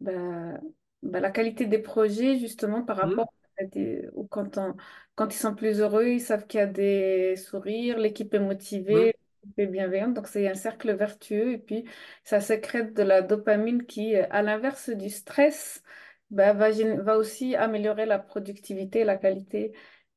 bah, 0.00 0.60
bah, 1.02 1.20
la 1.20 1.30
qualité 1.30 1.66
des 1.66 1.78
projets, 1.78 2.38
justement, 2.38 2.82
par 2.82 2.96
Hmm, 3.02 3.16
rapport 3.16 3.32
à 3.58 3.64
des, 3.64 4.08
ou 4.14 4.26
quand 4.26 4.58
on, 4.58 4.74
quand 5.14 5.34
ils 5.34 5.38
sont 5.38 5.54
plus 5.54 5.80
heureux, 5.80 6.06
ils 6.08 6.20
savent 6.20 6.46
qu'il 6.46 6.58
y 6.60 6.62
a 6.62 6.66
des 6.66 7.36
sourires, 7.36 7.98
l'équipe 7.98 8.32
est 8.34 8.40
motivée, 8.40 9.14
l'équipe 9.44 9.58
est 9.58 9.66
bienveillante, 9.66 10.14
donc 10.14 10.28
c'est 10.28 10.48
un 10.48 10.54
cercle 10.54 10.92
vertueux, 10.94 11.52
et 11.52 11.58
puis 11.58 11.84
ça 12.24 12.40
sécrète 12.40 12.94
de 12.94 13.02
la 13.02 13.22
dopamine 13.22 13.84
qui, 13.86 14.16
euh, 14.16 14.26
à 14.30 14.42
l'inverse 14.42 14.90
du 14.90 15.08
stress, 15.10 15.82
bah, 16.30 16.52
va, 16.52 16.70
gén- 16.70 17.00
va 17.00 17.16
aussi 17.18 17.54
améliorer 17.56 18.06
la 18.06 18.18
productivité 18.18 19.00
et 19.00 19.04
la 19.04 19.16
qualité 19.16 19.72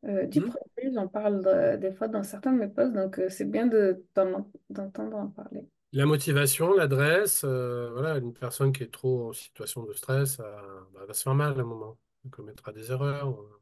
euh, 0.06 0.26
du 0.26 0.42
hmm. 0.42 0.50
projet. 0.50 0.92
J'en 0.94 1.08
parle 1.08 1.42
euh, 1.48 1.78
des 1.78 1.92
fois 1.92 2.08
dans 2.08 2.24
certains 2.24 2.52
de 2.54 2.58
mes 2.60 2.68
posts, 2.68 2.94
donc 2.94 3.20
euh, 3.20 3.30
c'est 3.30 3.46
bien 3.50 3.68
de, 3.68 4.06
d'en- 4.16 4.50
d'entendre 4.70 5.18
en 5.18 5.28
parler. 5.30 5.68
La 5.92 6.06
motivation, 6.06 6.74
l'adresse, 6.76 7.42
euh, 7.44 7.90
voilà, 7.94 8.18
une 8.18 8.34
personne 8.34 8.72
qui 8.72 8.84
est 8.84 8.92
trop 8.92 9.30
en 9.30 9.34
situation 9.34 9.84
de 9.84 9.94
stress, 9.94 10.40
euh, 10.40 10.82
bah, 10.94 11.06
va 11.08 11.14
se 11.14 11.24
faire 11.24 11.34
mal 11.36 11.58
à 11.58 11.62
un 11.62 11.66
moment. 11.66 11.98
Elle 12.24 12.32
commettra 12.32 12.72
des 12.72 12.92
erreurs, 12.92 13.30
euh, 13.42 13.62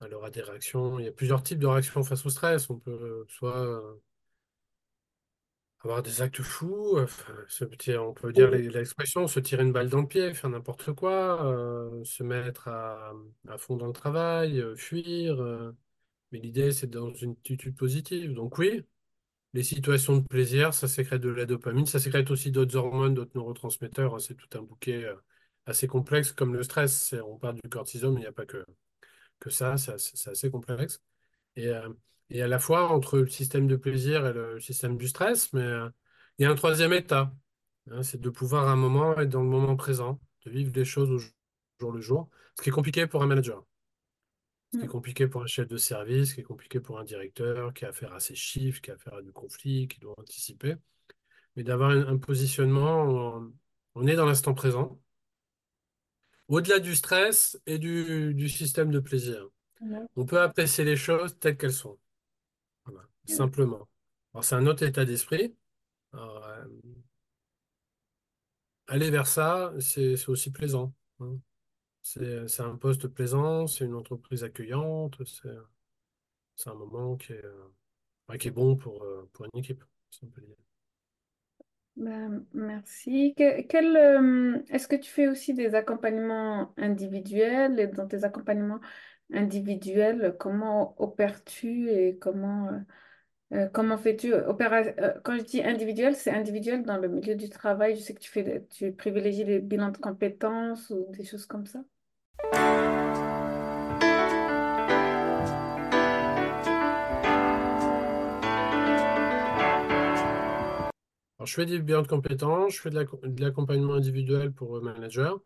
elle 0.00 0.14
aura 0.14 0.30
des 0.30 0.40
réactions. 0.42 0.98
Il 0.98 1.04
y 1.04 1.08
a 1.08 1.12
plusieurs 1.12 1.42
types 1.42 1.58
de 1.58 1.66
réactions 1.66 2.02
face 2.04 2.24
au 2.24 2.30
stress. 2.30 2.70
On 2.70 2.78
peut 2.78 3.24
soit 3.28 3.82
avoir 5.80 6.02
des 6.02 6.22
actes 6.22 6.40
fous, 6.42 6.98
on 6.98 8.14
peut 8.14 8.32
dire 8.32 8.50
l'expression, 8.50 9.26
se 9.28 9.40
tirer 9.40 9.62
une 9.62 9.72
balle 9.72 9.88
dans 9.90 10.00
le 10.00 10.08
pied, 10.08 10.32
faire 10.34 10.50
n'importe 10.50 10.92
quoi, 10.94 11.38
se 12.04 12.22
mettre 12.22 12.68
à, 12.68 13.12
fond 13.58 13.76
dans 13.76 13.86
le 13.86 13.92
travail, 13.92 14.62
fuir. 14.76 15.36
mais 16.32 16.38
l'idée, 16.38 16.72
c'est 16.72 16.88
dans 16.88 17.12
une 17.14 17.32
attitude 17.32 17.76
positive. 17.76 18.34
Donc 18.34 18.58
oui. 18.58 18.84
Les 19.54 19.62
situations 19.62 20.16
de 20.18 20.26
plaisir, 20.26 20.74
ça 20.74 20.88
sécrète 20.88 21.22
de 21.22 21.30
la 21.30 21.46
dopamine, 21.46 21.86
ça 21.86 22.00
sécrète 22.00 22.30
aussi 22.30 22.50
d'autres 22.50 22.76
hormones, 22.76 23.14
d'autres 23.14 23.32
neurotransmetteurs. 23.36 24.14
hein, 24.14 24.18
C'est 24.18 24.34
tout 24.34 24.48
un 24.58 24.62
bouquet 24.62 25.04
euh, 25.04 25.14
assez 25.66 25.86
complexe, 25.86 26.32
comme 26.32 26.54
le 26.54 26.62
stress. 26.64 27.14
On 27.26 27.38
parle 27.38 27.56
du 27.62 27.70
cortisol, 27.70 28.12
mais 28.12 28.20
il 28.20 28.24
n'y 28.24 28.28
a 28.28 28.32
pas 28.32 28.46
que, 28.46 28.64
que 29.40 29.50
ça, 29.50 29.76
c'est 29.78 29.92
assez, 30.30 30.50
complexe. 30.50 31.02
Et, 31.56 31.68
euh, 31.68 31.88
et 32.30 32.42
à 32.42 32.48
la 32.48 32.58
fois 32.60 32.90
entre 32.92 33.18
le 33.18 33.28
système 33.28 33.68
de 33.68 33.76
plaisir 33.76 34.26
et 34.26 34.32
le 34.34 34.60
système 34.60 34.96
du 34.98 35.08
stress, 35.08 35.52
mais 35.54 35.62
euh, 35.62 35.88
il 36.38 36.44
y 36.44 36.46
a 36.46 36.50
un 36.50 36.56
troisième 36.56 36.92
état. 36.94 37.32
hein, 37.90 38.02
c'est 38.04 38.20
de 38.20 38.30
pouvoir 38.30 38.68
à 38.68 38.72
un 38.72 38.76
moment 38.76 39.18
être 39.20 39.30
dans 39.30 39.42
le 39.44 39.48
moment 39.50 39.76
présent, 39.76 40.20
de 40.46 40.50
vivre 40.52 40.72
les 40.74 40.84
choses 40.86 41.10
au 41.12 41.18
jour 41.18 41.92
le 41.92 42.00
jour, 42.00 42.30
ce 42.56 42.62
qui 42.62 42.70
est 42.70 42.72
compliqué 42.72 43.06
pour 43.06 43.22
un 43.22 43.26
manager. 43.28 43.64
Ce 44.74 44.78
qui 44.78 44.86
est 44.86 44.88
Mm. 44.88 44.92
compliqué 44.92 45.28
pour 45.28 45.42
un 45.42 45.46
chef 45.46 45.68
de 45.68 45.76
service, 45.76 46.30
ce 46.30 46.34
qui 46.34 46.40
est 46.40 46.44
compliqué 46.44 46.80
pour 46.80 46.98
un 46.98 47.04
directeur 47.04 47.72
qui 47.74 47.84
a 47.84 47.90
affaire 47.90 48.12
à 48.12 48.20
ses 48.20 48.34
chiffres, 48.34 48.80
qui 48.80 48.90
a 48.90 48.94
affaire 48.94 49.14
à 49.14 49.22
du 49.22 49.32
conflit, 49.32 49.88
qui 49.88 50.00
doit 50.00 50.14
anticiper 50.18 50.76
mais 51.56 51.62
d'avoir 51.64 51.90
un, 51.90 52.18
positionnement, 52.18 53.04
où 53.04 53.16
on, 53.18 53.54
on 53.94 54.06
est 54.06 54.16
dans 54.16 54.26
l'instant 54.26 54.54
présent, 54.54 55.00
au-delà 56.48 56.80
du 56.80 56.94
stress 56.94 57.60
et 57.66 57.78
du, 57.78 58.34
du 58.34 58.48
système 58.48 58.90
de 58.90 59.00
plaisir. 59.00 59.48
On 60.16 60.26
peut 60.26 60.40
apprécier 60.40 60.84
les 60.84 60.96
choses 60.96 61.38
telles 61.38 61.56
qu'elles 61.56 61.72
sont, 61.72 61.98
Voilà, 62.86 63.08
simplement. 63.26 63.88
Alors, 64.32 64.44
c'est 64.44 64.56
un 64.56 64.66
autre 64.66 64.82
état 64.82 65.04
d'esprit. 65.04 65.54
Alors, 66.12 66.44
euh, 66.46 66.64
aller 68.88 69.10
vers 69.10 69.26
ça, 69.26 69.72
c'est 69.80 70.16
c'est 70.16 70.28
aussi 70.28 70.50
plaisant. 70.50 70.92
hein. 71.20 71.38
C'est 72.04 72.60
un 72.60 72.76
poste 72.76 73.08
plaisant, 73.08 73.66
c'est 73.66 73.84
une 73.84 73.94
entreprise 73.96 74.44
accueillante, 74.44 75.16
c'est 76.56 76.70
un 76.70 76.74
moment 76.74 77.16
qui 77.16 77.32
est, 77.32 77.42
qui 78.38 78.48
est 78.48 78.50
bon 78.50 78.76
pour, 78.76 79.02
euh, 79.04 79.28
pour 79.32 79.46
une 79.46 79.60
équipe. 79.60 79.84
Ben, 81.96 82.44
merci. 82.52 83.34
Que- 83.36 83.62
quel, 83.62 83.96
euh, 83.96 84.58
est-ce 84.68 84.88
que 84.88 84.96
tu 84.96 85.08
fais 85.10 85.28
aussi 85.28 85.54
des 85.54 85.74
accompagnements 85.76 86.74
individuels? 86.76 87.78
Et 87.78 87.86
dans 87.86 88.08
tes 88.08 88.24
accompagnements 88.24 88.80
individuels, 89.32 90.36
comment 90.40 91.00
opères-tu 91.00 91.88
et 91.90 92.18
comment, 92.18 92.68
euh, 93.54 93.68
comment 93.68 93.98
fais-tu? 93.98 94.34
Opéra- 94.34 94.84
quand 95.24 95.36
je 95.38 95.42
dis 95.44 95.62
individuel, 95.62 96.16
c'est 96.16 96.30
individuel 96.32 96.84
dans 96.84 96.98
le 96.98 97.08
milieu 97.08 97.36
du 97.36 97.48
travail. 97.50 97.96
Je 97.96 98.02
sais 98.02 98.14
que 98.14 98.20
tu 98.20 98.30
fais, 98.30 98.66
tu 98.70 98.92
privilégies 98.92 99.44
les 99.44 99.60
bilans 99.60 99.90
de 99.92 99.98
compétences 99.98 100.90
ou 100.90 101.06
des 101.12 101.24
choses 101.24 101.46
comme 101.46 101.66
ça. 101.66 101.84
Je 111.46 111.54
fais 111.54 111.66
des 111.66 111.78
bilans 111.80 112.02
de 112.02 112.08
compétences, 112.08 112.74
je 112.74 112.80
fais 112.80 112.90
de 112.90 112.94
l'ac- 112.96 113.20
de 113.22 113.42
l'accompagnement 113.42 113.94
individuel 113.94 114.52
pour 114.52 114.76
euh, 114.76 114.80
manager 114.80 115.40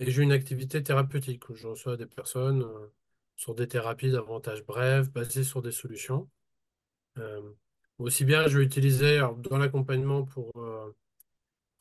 et 0.00 0.10
j'ai 0.10 0.22
une 0.22 0.32
activité 0.32 0.82
thérapeutique 0.82 1.48
où 1.50 1.54
je 1.54 1.66
reçois 1.68 1.96
des 1.96 2.06
personnes 2.06 2.62
euh, 2.62 2.86
sur 3.36 3.54
des 3.54 3.68
thérapies 3.68 4.10
davantage 4.10 4.64
brèves, 4.64 5.10
basées 5.12 5.44
sur 5.44 5.62
des 5.62 5.72
solutions. 5.72 6.28
Euh, 7.18 7.42
aussi 7.98 8.24
bien, 8.24 8.48
je 8.48 8.58
vais 8.58 8.64
utiliser 8.64 9.20
dans 9.38 9.58
l'accompagnement 9.58 10.24
pour, 10.24 10.52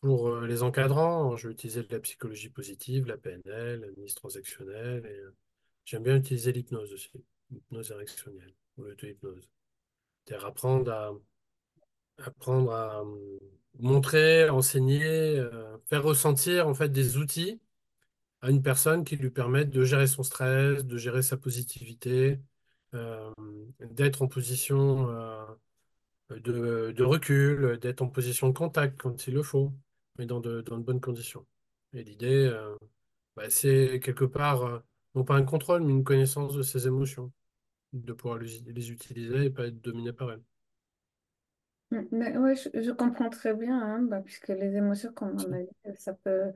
pour 0.02 0.42
les 0.42 0.64
encadrants, 0.64 1.22
alors, 1.28 1.38
je 1.38 1.48
vais 1.48 1.54
utiliser 1.54 1.84
de 1.84 1.94
la 1.94 2.00
psychologie 2.00 2.50
positive, 2.50 3.06
la 3.06 3.18
PNL, 3.18 3.82
l'analyse 3.82 4.16
transactionnelle 4.16 5.34
j'aime 5.86 6.04
bien 6.04 6.18
utiliser 6.18 6.52
l'hypnose 6.54 6.94
aussi, 6.94 7.12
l'hypnose 7.52 7.92
érectionnelle 7.92 8.54
ou 8.78 8.84
l'auto-hypnose. 8.84 9.50
C'est-à-dire 10.26 10.48
apprendre 10.48 10.92
à 10.92 11.14
apprendre 12.26 12.72
à 12.72 13.02
euh, 13.02 13.40
montrer, 13.80 14.50
enseigner, 14.50 15.04
euh, 15.40 15.78
faire 15.90 16.04
ressentir 16.04 16.68
en 16.68 16.74
fait 16.74 16.90
des 16.90 17.18
outils 17.18 17.60
à 18.42 18.52
une 18.52 18.64
personne 18.64 19.04
qui 19.06 19.18
lui 19.18 19.32
permettent 19.32 19.72
de 19.72 19.84
gérer 19.84 20.08
son 20.08 20.24
stress, 20.24 20.86
de 20.86 20.98
gérer 20.98 21.22
sa 21.24 21.38
positivité, 21.38 22.40
euh, 22.96 23.32
d'être 23.82 24.22
en 24.24 24.28
position 24.28 25.10
euh, 25.10 25.46
de, 26.32 27.04
recul, 27.04 27.80
d'être 27.80 28.02
en 28.02 28.10
position 28.10 28.50
de 28.50 28.54
contact 28.58 29.00
quand 29.02 29.28
il 29.28 29.34
le 29.36 29.44
faut, 29.44 29.74
mais 30.18 30.26
dans 30.26 30.40
de, 30.40 30.62
bonnes 30.62 31.02
conditions. 31.02 31.46
Et 31.94 32.04
l'idée, 32.04 32.52
bah, 33.36 33.50
c'est 33.50 34.00
quelque 34.02 34.26
part, 34.26 34.84
non 35.16 35.24
pas 35.26 35.36
un 35.36 35.44
contrôle, 35.44 35.84
mais 35.84 35.92
une 35.92 36.04
connaissance 36.04 36.56
de 36.56 36.64
ses 36.64 36.88
émotions, 36.88 37.32
de 37.94 38.14
pouvoir 38.14 38.40
les, 38.40 38.60
les 38.68 38.92
utiliser 38.92 39.46
et 39.46 39.50
pas 39.52 39.68
être 39.68 39.82
dominé 39.82 40.14
par 40.14 40.32
elles. 40.32 40.44
Mm, 41.92 42.02
Mais 42.12 42.38
ouais, 42.38 42.56
je, 42.56 42.70
je 42.82 42.92
comprends 42.92 43.30
très 43.30 43.54
bien, 43.54 43.78
hein, 43.80 44.02
bah, 44.04 44.22
puisque 44.22 44.48
les 44.50 44.76
émotions, 44.76 45.12
comme 45.14 45.38
on 45.40 45.54
a 45.54 45.60
dit, 45.62 45.70
ça 45.98 46.14
peut, 46.14 46.52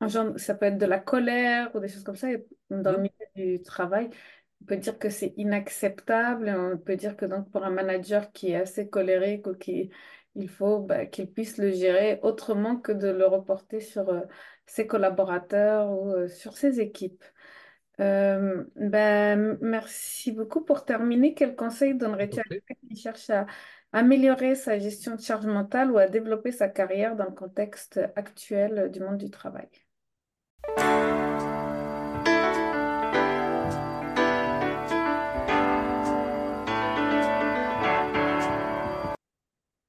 engendre- 0.00 0.38
ça 0.40 0.54
peut 0.54 0.66
être 0.66 0.78
de 0.78 0.86
la 0.86 1.00
colère 1.00 1.74
ou 1.76 1.80
des 1.80 1.88
choses 1.88 2.04
comme 2.04 2.16
ça. 2.16 2.32
Et 2.32 2.46
dans 2.70 2.92
le 2.92 2.98
milieu 3.00 3.12
du 3.58 3.62
travail, 3.62 4.10
on 4.62 4.66
peut 4.66 4.76
dire 4.78 4.98
que 4.98 5.10
c'est 5.10 5.34
inacceptable. 5.36 6.48
et 6.48 6.54
on 6.56 6.78
peut 6.78 6.96
dire 6.96 7.16
que 7.16 7.26
donc 7.26 7.50
pour 7.50 7.64
un 7.64 7.70
manager 7.70 8.32
qui 8.32 8.50
est 8.52 8.56
assez 8.56 8.88
colérique 8.90 9.46
ou 9.48 9.54
qui, 9.54 9.90
il 10.36 10.48
faut 10.50 10.80
bah, 10.80 11.06
qu'il 11.06 11.30
puisse 11.32 11.58
le 11.58 11.72
gérer 11.72 12.20
autrement 12.22 12.76
que 12.78 12.92
de 12.92 13.08
le 13.08 13.26
reporter 13.26 13.80
sur 13.80 14.08
euh, 14.10 14.22
ses 14.66 14.86
collaborateurs 14.86 15.90
ou 15.92 16.12
euh, 16.12 16.28
sur 16.28 16.56
ses 16.56 16.80
équipes. 16.80 17.24
Euh, 18.00 18.64
ben, 18.76 19.58
merci 19.62 20.32
beaucoup. 20.32 20.62
Pour 20.64 20.84
terminer, 20.84 21.34
quel 21.34 21.56
conseil 21.56 21.94
Je 22.20 22.26
donnerais-tu 22.26 22.38
t'en 22.38 22.40
à 22.40 22.42
prie. 22.42 22.60
quelqu'un 22.68 22.74
qui 22.88 22.96
cherche 23.00 23.30
à 23.30 23.46
améliorer 23.92 24.54
sa 24.54 24.78
gestion 24.78 25.16
de 25.16 25.20
charge 25.20 25.46
mentale 25.46 25.90
ou 25.90 25.98
à 25.98 26.06
développer 26.08 26.52
sa 26.52 26.68
carrière 26.68 27.16
dans 27.16 27.24
le 27.26 27.32
contexte 27.32 28.00
actuel 28.16 28.90
du 28.92 29.00
monde 29.00 29.18
du 29.18 29.30
travail? 29.30 29.68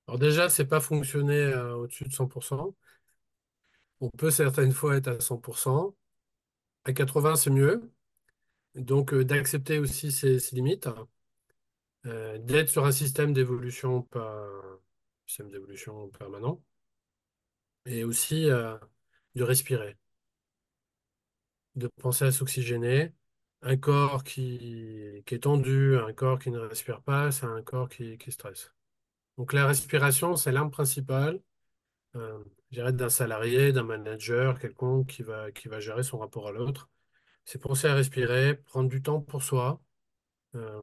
Alors 0.08 0.20
déjà, 0.20 0.50
c'est 0.50 0.66
pas 0.66 0.80
fonctionner 0.80 1.36
euh, 1.36 1.76
au-dessus 1.76 2.04
de 2.06 2.12
100%. 2.14 2.76
On 4.00 4.10
peut 4.10 4.32
certaines 4.32 4.72
fois 4.72 4.98
être 4.98 5.08
à 5.10 5.20
100%. 5.20 5.96
À 6.86 6.94
80, 6.94 7.36
c'est 7.36 7.50
mieux. 7.52 7.92
Donc, 8.76 9.14
euh, 9.14 9.26
d'accepter 9.26 9.80
aussi 9.80 10.12
ses, 10.12 10.40
ses 10.40 10.56
limites, 10.56 10.88
euh, 12.08 12.38
d'être 12.40 12.70
sur 12.70 12.86
un 12.86 12.92
système 12.92 13.34
d'évolution, 13.34 14.02
pas 14.04 14.48
système 15.28 15.50
d'évolution 15.52 16.10
permanent, 16.10 16.62
et 17.86 18.04
aussi 18.04 18.50
euh, 18.50 18.78
de 19.36 19.44
respirer, 19.44 19.98
de 21.76 21.88
penser 22.02 22.26
à 22.26 22.32
s'oxygéner. 22.32 23.14
Un 23.64 23.78
corps 23.78 24.24
qui, 24.24 25.24
est 25.28 25.44
tendu, 25.44 25.98
un 25.98 26.14
corps 26.14 26.40
qui 26.40 26.52
ne 26.52 26.60
respire 26.60 27.02
pas, 27.02 27.32
c'est 27.32 27.46
un 27.48 27.62
corps 27.64 27.90
qui, 27.90 28.18
qui 28.18 28.32
stresse. 28.32 28.72
Donc, 29.38 29.54
la 29.54 29.68
respiration, 29.68 30.36
c'est 30.36 30.52
l'arme 30.52 30.72
principale, 30.72 31.42
euh, 32.16 32.44
je 32.72 32.78
dirais, 32.78 32.94
d'un 32.94 33.10
salarié, 33.10 33.74
d'un 33.74 33.84
manager, 33.84 34.60
quelconque 34.60 35.08
qui 35.10 35.24
va, 35.24 35.52
qui 35.52 35.70
va 35.70 35.80
gérer 35.80 36.04
son 36.04 36.20
rapport 36.20 36.48
à 36.48 36.52
l'autre. 36.52 36.90
C'est 37.46 37.60
penser 37.62 37.88
à 37.88 37.96
respirer, 37.96 38.56
prendre 38.58 38.90
du 38.90 39.02
temps 39.02 39.22
pour 39.22 39.44
soi 39.44 39.82
Euh, 40.56 40.82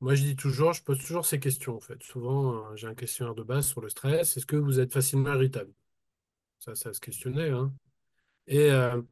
moi, 0.00 0.14
je 0.14 0.22
dis 0.22 0.36
toujours, 0.36 0.72
je 0.72 0.82
pose 0.82 0.98
toujours 0.98 1.26
ces 1.26 1.40
questions, 1.40 1.76
en 1.76 1.80
fait. 1.80 2.02
Souvent, 2.02 2.72
euh, 2.72 2.76
j'ai 2.76 2.86
un 2.86 2.94
questionnaire 2.94 3.34
de 3.34 3.42
base 3.42 3.66
sur 3.68 3.80
le 3.80 3.88
stress. 3.88 4.36
Est-ce 4.36 4.46
que 4.46 4.56
vous 4.56 4.80
êtes 4.80 4.92
facilement 4.92 5.34
irritable? 5.34 5.72
Ça, 6.60 6.74
ça 6.76 6.92
se 6.94 7.00
questionner, 7.00 7.50
hein. 7.50 7.72
Et 8.48 8.70
euh, 8.72 9.02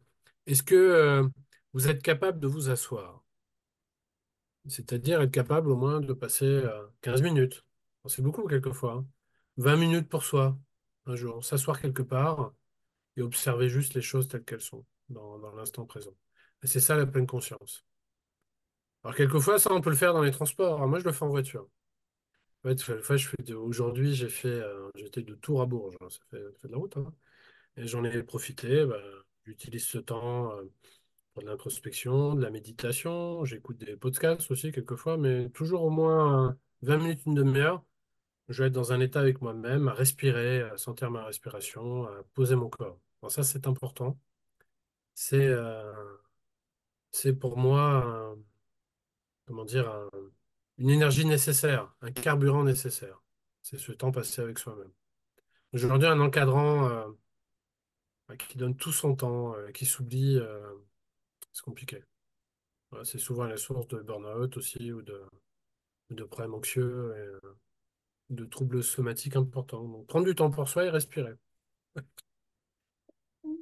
est-ce 0.46 0.62
que 0.64 0.74
euh, 0.76 1.28
vous 1.74 1.88
êtes 1.88 2.02
capable 2.02 2.40
de 2.40 2.48
vous 2.48 2.70
asseoir? 2.70 3.24
C'est-à-dire 4.68 5.20
être 5.22 5.30
capable 5.32 5.70
au 5.70 5.76
moins 5.76 6.00
de 6.00 6.12
passer 6.12 6.44
euh, 6.46 6.86
15 7.00 7.22
minutes. 7.22 7.64
C'est 8.06 8.22
beaucoup 8.22 8.46
quelquefois. 8.46 8.94
hein. 8.94 9.06
20 9.56 9.76
minutes 9.76 10.08
pour 10.08 10.24
soi, 10.24 10.58
un 11.06 11.16
jour. 11.16 11.44
S'asseoir 11.44 11.80
quelque 11.80 12.02
part 12.02 12.52
et 13.16 13.22
observer 13.22 13.68
juste 13.70 13.94
les 13.94 14.02
choses 14.02 14.28
telles 14.28 14.44
qu'elles 14.44 14.62
sont, 14.62 14.86
dans, 15.10 15.38
dans 15.40 15.54
l'instant 15.54 15.86
présent. 15.86 16.14
C'est 16.64 16.80
ça 16.80 16.96
la 16.96 17.06
pleine 17.06 17.26
conscience. 17.28 17.86
Alors, 19.02 19.16
quelquefois, 19.16 19.58
ça, 19.58 19.72
on 19.72 19.80
peut 19.80 19.90
le 19.90 19.96
faire 19.96 20.12
dans 20.14 20.22
les 20.22 20.30
transports. 20.30 20.86
Moi, 20.86 20.98
je 21.00 21.04
le 21.04 21.12
fais 21.12 21.24
en 21.24 21.28
voiture. 21.30 21.68
Fais- 22.64 22.76
fois, 23.02 23.16
je 23.16 23.54
aujourd'hui, 23.54 24.14
j'ai 24.14 24.28
fait, 24.28 24.48
euh, 24.48 24.90
j'étais 24.96 25.22
de 25.22 25.34
Tours 25.34 25.62
à 25.62 25.66
Bourges, 25.66 25.96
hein, 26.00 26.08
ça 26.10 26.18
fait, 26.30 26.38
ça 26.52 26.58
fait 26.60 26.68
de 26.68 26.72
la 26.72 26.78
route, 26.78 26.96
hein. 26.96 27.12
Et 27.76 27.86
j'en 27.88 28.04
ai 28.04 28.22
profité. 28.24 28.86
bah, 28.86 28.98
j'utilise 29.46 29.84
ce 29.86 29.98
temps 29.98 30.52
euh, 30.58 30.64
pour 31.34 31.42
de 31.44 31.48
l'introspection, 31.48 32.34
de 32.34 32.42
la 32.42 32.50
méditation. 32.50 33.44
J'écoute 33.44 33.78
des 33.78 33.96
podcasts 33.96 34.50
aussi 34.50 34.72
quelquefois, 34.72 35.18
mais 35.18 35.50
toujours 35.50 35.82
au 35.84 35.90
moins 35.90 36.50
euh, 36.50 36.54
20 36.82 36.98
minutes, 36.98 37.22
une 37.26 37.34
demi-heure. 37.34 37.84
Je 38.48 38.62
vais 38.62 38.68
être 38.68 38.74
dans 38.74 38.92
un 38.92 39.00
état 39.00 39.20
avec 39.20 39.42
moi-même, 39.42 39.88
à 39.88 39.94
respirer, 39.94 40.62
à 40.62 40.78
sentir 40.78 41.10
ma 41.10 41.24
respiration, 41.24 42.06
à 42.06 42.24
poser 42.34 42.56
mon 42.56 42.70
corps. 42.70 43.00
Bon, 43.22 43.28
ça, 43.30 43.42
c'est 43.44 43.66
important. 43.68 44.18
C'est 45.14 45.46
euh, 45.48 45.92
c'est 47.10 47.32
pour 47.34 47.56
moi, 47.58 48.34
comment 49.48 49.66
dire, 49.66 49.90
un- 49.90 50.10
une 50.78 50.90
énergie 50.90 51.26
nécessaire, 51.26 51.94
un 52.02 52.12
carburant 52.12 52.64
nécessaire. 52.64 53.22
C'est 53.62 53.78
ce 53.78 53.92
temps 53.92 54.12
passé 54.12 54.42
avec 54.42 54.58
soi-même. 54.60 54.92
Aujourd'hui, 55.74 56.08
un 56.08 56.20
encadrant 56.20 56.88
euh, 56.90 57.06
qui 58.36 58.58
donne 58.58 58.76
tout 58.76 58.92
son 58.92 59.14
temps, 59.16 59.54
euh, 59.54 59.70
qui 59.72 59.86
s'oublie, 59.86 60.38
euh, 60.38 60.60
c'est 61.52 61.64
compliqué. 61.64 62.04
Voilà, 62.90 63.04
c'est 63.06 63.18
souvent 63.18 63.44
la 63.46 63.56
source 63.58 63.88
de 63.88 64.00
burn-out 64.00 64.56
aussi 64.58 64.92
ou 64.92 65.02
de, 65.02 65.22
de 66.10 66.24
problèmes 66.24 66.54
anxieux 66.54 67.14
et 68.30 68.34
de 68.34 68.44
troubles 68.46 68.82
somatiques 68.82 69.36
importants. 69.36 69.84
Donc, 69.84 70.06
prendre 70.06 70.26
du 70.26 70.34
temps 70.34 70.50
pour 70.50 70.68
soi 70.68 70.84
et 70.86 70.90
respirer. 70.90 71.34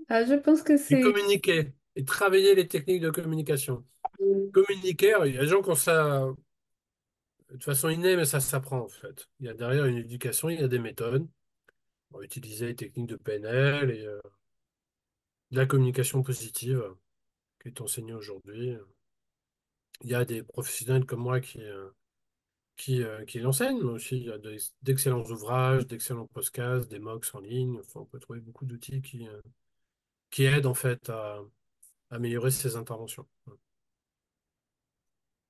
Ah, 0.09 0.24
je 0.24 0.34
pense 0.34 0.62
que 0.62 0.76
Et 0.91 0.99
c'est 0.99 0.99
communiquer 0.99 1.72
et 1.97 2.05
travailler 2.05 2.55
les 2.57 2.66
techniques 2.68 3.01
de 3.03 3.11
communication. 3.11 3.84
Communiquer, 4.53 5.14
il 5.27 5.35
y 5.35 5.39
a 5.39 5.43
des 5.43 5.47
gens 5.47 5.62
qui 5.62 5.71
ont 5.71 5.75
ça 5.75 6.27
de 7.51 7.62
façon 7.62 7.89
innée, 7.89 8.17
mais 8.17 8.25
ça 8.25 8.41
s'apprend 8.41 8.81
en 8.81 8.89
fait. 8.89 9.29
Il 9.41 9.47
y 9.47 9.49
a 9.49 9.55
derrière 9.55 9.87
une 9.87 9.97
éducation, 9.97 10.49
il 10.49 10.61
y 10.61 10.64
a 10.64 10.69
des 10.69 10.79
méthodes. 10.79 11.27
On 12.12 12.19
va 12.19 12.25
utiliser 12.25 12.67
les 12.67 12.77
techniques 12.77 13.07
de 13.09 13.17
PNL 13.17 13.91
et 13.91 14.07
euh, 14.07 14.21
de 15.51 15.57
la 15.59 15.67
communication 15.67 16.23
positive 16.23 16.83
qui 17.61 17.69
est 17.69 17.81
enseignée 17.81 18.14
aujourd'hui. 18.14 18.77
Il 20.03 20.11
y 20.11 20.14
a 20.14 20.25
des 20.25 20.43
professionnels 20.43 21.05
comme 21.07 21.21
moi 21.21 21.41
qui, 21.41 21.61
euh, 21.62 21.91
qui, 22.77 23.03
euh, 23.03 23.25
qui 23.25 23.39
l'enseignent, 23.41 23.83
mais 23.83 23.93
aussi 23.93 24.17
il 24.19 24.25
y 24.25 24.31
a 24.31 24.39
d'excellents 24.83 25.25
ouvrages, 25.25 25.87
d'excellents 25.87 26.27
podcasts, 26.27 26.91
des 26.91 26.99
MOOCs 26.99 27.35
en 27.35 27.41
ligne. 27.41 27.81
On 27.95 28.05
peut 28.05 28.21
trouver 28.21 28.41
beaucoup 28.41 28.67
d'outils 28.67 29.03
qui, 29.03 29.27
qui 30.31 30.45
aident 30.45 30.67
en 30.67 30.75
fait 30.75 31.09
à, 31.11 31.41
améliorer 32.11 32.51
ces 32.51 32.77
interventions. 32.77 33.27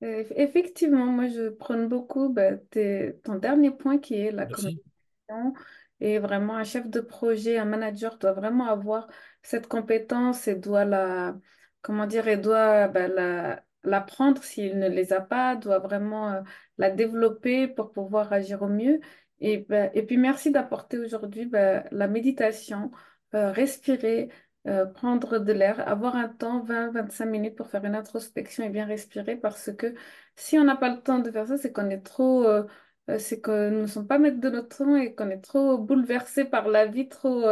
Euh, 0.03 0.25
effectivement, 0.37 1.07
moi 1.07 1.29
je 1.29 1.49
prône 1.49 1.89
beaucoup 1.89 2.29
bah, 2.29 2.57
tes- 2.57 3.19
ton 3.25 3.37
dernier 3.37 3.71
point 3.71 3.99
qui 3.99 4.15
est 4.15 4.31
la 4.33 4.47
Merci. 4.47 4.83
communication. 5.29 5.55
Et 6.01 6.19
vraiment, 6.19 6.57
un 6.57 6.65
chef 6.65 6.89
de 6.91 7.01
projet, 7.01 7.57
un 7.59 7.65
manager 7.65 8.19
doit 8.19 8.33
vraiment 8.33 8.67
avoir 8.69 9.09
cette 9.43 9.67
compétence 9.69 10.47
et 10.49 10.55
doit 10.55 10.85
la, 10.85 11.39
comment 11.83 12.07
dire, 12.07 12.29
et 12.29 12.37
doit 12.37 12.89
bah, 12.89 13.09
la, 13.09 13.65
l'apprendre 13.83 14.43
s'il 14.43 14.79
ne 14.79 14.89
les 14.89 15.13
a 15.15 15.21
pas, 15.23 15.57
doit 15.57 15.79
vraiment 15.79 16.33
euh, 16.33 16.43
la 16.79 16.91
développer 16.91 17.67
pour 17.69 17.93
pouvoir 17.93 18.33
agir 18.33 18.63
au 18.63 18.69
mieux. 18.69 19.01
Et, 19.41 19.59
bah, 19.59 19.91
et 19.95 20.03
puis, 20.05 20.19
merci 20.19 20.51
d'apporter 20.51 20.99
aujourd'hui 20.99 21.47
bah, 21.47 21.85
la 21.91 22.09
méditation, 22.09 22.91
euh, 23.35 23.51
respirer, 23.53 24.29
euh, 24.67 24.87
prendre 24.87 25.39
de 25.39 25.53
l'air, 25.53 25.87
avoir 25.89 26.17
un 26.17 26.29
temps, 26.29 26.61
vingt 26.63 26.91
vingt-cinq 26.91 27.27
minutes 27.27 27.57
pour 27.57 27.69
faire 27.69 27.85
une 27.85 27.95
introspection 27.95 28.65
et 28.65 28.71
bien 28.71 28.87
respirer 28.87 29.37
parce 29.37 29.71
que 29.77 29.95
si 30.37 30.59
on 30.59 30.65
n'a 30.65 30.77
pas 30.77 30.91
le 30.95 31.01
temps 31.03 31.19
de 31.21 31.31
faire 31.31 31.47
ça, 31.47 31.57
c'est 31.59 31.73
qu'on 31.73 31.91
est 31.91 32.01
trop... 32.03 32.45
euh, 32.47 32.67
euh, 33.11 33.19
c'est 33.19 33.41
que 33.41 33.71
nous 33.71 33.83
ne 33.83 33.87
sommes 33.87 34.07
pas 34.09 34.19
maîtres 34.19 34.41
de 34.41 34.51
notre 34.51 34.77
temps 34.79 34.97
et 34.97 35.15
qu'on 35.15 35.31
est 35.31 35.41
trop 35.41 35.79
bouleversé 35.79 36.45
par 36.45 36.69
la 36.69 36.87
vie, 36.87 37.09
trop, 37.09 37.45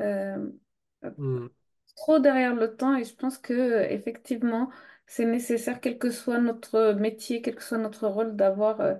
euh, 0.00 0.50
Hmm. 1.16 1.48
trop 1.96 2.18
derrière 2.18 2.54
le 2.54 2.76
temps. 2.76 2.96
Et 2.96 3.04
je 3.04 3.14
pense 3.14 3.38
que 3.38 3.82
effectivement, 3.90 4.70
c'est 5.06 5.24
nécessaire, 5.24 5.80
quel 5.80 5.98
que 5.98 6.10
soit 6.10 6.38
notre 6.38 6.92
métier, 6.94 7.42
quel 7.42 7.54
que 7.56 7.62
soit 7.62 7.78
notre 7.78 8.06
rôle, 8.08 8.36
d'avoir 8.36 8.80
euh, 8.80 8.94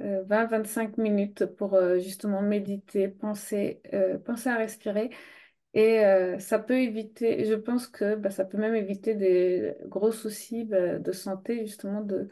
euh, 0.00 0.24
20-25 0.24 0.98
minutes 0.98 1.46
pour 1.46 1.74
euh, 1.74 1.98
justement 2.00 2.42
méditer, 2.42 3.08
penser, 3.08 3.82
euh, 3.94 4.18
penser 4.18 4.50
à 4.50 4.56
respirer. 4.58 5.10
Et 5.76 6.02
euh, 6.06 6.38
ça 6.38 6.58
peut 6.58 6.78
éviter, 6.78 7.44
je 7.44 7.52
pense 7.52 7.86
que 7.86 8.14
bah, 8.14 8.30
ça 8.30 8.46
peut 8.46 8.56
même 8.56 8.74
éviter 8.74 9.14
des 9.14 9.74
gros 9.84 10.10
soucis 10.10 10.64
bah, 10.64 10.98
de 10.98 11.12
santé, 11.12 11.66
justement, 11.66 12.00
de, 12.00 12.30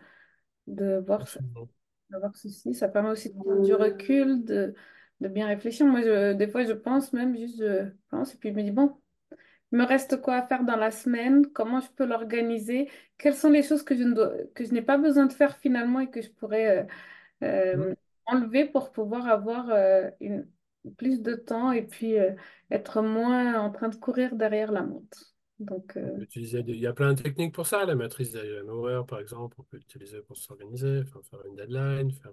de 0.66 1.02
voir 1.06 1.20
Absolument. 1.20 1.68
d'avoir 2.08 2.34
ceci. 2.34 2.72
Ça 2.72 2.88
permet 2.88 3.10
aussi 3.10 3.34
de 3.34 3.34
prendre 3.34 3.62
du 3.62 3.74
recul, 3.74 4.44
de, 4.44 4.74
de 5.20 5.28
bien 5.28 5.46
réfléchir. 5.46 5.84
Moi, 5.84 6.00
je, 6.00 6.32
des 6.32 6.48
fois, 6.48 6.64
je 6.64 6.72
pense 6.72 7.12
même 7.12 7.36
juste, 7.36 7.58
je 7.58 7.90
pense, 8.08 8.34
et 8.34 8.38
puis 8.38 8.48
je 8.48 8.54
me 8.54 8.62
dis, 8.62 8.70
bon, 8.70 8.96
il 9.72 9.78
me 9.78 9.84
reste 9.84 10.22
quoi 10.22 10.36
à 10.36 10.46
faire 10.46 10.64
dans 10.64 10.76
la 10.76 10.90
semaine? 10.90 11.46
Comment 11.52 11.80
je 11.80 11.90
peux 11.90 12.06
l'organiser? 12.06 12.88
Quelles 13.18 13.34
sont 13.34 13.50
les 13.50 13.62
choses 13.62 13.82
que 13.82 13.94
je 13.94 14.04
ne 14.04 14.14
dois, 14.14 14.32
que 14.54 14.64
je 14.64 14.72
n'ai 14.72 14.82
pas 14.82 14.96
besoin 14.98 15.26
de 15.26 15.32
faire 15.34 15.56
finalement 15.58 16.00
et 16.00 16.08
que 16.10 16.22
je 16.22 16.30
pourrais 16.30 16.86
euh, 17.42 17.74
euh, 17.82 17.94
enlever 18.26 18.66
pour 18.66 18.92
pouvoir 18.92 19.28
avoir 19.28 19.70
euh, 19.70 20.10
une, 20.20 20.48
plus 20.96 21.22
de 21.22 21.34
temps 21.34 21.72
et 21.72 21.82
puis 21.82 22.18
euh, 22.18 22.32
être 22.70 23.02
moins 23.02 23.60
en 23.60 23.70
train 23.70 23.88
de 23.88 23.96
courir 23.96 24.34
derrière 24.36 24.72
la 24.72 24.82
montre. 24.82 25.34
Donc, 25.58 25.92
On 25.96 26.00
euh, 26.00 26.16
peut 26.16 26.22
utiliser 26.22 26.62
des- 26.62 26.72
Il 26.72 26.80
y 26.80 26.86
a 26.86 26.92
plein 26.92 27.14
de 27.14 27.22
techniques 27.22 27.54
pour 27.54 27.66
ça. 27.66 27.84
La 27.84 27.94
matrice 27.94 28.32
d'Eisenhower, 28.32 29.02
par 29.06 29.20
exemple, 29.20 29.56
on 29.58 29.62
peut 29.62 29.76
l'utiliser 29.76 30.20
pour 30.22 30.36
s'organiser, 30.36 31.04
faire 31.04 31.46
une 31.46 31.56
deadline. 31.56 32.10
Faire... 32.10 32.32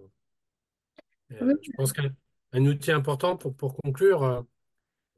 Et, 1.30 1.43
oui, 1.43 1.54
je 1.62 1.72
pense 1.78 1.93
qu'un 1.93 2.10
un 2.54 2.66
outil 2.66 2.91
important 2.91 3.38
pour, 3.38 3.56
pour 3.56 3.78
conclure, 3.78 4.24
euh, 4.24 4.41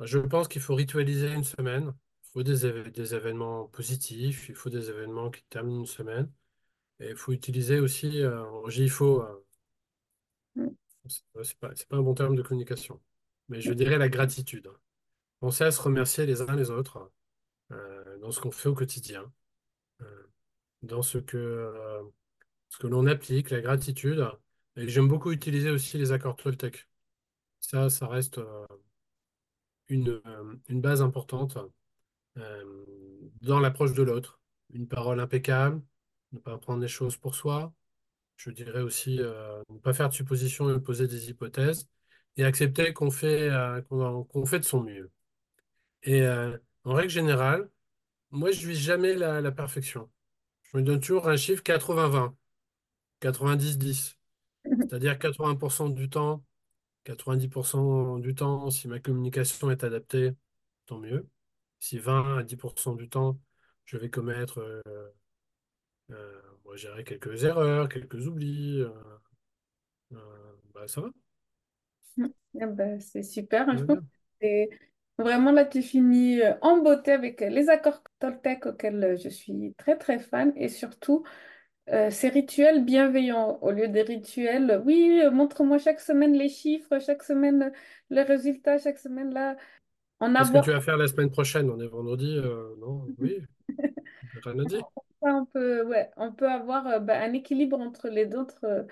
je 0.02 0.20
pense 0.20 0.48
qu'il 0.48 0.62
faut 0.62 0.76
ritualiser 0.76 1.32
une 1.32 1.44
semaine. 1.44 1.94
Il 2.26 2.30
faut 2.34 2.44
des, 2.44 2.92
des 2.92 3.16
événements 3.16 3.66
positifs, 3.68 4.50
il 4.50 4.56
faut 4.56 4.70
des 4.70 4.90
événements 4.90 5.32
qui 5.32 5.44
terminent 5.50 5.80
une 5.80 5.86
semaine. 5.86 6.32
Et 7.00 7.10
il 7.10 7.16
faut 7.16 7.32
utiliser 7.32 7.80
aussi, 7.80 8.22
euh, 8.22 8.44
en 8.44 8.70
GIFO, 8.70 9.24
euh, 9.24 10.70
c'est 11.08 11.58
pas, 11.60 11.70
pas 11.70 11.98
un 11.98 12.02
bon 12.02 12.14
terme 12.14 12.36
de 12.36 12.42
communication, 12.42 13.02
mais 13.50 13.62
je 13.62 13.74
dirais 13.74 13.98
la 13.98 14.10
gratitude. 14.10 14.70
Penser 15.40 15.66
à 15.66 15.72
se 15.72 15.82
remercier 15.82 16.26
les 16.26 16.42
uns 16.42 16.56
les 16.56 16.70
autres 16.70 17.12
euh, 17.72 18.18
dans 18.20 18.32
ce 18.32 18.40
qu'on 18.40 18.52
fait 18.52 18.70
au 18.70 18.76
quotidien, 18.76 19.32
euh, 20.02 20.24
dans 20.82 21.02
ce 21.02 21.18
que, 21.18 21.38
euh, 21.38 22.04
ce 22.70 22.78
que 22.78 22.88
l'on 22.88 23.06
applique, 23.08 23.50
la 23.50 23.62
gratitude. 23.62 24.28
Et 24.76 24.88
j'aime 24.88 25.08
beaucoup 25.08 25.32
utiliser 25.32 25.70
aussi 25.70 25.98
les 25.98 26.12
accords 26.12 26.36
Toltec. 26.36 26.88
Ça, 27.60 27.90
ça 27.90 28.08
reste 28.08 28.42
une, 29.88 30.22
une 30.68 30.82
base 30.82 31.02
importante 31.02 31.58
dans 33.42 33.60
l'approche 33.60 33.94
de 33.94 34.04
l'autre. 34.04 34.40
Une 34.72 34.88
parole 34.88 35.20
impeccable, 35.20 35.82
ne 36.32 36.40
pas 36.40 36.58
prendre 36.58 36.82
les 36.82 36.88
choses 36.88 37.16
pour 37.16 37.36
soi. 37.36 37.74
Je 38.38 38.50
dirais 38.50 38.82
aussi 38.82 39.18
ne 39.18 39.80
pas 39.80 39.94
faire 39.94 40.10
de 40.10 40.14
suppositions 40.14 40.76
et 40.76 40.80
poser 40.80 41.08
des 41.08 41.30
hypothèses 41.30 41.88
et 42.38 42.44
accepter 42.46 42.94
qu'on 42.94 43.12
fait, 43.12 43.50
euh, 43.50 43.82
qu'on, 43.84 44.24
qu'on 44.26 44.46
fait 44.46 44.60
de 44.60 44.66
son 44.66 44.84
mieux. 44.84 45.12
Et 46.04 46.22
euh, 46.24 46.58
en 46.84 46.94
règle 46.94 47.10
générale, 47.10 47.70
moi, 48.32 48.52
je 48.52 48.68
vis 48.68 48.76
jamais 48.78 49.16
la, 49.16 49.42
la 49.42 49.52
perfection. 49.52 50.12
Je 50.64 50.78
me 50.78 50.84
donne 50.84 51.00
toujours 51.02 51.30
un 51.30 51.38
chiffre 51.38 51.64
80-20, 51.64 52.36
90-10. 53.22 54.18
C'est-à-dire 54.90 55.20
80% 55.20 55.90
du 55.90 56.10
temps, 56.10 56.46
90% 57.06 58.20
du 58.20 58.36
temps, 58.36 58.70
si 58.72 58.88
ma 58.90 59.00
communication 59.00 59.72
est 59.72 59.84
adaptée, 59.86 60.32
tant 60.88 61.00
mieux. 61.00 61.30
Si 61.80 62.00
20 62.00 62.40
à 62.40 62.44
10% 62.44 62.96
du 62.96 63.10
temps, 63.10 63.40
je 63.86 63.98
vais 63.98 64.10
commettre, 64.10 64.60
euh, 64.60 64.82
euh, 66.12 66.42
moi, 66.66 66.76
quelques 67.04 67.44
erreurs, 67.44 67.90
quelques 67.90 68.28
oublis, 68.28 68.84
bah, 70.74 70.88
ça 70.88 71.02
va. 71.02 71.10
Eh 72.60 72.66
ben, 72.66 73.00
c'est 73.00 73.24
super. 73.24 73.66
On 73.68 73.78
Je 73.78 73.84
pense 73.84 73.98
que 73.98 74.04
c'est 74.42 74.70
vraiment 75.18 75.52
là, 75.52 75.66
tu 75.66 75.82
finis 75.82 76.42
euh, 76.42 76.54
en 76.62 76.78
beauté 76.78 77.12
avec 77.12 77.42
euh, 77.42 77.50
les 77.50 77.70
accords 77.70 78.04
Toltec 78.20 78.66
auxquels 78.66 79.04
euh, 79.04 79.18
je 79.18 79.30
suis 79.30 79.74
très 79.78 79.98
très 79.98 80.20
fan 80.20 80.54
et 80.56 80.70
surtout 80.70 81.24
euh, 81.90 82.10
ces 82.10 82.30
rituels 82.30 82.86
bienveillants 82.86 83.60
au 83.62 83.72
lieu 83.72 83.88
des 83.88 84.04
rituels. 84.04 84.82
Oui, 84.86 85.22
euh, 85.24 85.32
montre-moi 85.32 85.78
chaque 85.78 86.00
semaine 86.00 86.34
les 86.34 86.50
chiffres, 86.50 87.00
chaque 87.00 87.24
semaine 87.24 87.72
les 88.10 88.22
résultats, 88.22 88.78
chaque 88.78 89.00
semaine 89.00 89.34
là, 89.34 89.56
en 90.20 90.34
Qu'est-ce 90.34 90.52
que 90.52 90.64
tu 90.64 90.72
vas 90.72 90.82
faire 90.82 90.98
la 90.98 91.08
semaine 91.08 91.30
prochaine? 91.30 91.70
On 91.70 91.80
est 91.80 91.88
vendredi, 91.88 92.38
euh, 92.38 92.76
non? 92.80 93.06
Oui, 93.20 93.38
rien 94.46 94.60
à 94.60 94.66
dire. 94.66 94.82
ça, 95.22 95.36
on 95.36 95.46
peut, 95.46 95.84
ouais, 95.84 96.10
on 96.18 96.32
peut 96.32 96.50
avoir 96.50 96.88
euh, 96.88 97.00
bah, 97.00 97.20
un 97.20 97.34
équilibre 97.34 97.80
entre 97.80 98.08
les 98.08 98.26
deux 98.26 98.46
euh, 98.64 98.84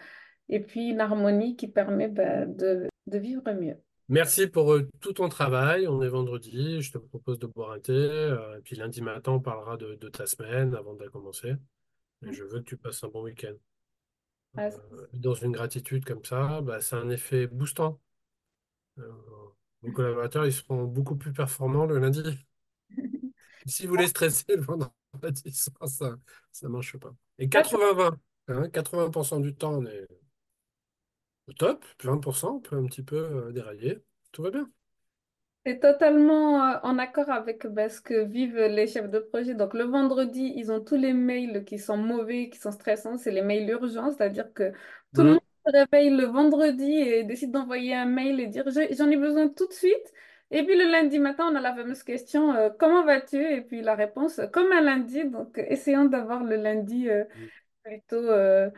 et 0.50 0.60
puis 0.60 0.90
une 0.90 1.00
harmonie 1.00 1.56
qui 1.56 1.68
permet 1.68 2.10
bah, 2.10 2.46
de, 2.46 2.90
de 3.08 3.18
vivre 3.18 3.52
mieux. 3.54 3.78
Merci 4.10 4.48
pour 4.48 4.74
euh, 4.74 4.88
tout 5.00 5.14
ton 5.14 5.30
travail. 5.30 5.88
On 5.88 6.02
est 6.02 6.10
vendredi. 6.10 6.82
Je 6.82 6.92
te 6.92 6.98
propose 6.98 7.40
de 7.40 7.48
boire 7.48 7.72
un 7.72 7.80
thé. 7.80 7.94
euh, 7.94 8.58
et 8.58 8.62
puis 8.62 8.76
lundi 8.76 9.02
matin, 9.02 9.34
on 9.34 9.40
parlera 9.40 9.78
de, 9.78 9.96
de 9.96 10.10
ta 10.10 10.26
semaine 10.26 10.76
avant 10.76 10.94
de 10.96 11.04
la 11.04 11.10
commencer. 11.10 11.56
Et 12.26 12.34
je 12.34 12.44
veux 12.44 12.60
que 12.60 12.66
tu 12.66 12.78
passes 12.78 13.04
un 13.04 13.08
bon 13.08 13.24
week-end. 13.24 13.54
Ah, 14.58 14.70
Euh, 14.94 15.08
dans 15.14 15.34
une 15.34 15.52
gratitude 15.54 16.04
comme 16.06 16.24
ça, 16.26 16.62
bah, 16.62 16.82
c'est 16.82 16.96
un 16.96 17.10
effet 17.10 17.48
boostant. 17.48 18.00
Vos 19.82 19.92
collaborateurs, 19.92 20.46
ils 20.46 20.54
seront 20.54 20.84
beaucoup 20.84 21.16
plus 21.16 21.34
performants 21.34 21.86
le 21.86 21.98
lundi. 22.00 22.22
Si 23.68 23.86
vous 23.86 23.96
les 23.96 24.08
stressez 24.08 24.44
le 24.56 24.62
vendredi 24.62 25.52
soir, 25.52 25.88
ça 25.88 26.16
ça 26.52 26.68
marche 26.68 26.98
pas. 26.98 27.14
Et 27.38 27.48
ah, 27.54 27.62
80-20, 27.62 28.18
hein, 28.48 28.68
80% 28.70 29.40
du 29.40 29.54
temps, 29.54 29.76
on 29.76 29.86
est 29.86 30.08
top. 31.54 31.86
Puis 31.98 32.08
20%, 32.08 32.56
on 32.58 32.60
peut 32.60 32.78
un 32.78 32.86
petit 32.86 33.04
peu 33.04 33.18
euh, 33.18 33.52
dérailler. 33.52 34.04
Tout 34.32 34.44
va 34.44 34.52
bien? 34.52 34.70
C'est 35.66 35.80
totalement 35.80 36.64
euh, 36.66 36.80
en 36.84 36.98
accord 36.98 37.30
avec 37.30 37.68
bah, 37.68 37.88
ce 37.90 38.02
que 38.02 38.24
vivent 38.26 38.58
les 38.58 38.88
chefs 38.88 39.10
de 39.12 39.20
projet. 39.20 39.54
Donc 39.54 39.74
le 39.76 39.84
vendredi, 39.84 40.54
ils 40.56 40.72
ont 40.72 40.84
tous 40.84 40.96
les 40.96 41.14
mails 41.14 41.64
qui 41.66 41.78
sont 41.78 41.98
mauvais, 41.98 42.50
qui 42.50 42.58
sont 42.60 42.72
stressants. 42.72 43.18
C'est 43.18 43.30
les 43.32 43.44
mails 43.44 43.70
urgents, 43.70 44.10
c'est-à-dire 44.12 44.52
que 44.54 44.72
tout 45.14 45.22
le 45.24 45.30
monde 45.34 45.40
Hum. 45.40 45.40
se 45.68 45.72
réveille 45.72 46.10
le 46.10 46.26
vendredi 46.26 46.92
et 46.92 47.24
décide 47.24 47.52
d'envoyer 47.52 47.94
un 47.96 48.06
mail 48.06 48.40
et 48.40 48.48
dire 48.48 48.66
j'en 48.72 49.10
ai 49.10 49.18
besoin 49.18 49.50
tout 49.50 49.68
de 49.68 49.74
suite. 49.74 50.14
Et 50.50 50.64
puis 50.66 50.76
le 50.76 50.90
lundi 50.92 51.20
matin, 51.20 51.48
on 51.52 51.56
a 51.56 51.62
la 51.62 51.76
fameuse 51.76 52.02
question 52.04 52.54
euh, 52.56 52.70
Comment 52.80 53.06
vas-tu? 53.06 53.38
Et 53.38 53.62
puis 53.62 53.82
la 53.84 53.94
réponse 53.96 54.42
comme 54.52 54.72
un 54.72 54.82
lundi. 54.82 55.26
Donc 55.26 55.60
euh, 55.60 55.66
essayons 55.70 56.06
d'avoir 56.06 56.44
le 56.44 56.56
lundi 56.56 57.08
euh, 57.10 57.24
plutôt 57.84 58.18
euh, 58.18 58.70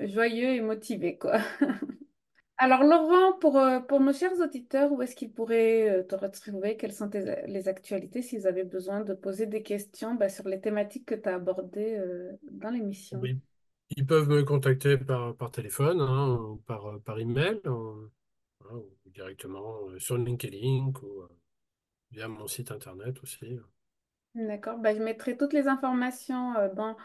joyeux 0.00 0.50
et 0.54 0.60
motivé, 0.62 1.18
quoi. 1.18 1.38
Alors, 2.58 2.82
Laurent, 2.84 3.32
pour, 3.40 3.56
euh, 3.58 3.80
pour 3.80 4.00
nos 4.00 4.12
chers 4.12 4.32
auditeurs, 4.40 4.90
où 4.92 5.02
est-ce 5.02 5.14
qu'ils 5.16 5.32
pourraient 5.32 5.88
euh, 5.90 6.02
te 6.04 6.14
retrouver? 6.14 6.76
Quelles 6.76 6.92
sont 6.92 7.08
tes- 7.10 7.44
les 7.46 7.68
actualités 7.68 8.22
s'ils 8.22 8.46
avaient 8.46 8.64
besoin 8.64 9.00
de 9.02 9.12
poser 9.14 9.46
des 9.46 9.62
questions 9.62 10.14
bah, 10.14 10.28
sur 10.28 10.48
les 10.48 10.60
thématiques 10.60 11.06
que 11.06 11.14
tu 11.16 11.28
as 11.28 11.34
abordées 11.34 11.96
euh, 11.98 12.32
dans 12.50 12.70
l'émission? 12.70 13.20
Oui. 13.22 13.40
Ils 13.96 14.06
peuvent 14.06 14.28
me 14.28 14.42
contacter 14.44 14.98
par, 14.98 15.36
par 15.36 15.50
téléphone, 15.50 16.00
hein, 16.00 16.34
ou 16.36 16.56
par, 16.66 17.00
par 17.02 17.18
email, 17.18 17.60
voilà, 17.64 18.76
ou 18.78 19.10
directement 19.10 19.88
euh, 19.90 19.98
sur 19.98 20.18
LinkedIn 20.18 20.92
ou 21.02 21.22
euh, 21.22 21.28
via 22.12 22.28
mon 22.28 22.46
site 22.48 22.70
internet 22.72 23.22
aussi. 23.22 23.58
D'accord. 24.34 24.78
Bah, 24.78 24.94
je 24.94 25.00
mettrai 25.02 25.36
toutes 25.36 25.52
les 25.52 25.68
informations 25.68 26.56
euh, 26.56 26.68
dans, 26.74 26.96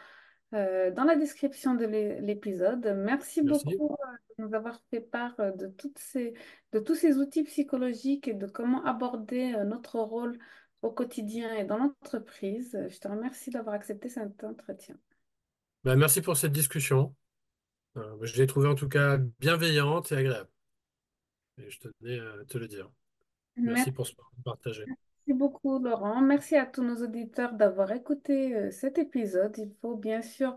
euh, 0.54 0.92
dans 0.92 1.04
la 1.04 1.16
description 1.16 1.76
de 1.76 1.86
l'é- 1.86 2.22
l'épisode. 2.22 2.86
Merci 2.98 3.42
Merci. 3.44 3.66
beaucoup 3.66 3.94
euh, 3.94 4.18
de 4.38 4.44
nous 4.46 4.54
avoir 4.54 4.82
fait 4.90 5.02
part 5.02 5.40
euh, 5.40 5.52
de, 5.52 5.68
toutes 5.68 5.98
ces, 6.00 6.34
de 6.72 6.80
tous 6.80 6.96
ces 6.96 7.18
outils 7.18 7.44
psychologiques 7.44 8.28
et 8.28 8.34
de 8.34 8.48
comment 8.48 8.84
aborder 8.86 9.54
euh, 9.54 9.64
notre 9.64 10.00
rôle 10.00 10.38
au 10.82 10.92
quotidien 10.92 11.54
et 11.56 11.66
dans 11.66 11.78
l'entreprise. 11.78 12.78
Je 12.90 13.00
te 13.00 13.08
remercie 13.08 13.50
d'avoir 13.50 13.76
accepté 13.76 14.10
cet 14.10 14.44
entretien. 14.44 14.96
Ben, 15.84 15.96
merci 15.96 16.22
pour 16.22 16.38
cette 16.38 16.52
discussion. 16.54 17.14
Je 17.96 18.38
l'ai 18.38 18.48
trouvée 18.48 18.70
en 18.70 18.76
tout 18.76 18.88
cas 18.88 19.18
bienveillante 19.40 20.12
et 20.14 20.16
agréable. 20.16 20.50
Et 21.58 21.70
je 21.70 21.80
tenais 21.80 22.20
à 22.20 22.46
te 22.46 22.58
le 22.58 22.68
dire. 22.68 22.90
Merci 23.58 23.92
pour 23.92 24.08
ce 24.08 24.14
partage. 24.46 24.86
Beaucoup, 25.34 25.78
Laurent. 25.80 26.22
Merci 26.22 26.56
à 26.56 26.66
tous 26.66 26.84
nos 26.84 27.04
auditeurs 27.04 27.54
d'avoir 27.54 27.92
écouté 27.92 28.56
euh, 28.56 28.72
cet 28.72 28.98
épisode. 28.98 29.56
Il 29.58 29.72
faut 29.82 29.96
bien 29.96 30.22
sûr 30.22 30.56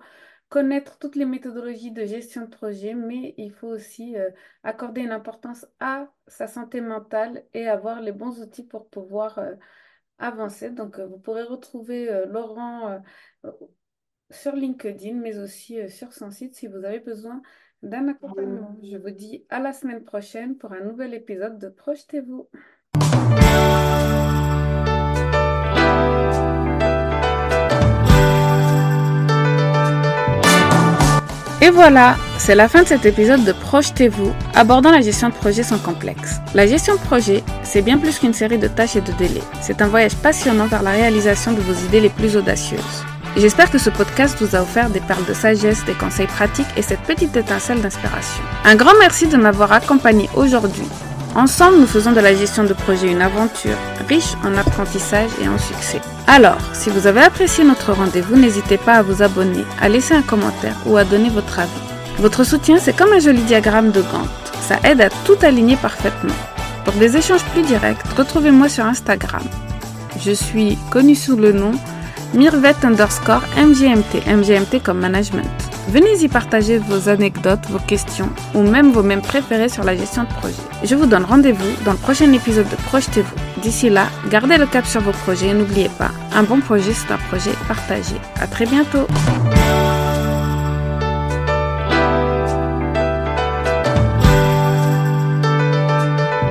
connaître 0.49 0.99
toutes 0.99 1.17
les 1.17 1.27
méthodologies 1.27 1.93
de 1.93 2.05
gestion 2.05 2.43
de 2.43 2.47
projet, 2.47 2.95
mais 2.95 3.35
il 3.37 3.53
faut 3.53 3.69
aussi 3.69 4.17
euh, 4.17 4.31
accorder 4.63 5.03
une 5.03 5.13
importance 5.13 5.67
à 5.79 6.11
sa 6.27 6.47
santé 6.47 6.81
mentale 6.81 7.45
et 7.53 7.69
avoir 7.69 8.01
les 8.01 8.13
bons 8.13 8.41
outils 8.41 8.65
pour 8.65 8.89
pouvoir 8.89 9.39
euh, 9.39 9.55
avancer. 10.19 10.71
Donc, 10.71 10.99
vous 10.99 11.19
pourrez 11.19 11.43
retrouver 11.43 12.25
Laurent 12.29 13.03
sur 14.31 14.55
LinkedIn, 14.55 15.15
mais 15.15 15.39
aussi 15.39 15.91
sur 15.91 16.13
son 16.13 16.31
site 16.31 16.55
si 16.55 16.67
vous 16.67 16.85
avez 16.85 17.01
besoin 17.01 17.43
d'un 17.83 18.09
accompagnement. 18.09 18.77
Je 18.83 18.97
vous 18.97 19.11
dis 19.11 19.45
à 19.49 19.59
la 19.59 19.73
semaine 19.73 20.05
prochaine 20.05 20.57
pour 20.57 20.73
un 20.73 20.81
nouvel 20.81 21.13
épisode 21.15 21.59
de 21.59 21.69
Projetez-vous. 21.69 22.49
Et 31.65 31.71
voilà, 31.71 32.17
c'est 32.39 32.57
la 32.57 32.69
fin 32.69 32.83
de 32.83 32.89
cet 32.89 33.07
épisode 33.07 33.45
de 33.45 33.53
Projetez-vous, 33.53 34.33
abordant 34.53 34.91
la 34.91 35.01
gestion 35.01 35.29
de 35.29 35.35
projet 35.35 35.63
sans 35.63 35.79
complexe. 35.79 36.41
La 36.55 36.67
gestion 36.67 36.97
de 36.97 36.99
projet, 36.99 37.45
c'est 37.63 37.83
bien 37.83 37.99
plus 37.99 38.19
qu'une 38.19 38.33
série 38.33 38.59
de 38.59 38.67
tâches 38.67 38.97
et 38.97 39.01
de 39.01 39.13
délais. 39.13 39.45
C'est 39.61 39.81
un 39.81 39.87
voyage 39.87 40.17
passionnant 40.17 40.67
vers 40.67 40.83
la 40.83 40.91
réalisation 40.91 41.53
de 41.53 41.61
vos 41.61 41.87
idées 41.87 42.01
les 42.01 42.09
plus 42.09 42.37
audacieuses. 42.37 43.05
J'espère 43.37 43.71
que 43.71 43.79
ce 43.79 43.91
podcast 43.91 44.37
vous 44.41 44.57
a 44.57 44.63
offert 44.63 44.91
des 44.91 44.99
perles 44.99 45.25
de 45.25 45.35
sagesse, 45.35 45.85
des 45.85 45.95
conseils 45.95 46.27
pratiques 46.27 46.67
et 46.77 46.83
cette 46.83 47.03
petite 47.03 47.37
étincelle 47.37 47.81
d'inspiration. 47.81 48.43
Un 48.65 48.75
grand 48.75 48.99
merci 48.99 49.29
de 49.29 49.37
m'avoir 49.37 49.71
accompagné 49.71 50.29
aujourd'hui. 50.35 50.89
Ensemble, 51.35 51.79
nous 51.79 51.87
faisons 51.87 52.13
de 52.13 52.21
la 52.21 52.35
gestion 52.35 52.65
de 52.65 52.75
projet 52.75 53.11
une 53.11 53.23
aventure 53.23 53.79
riche 54.07 54.35
en 54.45 54.55
apprentissage 54.59 55.31
et 55.43 55.49
en 55.49 55.57
succès. 55.57 56.01
Alors, 56.27 56.59
si 56.75 56.91
vous 56.91 57.07
avez 57.07 57.23
apprécié 57.23 57.65
notre 57.65 57.93
rendez-vous, 57.93 58.37
n'hésitez 58.37 58.77
pas 58.77 58.97
à 58.97 59.03
vous 59.03 59.23
abonner, 59.23 59.65
à 59.81 59.89
laisser 59.89 60.13
un 60.13 60.21
commentaire 60.21 60.77
ou 60.85 60.99
à 60.99 61.05
donner 61.05 61.31
votre 61.31 61.59
avis. 61.59 61.71
Votre 62.19 62.45
soutien, 62.45 62.77
c'est 62.79 62.95
comme 62.95 63.15
un 63.15 63.19
joli 63.19 63.41
diagramme 63.43 63.93
de 63.93 64.03
Gantt. 64.03 64.29
Ça 64.61 64.77
aide 64.85 65.01
à 65.01 65.09
tout 65.25 65.39
aligner 65.41 65.77
parfaitement. 65.77 66.35
Pour 66.85 66.95
des 66.95 67.17
échanges 67.17 67.45
plus 67.45 67.63
directs, 67.63 68.07
retrouvez-moi 68.15 68.69
sur 68.69 68.85
Instagram. 68.85 69.43
Je 70.21 70.33
suis 70.33 70.77
connue 70.91 71.15
sous 71.15 71.37
le 71.37 71.53
nom 71.53 71.73
Mirvet 72.35 72.77
underscore 72.83 73.43
MGMT, 73.57 74.27
MGMT 74.27 74.83
comme 74.83 75.01
management. 75.01 75.72
Venez 75.89 76.23
y 76.23 76.29
partager 76.29 76.79
vos 76.79 77.09
anecdotes, 77.09 77.67
vos 77.69 77.79
questions 77.79 78.31
ou 78.55 78.63
même 78.63 78.93
vos 78.93 79.03
mêmes 79.03 79.23
préférés 79.23 79.69
sur 79.69 79.85
la 79.85 79.97
gestion 79.97 80.23
de 80.25 80.29
projet. 80.29 80.63
Je 80.85 80.95
vous 80.95 81.07
donne 81.07 81.25
rendez-vous 81.25 81.85
dans 81.85 81.93
le 81.93 81.99
prochain 81.99 82.33
épisode 82.33 82.69
de 82.69 82.77
Projetez-vous. 82.77 83.63
D'ici 83.63 83.91
là, 83.91 84.07
gardez 84.31 84.59
le 84.59 84.67
cap 84.67 84.87
sur 84.87 85.01
vos 85.01 85.13
projets 85.13 85.49
et 85.49 85.55
n'oubliez 85.55 85.91
pas, 85.99 86.11
un 86.35 86.43
bon 86.45 86.61
projet 86.61 86.93
c'est 86.93 87.13
un 87.13 87.19
projet 87.19 87.53
partagé. 87.69 88.17
À 88.41 88.47
très 88.47 88.67
bientôt. 88.67 89.07